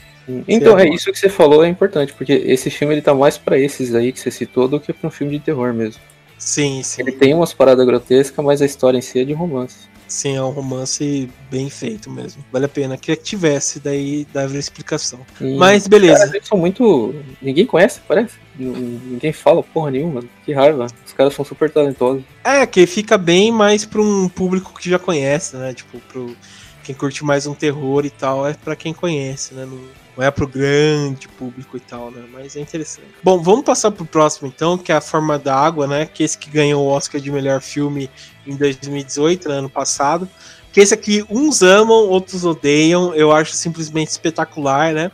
[0.48, 0.86] Então, Sim.
[0.86, 3.94] é isso que você falou é importante, porque esse filme ele tá mais pra esses
[3.94, 6.00] aí que você citou do que pra um filme de terror mesmo.
[6.38, 7.02] Sim, sim.
[7.02, 9.94] Ele tem umas paradas grotescas, mas a história em si é de romance.
[10.06, 12.44] Sim, é um romance bem feito mesmo.
[12.52, 12.96] Vale a pena.
[12.96, 15.20] Queria que tivesse, daí dava explicação.
[15.58, 16.26] Mas beleza.
[16.26, 17.14] eles são muito.
[17.40, 18.34] Ninguém conhece, parece.
[18.56, 20.22] Ninguém fala porra nenhuma.
[20.44, 20.86] Que raiva.
[21.04, 22.22] Os caras são super talentosos.
[22.44, 25.72] É, que fica bem mais pra um público que já conhece, né?
[25.72, 26.36] Tipo, pro
[26.84, 29.66] quem curte mais um terror e tal, é pra quem conhece, né?
[30.16, 32.24] Não é pro grande público e tal, né?
[32.32, 33.08] Mas é interessante.
[33.22, 36.06] Bom, vamos passar pro próximo então, que é A Forma da Água, né?
[36.06, 38.08] Que é esse que ganhou o Oscar de melhor filme
[38.46, 40.28] em 2018, né, ano passado.
[40.72, 43.14] Que esse aqui uns amam, outros odeiam.
[43.14, 45.10] Eu acho simplesmente espetacular, né?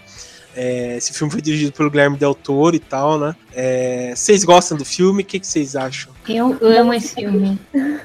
[0.54, 3.36] É, esse filme foi dirigido pelo Guilherme Del Toro e tal, né?
[3.54, 5.22] É, vocês gostam do filme?
[5.22, 6.12] O que, que vocês acham?
[6.28, 7.58] Eu amo esse filme.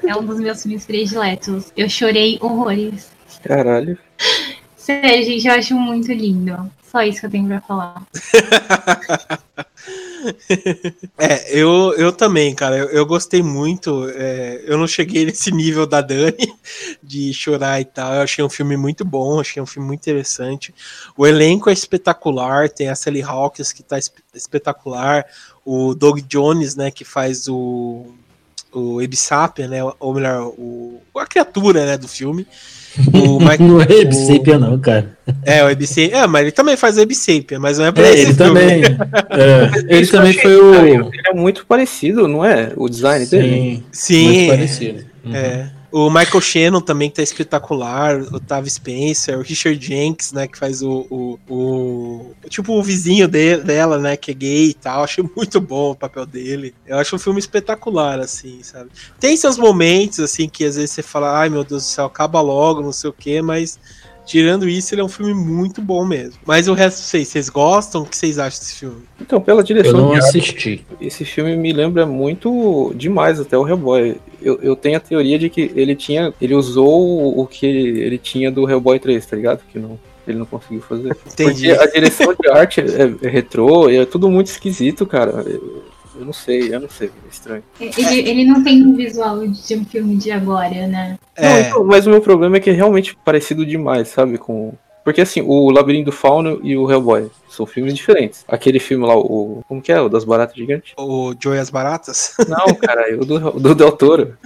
[0.06, 1.72] É um dos meus filmes prediletos.
[1.76, 3.10] Eu chorei horrores.
[3.42, 3.98] Caralho.
[4.86, 6.70] Sério, gente, eu acho muito lindo.
[6.88, 8.06] Só isso que eu tenho pra falar.
[11.16, 12.76] É, eu, eu também, cara.
[12.76, 14.08] Eu, eu gostei muito.
[14.10, 16.52] é, eu não cheguei nesse nível da Dani
[17.00, 18.14] de chorar e tal.
[18.14, 20.74] Eu achei um filme muito bom, achei um filme muito interessante.
[21.16, 22.68] O elenco é espetacular.
[22.68, 25.24] Tem a Sally Hawkins que tá esp- espetacular.
[25.64, 28.06] O Doug Jones, né, que faz o
[28.72, 32.46] o Ebisapia, né, ou melhor, o, a criatura, né, do filme.
[33.12, 35.16] O Mike- não é o- Ebsapia, não, cara.
[35.44, 36.16] É, o Ebisapia.
[36.18, 38.50] É, mas ele também faz o Ebisapia, mas não é pra É, esse ele filme.
[38.60, 38.82] também.
[39.90, 40.74] É, ele também achei foi o.
[41.12, 42.72] Ele é muito parecido, não é?
[42.76, 43.48] O design dele.
[43.48, 45.04] Sim, Sim, muito parecido.
[45.24, 45.34] Uhum.
[45.34, 45.70] É.
[45.98, 50.58] O Michael Shannon também que tá espetacular, o Otávio Spencer, o Richard Jenks, né, que
[50.58, 55.04] faz o, o, o- tipo o vizinho de- dela, né, que é gay e tal,
[55.04, 56.74] achei muito bom o papel dele.
[56.86, 58.90] Eu acho um filme espetacular, assim, sabe?
[59.18, 62.42] Tem seus momentos, assim, que às vezes você fala, ai meu Deus do céu, acaba
[62.42, 63.80] logo, não sei o quê, mas
[64.26, 66.34] tirando isso, ele é um filme muito bom mesmo.
[66.44, 68.02] Mas o resto, vocês, vocês gostam?
[68.02, 68.96] O que vocês acham desse filme?
[69.20, 70.86] Então, pela Eu direção não de arte, assisti.
[71.00, 74.16] esse filme me lembra muito demais até o Hellboy.
[74.42, 76.34] Eu, eu tenho a teoria de que ele tinha.
[76.40, 79.62] Ele usou o que ele tinha do Hellboy 3, tá ligado?
[79.72, 81.16] Que não, ele não conseguiu fazer.
[81.32, 81.68] Entendi.
[81.68, 85.44] Porque a direção de arte é, é retrô e é tudo muito esquisito, cara.
[86.18, 87.62] Eu, não sei, eu não sei, é estranho.
[87.80, 91.18] Ele, ele não tem um visual de um filme de agora, né?
[91.38, 94.38] Não, É, então, mas o meu problema é que é realmente parecido demais, sabe?
[94.38, 94.72] Com.
[95.04, 98.44] Porque assim, o Labirinto do Fauno e o Hellboy são filmes diferentes.
[98.48, 99.62] Aquele filme lá, o.
[99.68, 100.00] Como que é?
[100.00, 100.94] O das baratas gigantes?
[100.96, 102.34] o Joey as Baratas?
[102.48, 104.36] Não, cara, o do, do Del Toro.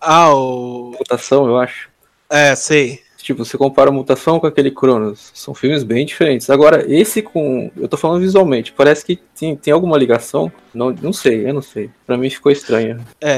[0.00, 0.92] Ah, o...
[0.98, 1.88] Mutação, eu acho.
[2.28, 3.05] É, sei.
[3.26, 5.32] Tipo, você compara a mutação com aquele Cronos.
[5.34, 6.48] São filmes bem diferentes.
[6.48, 7.72] Agora, esse com.
[7.76, 8.72] Eu tô falando visualmente.
[8.72, 10.50] Parece que tem, tem alguma ligação.
[10.72, 11.90] Não, não sei, eu não sei.
[12.06, 13.04] Pra mim ficou estranho.
[13.20, 13.32] É,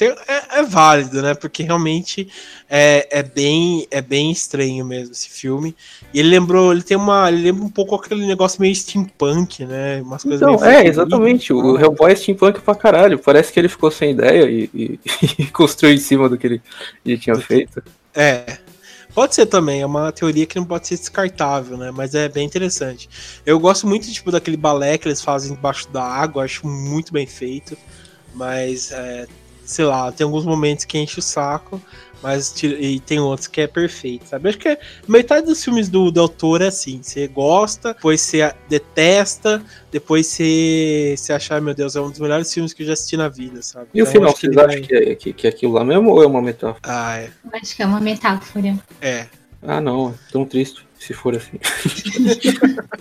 [0.00, 1.34] é, é- é válido, né?
[1.34, 2.28] Porque realmente
[2.66, 5.76] é, é bem é bem estranho mesmo esse filme.
[6.14, 10.00] E ele lembrou, ele tem uma, ele lembra um pouco aquele negócio meio steampunk, né?
[10.00, 11.50] Umas coisas Então, meio é, exatamente.
[11.50, 11.78] e O.
[11.78, 13.18] Hellboy é steampunk pra caralho.
[13.18, 14.98] Parece que ele ficou sem ideia e, e-
[15.40, 16.62] e construiu em cima do que ele,
[17.04, 17.82] ele tinha feito.
[18.14, 18.63] É.
[19.14, 21.92] Pode ser também, é uma teoria que não pode ser descartável, né?
[21.92, 23.08] Mas é bem interessante.
[23.46, 27.26] Eu gosto muito, tipo, daquele balé que eles fazem embaixo da água, acho muito bem
[27.26, 27.78] feito.
[28.34, 29.28] Mas é,
[29.64, 31.80] sei lá, tem alguns momentos que enche o saco,
[32.24, 34.48] mas e tem outros que é perfeito, sabe?
[34.48, 38.50] Acho que é, metade dos filmes do Del Toro é assim, você gosta, depois você
[38.66, 42.86] detesta, depois você, você acha, ai meu Deus, é um dos melhores filmes que eu
[42.86, 43.88] já assisti na vida, sabe?
[43.92, 45.84] E o Então, final, acho que vocês acham que é, que, que é aquilo lá
[45.84, 46.80] mesmo ou é uma metáfora?
[46.82, 47.26] Ah, é.
[47.44, 48.74] Eu Acho que é uma metáfora.
[49.02, 49.26] É.
[49.60, 51.58] Ah, não, é tão triste se for assim.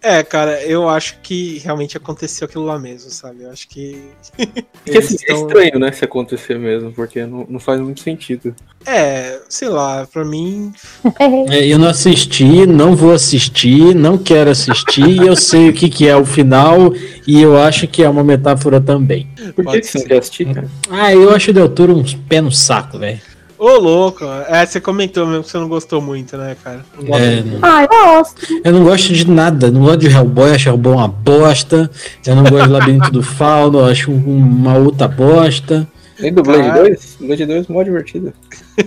[0.00, 3.42] É, cara, eu acho que realmente aconteceu aquilo lá mesmo, sabe?
[3.42, 4.00] Eu acho que.
[4.38, 8.54] Porque assim, eles é estranho, né, se acontecer mesmo, porque não, não faz muito sentido.
[8.86, 10.72] É, sei lá, pra mim.
[11.50, 16.06] É, eu não assisti, não vou assistir, não quero assistir, eu sei o que, que
[16.06, 16.92] é o final
[17.26, 19.28] e eu acho que é uma metáfora também.
[19.54, 20.68] Por que, que você não quer assistir, cara?
[20.90, 23.20] Ah, eu acho o Del Toro um pé no saco, velho.
[23.58, 24.24] Ô, louco!
[24.48, 26.84] É, você comentou mesmo que você não gostou muito, né, cara?
[27.02, 28.36] É, não- Ah, eu gosto.
[28.64, 31.90] eu não gosto de nada, não gosto de Hellboy, acho Hellboy uma bosta.
[32.24, 35.88] Eu não gosto de Labirinto do Fauno, acho uma outra bosta.
[36.20, 36.82] Nem do Blade Cara.
[36.82, 37.16] 2?
[37.20, 38.32] Blade 2 é mó divertido.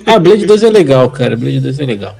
[0.05, 1.35] Ah, Blade 2 é legal, cara.
[1.35, 2.15] Blade 2 é legal.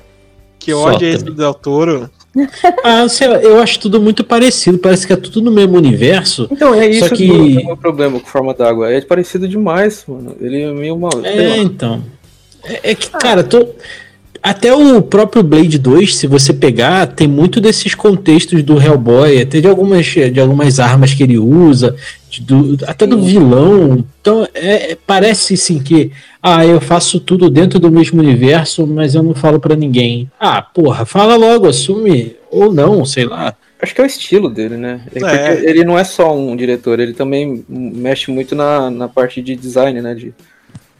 [0.60, 2.10] Que Só ódio é esse do Del Toro?
[2.84, 6.48] Ah, sei lá, eu acho tudo muito parecido, parece que é tudo no mesmo universo.
[6.49, 8.90] Então, é isso Só que que- é o meu problema com Forma d'Água.
[8.90, 10.34] É parecido demais, mano.
[10.40, 11.11] Ele é meio mal.
[11.23, 11.57] É, lá.
[11.57, 12.02] então.
[12.63, 13.67] É, é que, cara, tô...
[14.41, 19.59] até o próprio Blade 2, se você pegar, tem muito desses contextos do Hellboy, até
[19.61, 21.95] de algumas, de algumas armas que ele usa,
[22.29, 24.03] de- do- até do vilão.
[24.21, 26.11] Então, é, é- parece sim que,
[26.41, 30.29] ah, eu faço tudo dentro do mesmo universo, mas eu não falo pra ninguém.
[30.39, 32.35] Ah, porra, fala logo, assume.
[32.49, 33.53] Ou não, sei lá.
[33.81, 35.01] Acho que é o estilo dele, né?
[35.15, 35.69] É É.
[35.69, 39.99] ele não é só um diretor, ele também mexe muito na, na parte de design,
[40.01, 40.13] né?
[40.13, 40.33] De,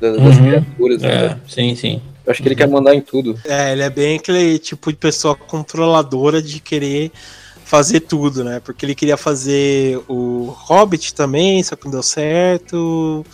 [0.02, 0.44] da- das Uhum.
[0.44, 1.02] criaturas.
[1.02, 1.10] né?
[1.26, 2.02] É, sim, sim.
[2.26, 3.40] Eu acho que ele quer mandar em tudo.
[3.45, 7.11] É, ele é bem aquele tipo de pessoa controladora de querer
[7.65, 8.60] fazer tudo, né?
[8.60, 13.26] Porque ele queria fazer o Hobbit também, só que não deu certo.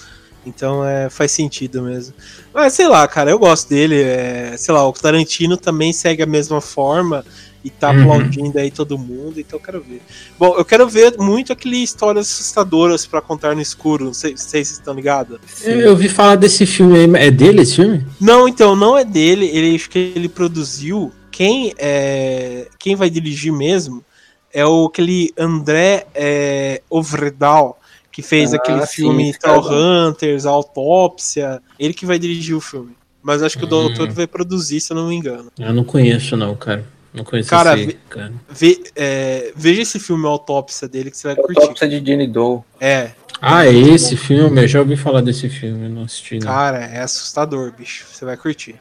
[0.45, 2.13] Então é, faz sentido mesmo.
[2.53, 4.01] Mas sei lá, cara, eu gosto dele.
[4.01, 7.25] é, sei lá, o Tarantino também segue a mesma forma
[7.67, 8.01] e tá Uhum.
[8.01, 10.01] aplaudindo aí todo mundo, então eu quero ver.
[10.39, 14.05] Bom, eu quero ver muito aquele histórias assustadoras pra contar no escuro.
[14.05, 15.37] Não sei, se vocês estão ligados.
[15.63, 17.27] Eu, eu ouvi falar desse filme aí.
[17.27, 18.05] É dele esse filme?
[18.19, 19.47] Não, então, não é dele.
[19.53, 21.11] Ele acho que ele produziu.
[21.31, 24.03] Quem é quem vai dirigir mesmo
[24.51, 27.77] é o aquele André é, Ovredal
[28.11, 30.07] que fez Ah, aquele sim, filme bom.
[30.09, 31.61] Hunters, Autópsia.
[31.77, 32.91] Ele que vai dirigir o filme.
[33.21, 33.69] Mas acho que o Hum.
[33.69, 35.51] doutor vai produzir, se eu não me engano.
[35.59, 36.83] Eu não conheço, não, cara.
[37.17, 38.33] Não conheço Cara, esse ve- cara.
[38.49, 41.59] Ve- é, veja esse filme Autópsia dele que você vai curtir.
[41.61, 42.61] Autópsia de Jenny Doe.
[42.79, 43.11] É,
[43.41, 44.61] Ah, é esse filme?
[44.63, 46.47] Eu já ouvi falar desse filme, eu não assisti, não.
[46.47, 48.05] Cara, é assustador, bicho.
[48.11, 48.75] Você vai curtir.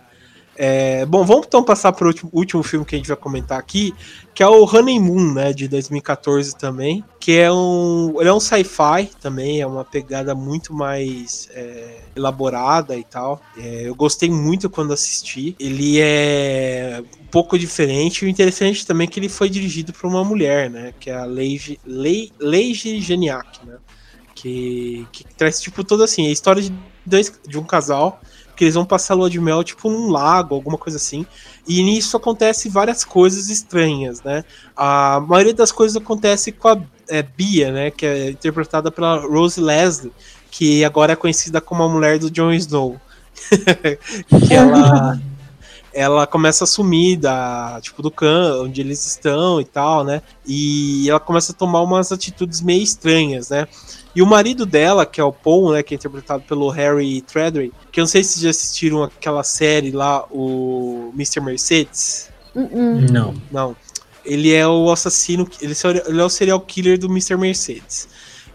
[0.58, 3.58] É, bom, vamos então passar para o último, último filme que a gente vai comentar
[3.58, 3.94] aqui,
[4.34, 9.10] que é o Honeymoon, né, de 2014 também, que é um, ele é um sci-fi
[9.20, 13.40] também, é uma pegada muito mais é, elaborada e tal.
[13.58, 15.54] É, eu gostei muito quando assisti.
[15.60, 18.24] Ele é um pouco diferente.
[18.24, 21.24] O interessante também é que ele foi dirigido por uma mulher, né, que é a
[21.26, 23.76] Leige, Lei- Leige Geniak, né,
[24.34, 26.72] que, que traz tipo toda assim a história de
[27.04, 28.20] dois de um casal
[28.56, 31.26] que eles vão passar a lua de mel, tipo, num lago, alguma coisa assim.
[31.68, 34.44] E nisso acontece várias coisas estranhas, né?
[34.74, 37.90] A maioria das coisas acontece com a é, Bia, né?
[37.90, 40.12] Que é interpretada pela Rose Leslie,
[40.50, 42.98] que agora é conhecida como a mulher do Jon Snow.
[44.48, 45.20] que ela,
[45.92, 50.22] ela começa a sumir da, tipo, do canto onde eles estão e tal, né?
[50.46, 53.68] E ela começa a tomar umas atitudes meio estranhas, né?
[54.16, 57.70] E o marido dela, que é o Paul, né, que é interpretado pelo Harry Treadway,
[57.92, 61.38] que eu não sei se vocês já assistiram aquela série lá, o Mr.
[61.42, 62.30] Mercedes.
[62.54, 63.12] Uh-uh.
[63.12, 63.34] Não.
[63.52, 63.76] Não.
[64.24, 67.36] Ele é o assassino, ele é- ele é o serial killer do Mr.
[67.36, 68.08] Mercedes.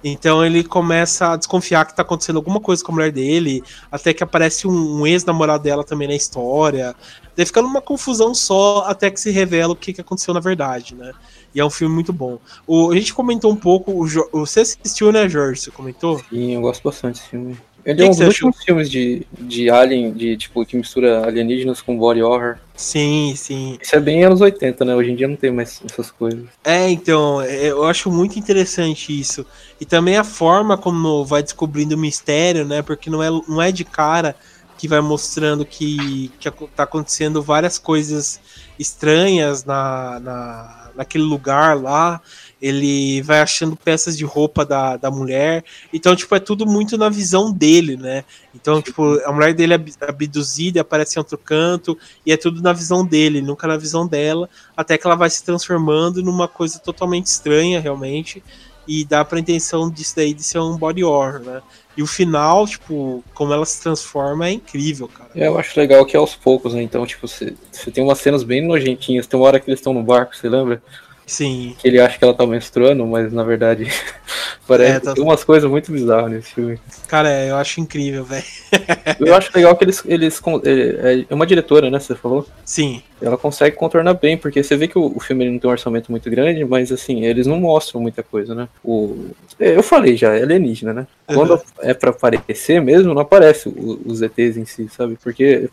[0.03, 3.61] Então ele começa a desconfiar que tá acontecendo alguma coisa com a mulher dele,
[3.91, 6.95] até que aparece um, um ex-namorado dela também na história.
[7.37, 10.95] Daí fica numa confusão só até que se revela o que, que aconteceu na verdade,
[10.95, 11.11] né?
[11.53, 12.39] E é um filme muito bom.
[12.65, 15.61] O, a gente comentou um pouco, o, você assistiu, né, Jorge?
[15.61, 16.21] Você comentou?
[16.29, 17.57] Sim, eu gosto bastante desse filme.
[17.83, 18.27] Ele Que é um dos achou?
[18.27, 22.57] últimos filmes de, de Alien, de tipo, que mistura alienígenas com body horror.
[22.75, 23.77] Sim, sim.
[23.81, 24.95] Isso é bem anos 80, né?
[24.95, 26.45] Hoje em dia não tem mais essas coisas.
[26.63, 29.45] É, então, é, eu acho muito interessante isso.
[29.79, 32.81] E também a forma como vai descobrindo o mistério, né?
[32.81, 34.35] Porque não é, não é de cara
[34.77, 38.39] que vai mostrando que, que tá acontecendo várias coisas
[38.79, 42.21] estranhas na, na, naquele lugar lá.
[42.61, 45.63] Ele vai achando peças de roupa da, da mulher.
[45.91, 48.23] Então, tipo, é tudo muito na visão dele, né?
[48.53, 52.61] Então, tipo, a mulher dele é ab- abduzida, aparece em outro canto, e é tudo
[52.61, 54.47] na visão dele, nunca na visão dela
[54.77, 58.43] até que ela vai se transformando numa coisa totalmente estranha, realmente.
[58.87, 61.61] e dá pra intenção disso daí de ser um body horror, né?
[61.95, 65.29] E o final, tipo, como ela se transforma é incrível, cara.
[65.35, 66.81] É, eu acho legal que é aos poucos, né?
[66.81, 67.53] Então, tipo, você,
[67.93, 69.27] tem umas cenas bem nojentinhas.
[69.27, 70.81] Tem uma hora que eles estão no barco, você lembra?
[71.25, 71.75] Sim.
[71.79, 73.87] Que ele acha que ela tá menstruando, mas na verdade
[74.67, 76.77] parece É, tá- tem umas coisas muito bizarras nesse filme.
[77.07, 78.43] Cara, é, eu acho incrível, velho.
[79.19, 80.01] Eu acho legal que eles.
[80.05, 81.99] eles é, é uma diretora, né?
[81.99, 82.47] Você falou?
[82.65, 83.03] Sim.
[83.21, 85.73] Ela consegue contornar bem, porque você vê que o, o filme ele não tem um
[85.73, 88.67] orçamento muito grande, mas assim, eles não mostram muita coisa, né?
[88.83, 89.27] O,
[89.59, 91.07] é, eu falei já, é alienígena, né?
[91.27, 91.59] Quando Uhum.
[91.81, 93.69] é pra aparecer mesmo, não aparece
[94.05, 95.17] os ETs em si, sabe?
[95.21, 95.69] Porque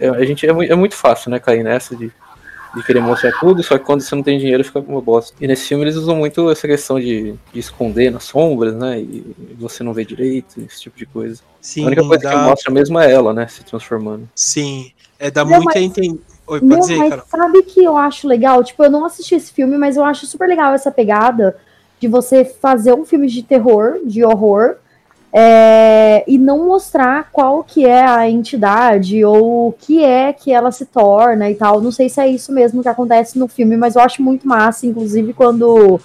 [0.00, 2.10] a gente é, é muito fácil, né, cair nessa de,
[2.74, 5.36] de querer mostrar tudo, só que quando você não tem dinheiro fica uma bosta.
[5.40, 8.98] E nesse filme eles usam muito essa questão de, de esconder nas sombras, né?
[9.00, 9.24] E
[9.58, 11.42] você não vê direito, esse tipo de coisa.
[11.60, 13.46] Sim, a única coisa que dá, mostra mesmo é ela, né?
[13.48, 14.28] Se transformando.
[14.34, 14.92] sim.
[15.18, 16.20] É, dá Não, muito a mas- entender.
[16.44, 17.24] Oi, pode Não, dizer, mas cara.
[17.28, 18.64] sabe que eu acho legal?
[18.64, 21.56] Tipo, eu não assisti esse filme, mas eu acho super legal essa pegada
[22.00, 24.74] de você fazer um filme de terror, de horror,
[25.32, 30.70] é, e não mostrar qual que é a entidade ou o que é que ela
[30.70, 31.80] se torna e tal.
[31.80, 34.86] Não sei se é isso mesmo que acontece no filme, mas eu acho muito massa,
[34.86, 35.98] inclusive quando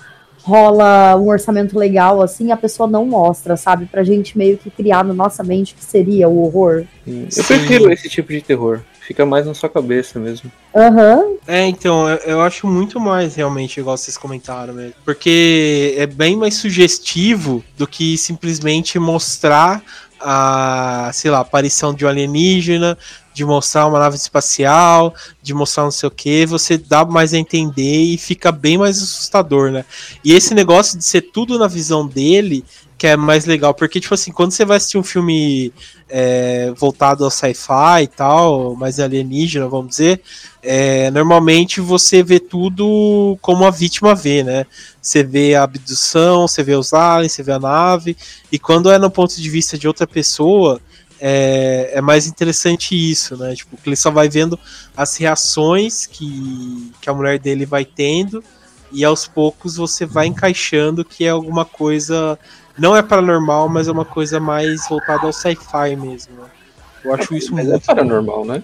[0.44, 3.86] rola um orçamento legal, assim, a pessoa não mostra, sabe?
[3.86, 6.86] Pra gente meio que criar na nossa mente o que seria o horror.
[7.06, 7.44] Eu Sim.
[7.44, 8.82] prefiro esse tipo de terror.
[9.08, 10.52] Fica mais na sua cabeça mesmo.
[10.76, 11.38] Aham.
[11.48, 14.96] É, então, eu, eu acho muito mais realmente, igual vocês comentaram mesmo.
[15.06, 19.82] Porque é bem mais sugestivo do que simplesmente mostrar
[20.20, 22.98] a, sei lá, aparição de um alienígena,
[23.34, 27.38] de mostrar uma nave espacial, de mostrar não sei o que, você dá mais a
[27.38, 29.86] entender e fica bem mais assustador, né?
[30.22, 32.66] E esse negócio de ser tudo na visão dele,
[32.98, 35.72] que é mais legal, porque, tipo assim, quando você vai assistir um filme
[36.10, 40.22] é, voltado ao sci-fi e tal, mais alienígena, vamos dizer,
[40.64, 44.66] é, normalmente você vê tudo como a vítima vê, né?
[45.02, 48.18] Você vê a abdução, você vê os aliens, você vê a nave,
[48.52, 50.82] e quando é no ponto de vista de outra pessoa,
[51.20, 53.56] é, é mais interessante isso, né?
[53.56, 54.60] Tipo, que ele só vai vendo
[54.96, 58.44] as reações que, que a mulher dele vai tendo,
[58.92, 62.40] e aos poucos você vai encaixando que é alguma coisa.
[62.78, 66.36] Não é paranormal, mas é uma coisa mais voltada ao sci-fi mesmo.
[67.08, 68.64] Eu acho isso Mas é muito paranormal, né?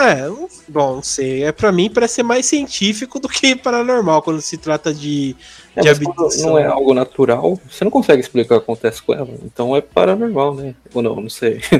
[0.00, 1.44] é, não- bom, não sei.
[1.44, 5.36] É para mim parece ser mais científico do que paranormal quando se trata de,
[5.76, 6.50] É, de abdução.
[6.50, 9.28] não é algo natural, você não consegue explicar o que acontece com ela.
[9.44, 10.74] Então é paranormal, né?
[10.92, 11.60] Ou não, não sei.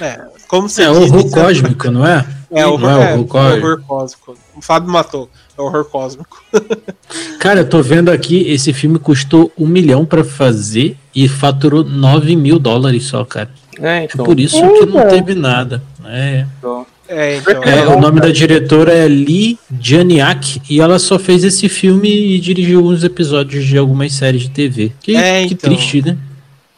[0.00, 2.24] É, como você É diz, horror isso cósmico, não é?
[2.52, 3.66] É, horror, não é é, horror cósmico.
[3.66, 4.38] horror cósmico.
[4.56, 5.28] O Fábio matou.
[5.56, 6.40] É horror cósmico.
[7.40, 12.36] Cara, eu tô vendo aqui, esse filme custou um milhão pra fazer e faturou 9
[12.36, 13.50] mil dólares só, cara.
[13.80, 14.24] É, É então.
[14.24, 15.82] por isso que não teve nada.
[16.04, 16.46] É.
[16.58, 17.62] então- É, então.
[17.64, 22.08] É, é, o nome da diretora é Lee Janiak e ela só fez esse filme
[22.34, 24.92] e dirigiu alguns episódios de algumas séries de TV.
[25.00, 25.70] Que, É, que então.
[25.70, 26.18] triste, né?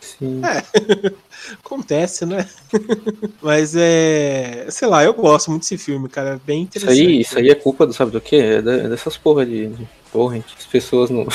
[0.00, 0.40] Sim.
[1.64, 2.46] acontece, né?
[3.42, 4.66] Mas é.
[4.70, 6.30] Sei lá, eu gosto muito desse filme, cara.
[6.34, 7.00] É bem Isso interessante.
[7.08, 8.36] aí, isso aí é culpa do sabe do quê?
[8.36, 10.44] É dessas porra de, de torrent.
[10.58, 11.26] As pessoas não.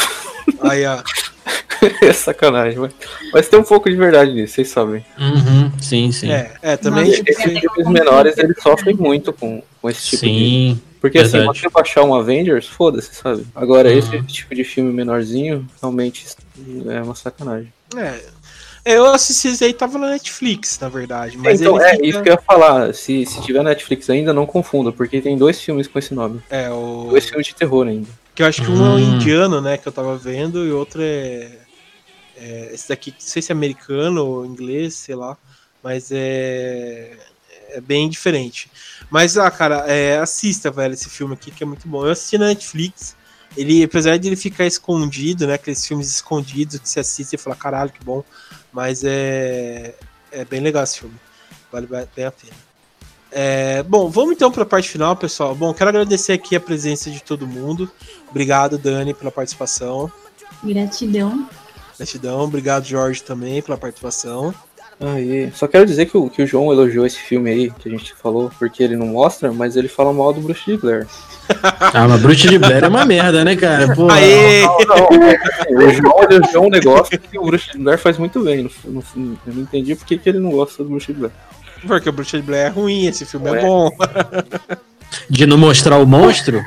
[0.61, 1.01] Aí, ó.
[2.01, 2.91] é sacanagem, mas,
[3.33, 5.05] mas tem um pouco de verdade nisso, vocês sabem.
[5.19, 6.31] Uhum, sim, sim.
[6.31, 7.05] É, é também.
[7.05, 10.29] Nossa, tipo, Esses filmes menores, eles sofrem muito com, com esse tipo de.
[10.29, 10.81] sim.
[10.99, 11.59] Porque assim, verdade.
[11.59, 13.45] você baixar um Avengers, foda-se, sabe?
[13.53, 13.97] Agora, Uhum.
[13.99, 16.25] esse tipo de filme menorzinho, realmente
[16.89, 17.71] é uma sacanagem.
[17.95, 18.19] é.
[18.87, 21.35] Eu assisti esse aí, tava na Netflix, na verdade.
[21.39, 22.93] Mas então, ele é fica- isso que eu ia falar.
[22.93, 26.39] Se, se tiver Netflix ainda, não confunda, porque tem dois filmes com esse nome.
[26.51, 27.07] É, o.
[27.09, 28.07] Dois filmes de terror ainda.
[28.35, 28.99] Que eu acho que um é o Hum.
[29.15, 31.57] indiano, né, que eu tava vendo, e outro é,
[32.35, 32.69] é.
[32.73, 35.37] Esse daqui, não sei se é americano ou inglês, sei lá.
[35.81, 37.17] Mas é.
[37.69, 38.69] É bem diferente.
[39.09, 42.05] Mas, ah, cara, é, assista, velho, esse filme aqui, que é muito bom.
[42.05, 43.15] Eu assisti na Netflix.
[43.57, 45.55] Ele, apesar de ele ficar escondido, né?
[45.55, 48.23] Aqueles filmes escondidos que você assiste e fala, caralho, que bom.
[48.71, 49.95] Mas é.
[50.31, 51.15] É bem legal esse filme.
[51.71, 52.53] Vale bem a pena.
[53.37, 55.53] É, bom, vamos então para a parte final, pessoal.
[55.53, 57.91] Bom, quero agradecer aqui a presença de todo mundo.
[58.29, 60.09] Obrigado, Dani, pela participação.
[60.63, 61.45] Gratidão.
[61.97, 62.39] Gratidão.
[62.41, 64.53] Obrigado, Jorge, também, pela participação.
[65.01, 67.91] Aí, só quero dizer que o, que o João elogiou esse filme aí, que a
[67.91, 71.05] gente falou, porque ele não mostra, mas ele fala mal do Bruce de Blair.
[71.93, 73.93] Ah, mas Bruxa de Blair é uma merda, né, cara?
[73.93, 74.63] Pô, Aê!
[75.69, 78.63] O João elogiou um negócio que o Bruce de Blair faz muito bem.
[78.83, 81.31] No, no- eu não entendi por que que ele não gosta do Bruce de Blair.
[81.85, 83.59] Porque o Bruxa de Blair é ruim, esse filme Ué.
[83.59, 83.89] é bom.
[85.29, 86.61] de não mostrar o monstro?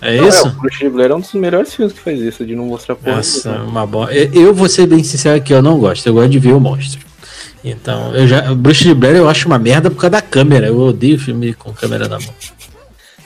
[0.00, 0.48] É Não, isso?
[0.48, 2.96] o Bruce de Blair é um dos melhores filmes que faz isso, de não mostrar
[2.96, 3.16] porra.
[3.16, 3.70] Nossa, nenhuma.
[3.70, 4.12] uma boa.
[4.12, 6.06] Eu, eu vou ser bem sincero aqui, eu não gosto.
[6.06, 7.00] Eu gosto de ver o monstro.
[7.64, 8.52] Então, eu já.
[8.54, 10.66] Bruxa de Blair eu acho uma merda por causa da câmera.
[10.66, 12.34] Eu odeio filme com câmera na mão.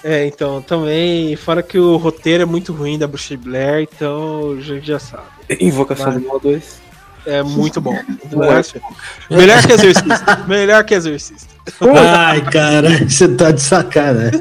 [0.04, 4.54] É, então, também, fora que o roteiro é muito ruim da Bruxa de Blair, então
[4.58, 5.24] a gente já sabe.
[5.58, 6.20] Invocação Vai.
[6.20, 6.85] do Mal 2.
[7.26, 7.94] É muito bom.
[9.28, 10.44] Melhor que Exorcista.
[10.46, 11.54] Melhor que Exorcista.
[12.16, 14.40] Ai, cara, você tá de sacanagem.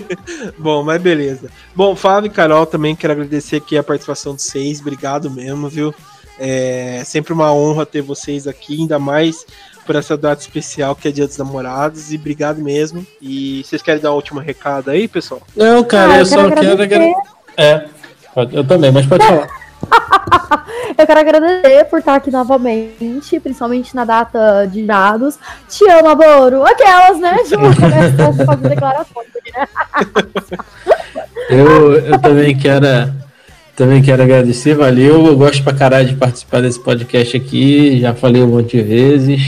[0.58, 1.50] Bom, mas beleza.
[1.76, 4.80] Bom, Fábio e Carol também quero agradecer aqui a participação de vocês.
[4.80, 5.94] Obrigado mesmo, viu?
[6.38, 9.44] É sempre uma honra ter vocês aqui, ainda mais
[9.84, 12.10] por essa data especial que é Dia dos Namorados.
[12.10, 13.06] E obrigado mesmo.
[13.20, 15.42] E vocês querem dar um último recado aí, pessoal?
[15.54, 16.94] Não, cara, Ah, eu, eu só quero quero agradecer.
[16.94, 17.22] agradecer.
[17.58, 17.86] É,
[18.34, 19.46] pode- eu também, mas pode falar.
[20.96, 25.38] Eu quero agradecer por estar aqui novamente, principalmente na data de dados.
[25.68, 26.64] Te amo, Aboro.
[26.64, 27.36] Aquelas, né?
[28.48, 29.28] As declarações.
[29.56, 29.68] né?
[31.50, 32.86] Eu, eu também quero.
[33.76, 35.26] Também quero agradecer, valeu.
[35.26, 38.00] Eu gosto pra caralho de participar desse podcast aqui.
[38.00, 39.42] Já falei um monte de vezes.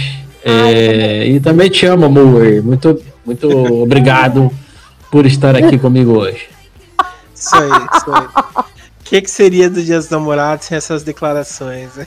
[0.45, 2.63] É, e também te amo, amor.
[2.63, 3.49] Muito, muito
[3.83, 4.51] obrigado
[5.11, 6.49] por estar aqui comigo hoje.
[7.35, 8.65] Isso aí, isso aí.
[9.05, 11.95] O que, que seria do Dia dos Namorados sem essas declarações?
[11.95, 12.07] né?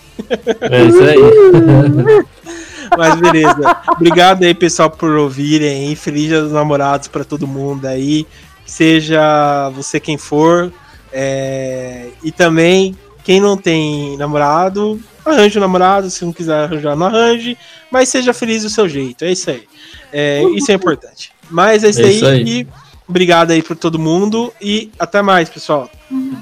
[0.61, 1.18] É isso aí.
[2.98, 3.78] Mas beleza.
[3.91, 5.90] Obrigado aí, pessoal, por ouvirem.
[5.90, 5.95] aí.
[5.95, 8.26] Feliz Dia dos Namorados pra todo mundo aí.
[8.65, 10.72] Seja você quem for.
[11.14, 16.10] É, E também, quem não tem namorado, arranje um namorado.
[16.10, 17.57] Se não quiser arranjar, não arranje.
[17.91, 19.24] Mas seja feliz do seu jeito.
[19.24, 19.64] É isso aí.
[20.11, 21.32] É, isso é importante.
[21.49, 22.15] Mas é isso, É aí.
[22.15, 22.44] isso aí.
[22.61, 22.68] E
[23.08, 25.90] Obrigado aí por todo mundo e até mais, pessoal.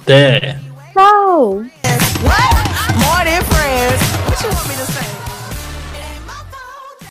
[0.01, 0.59] Até.
[0.93, 1.63] Tchau.
[2.23, 2.55] What?
[2.97, 4.74] More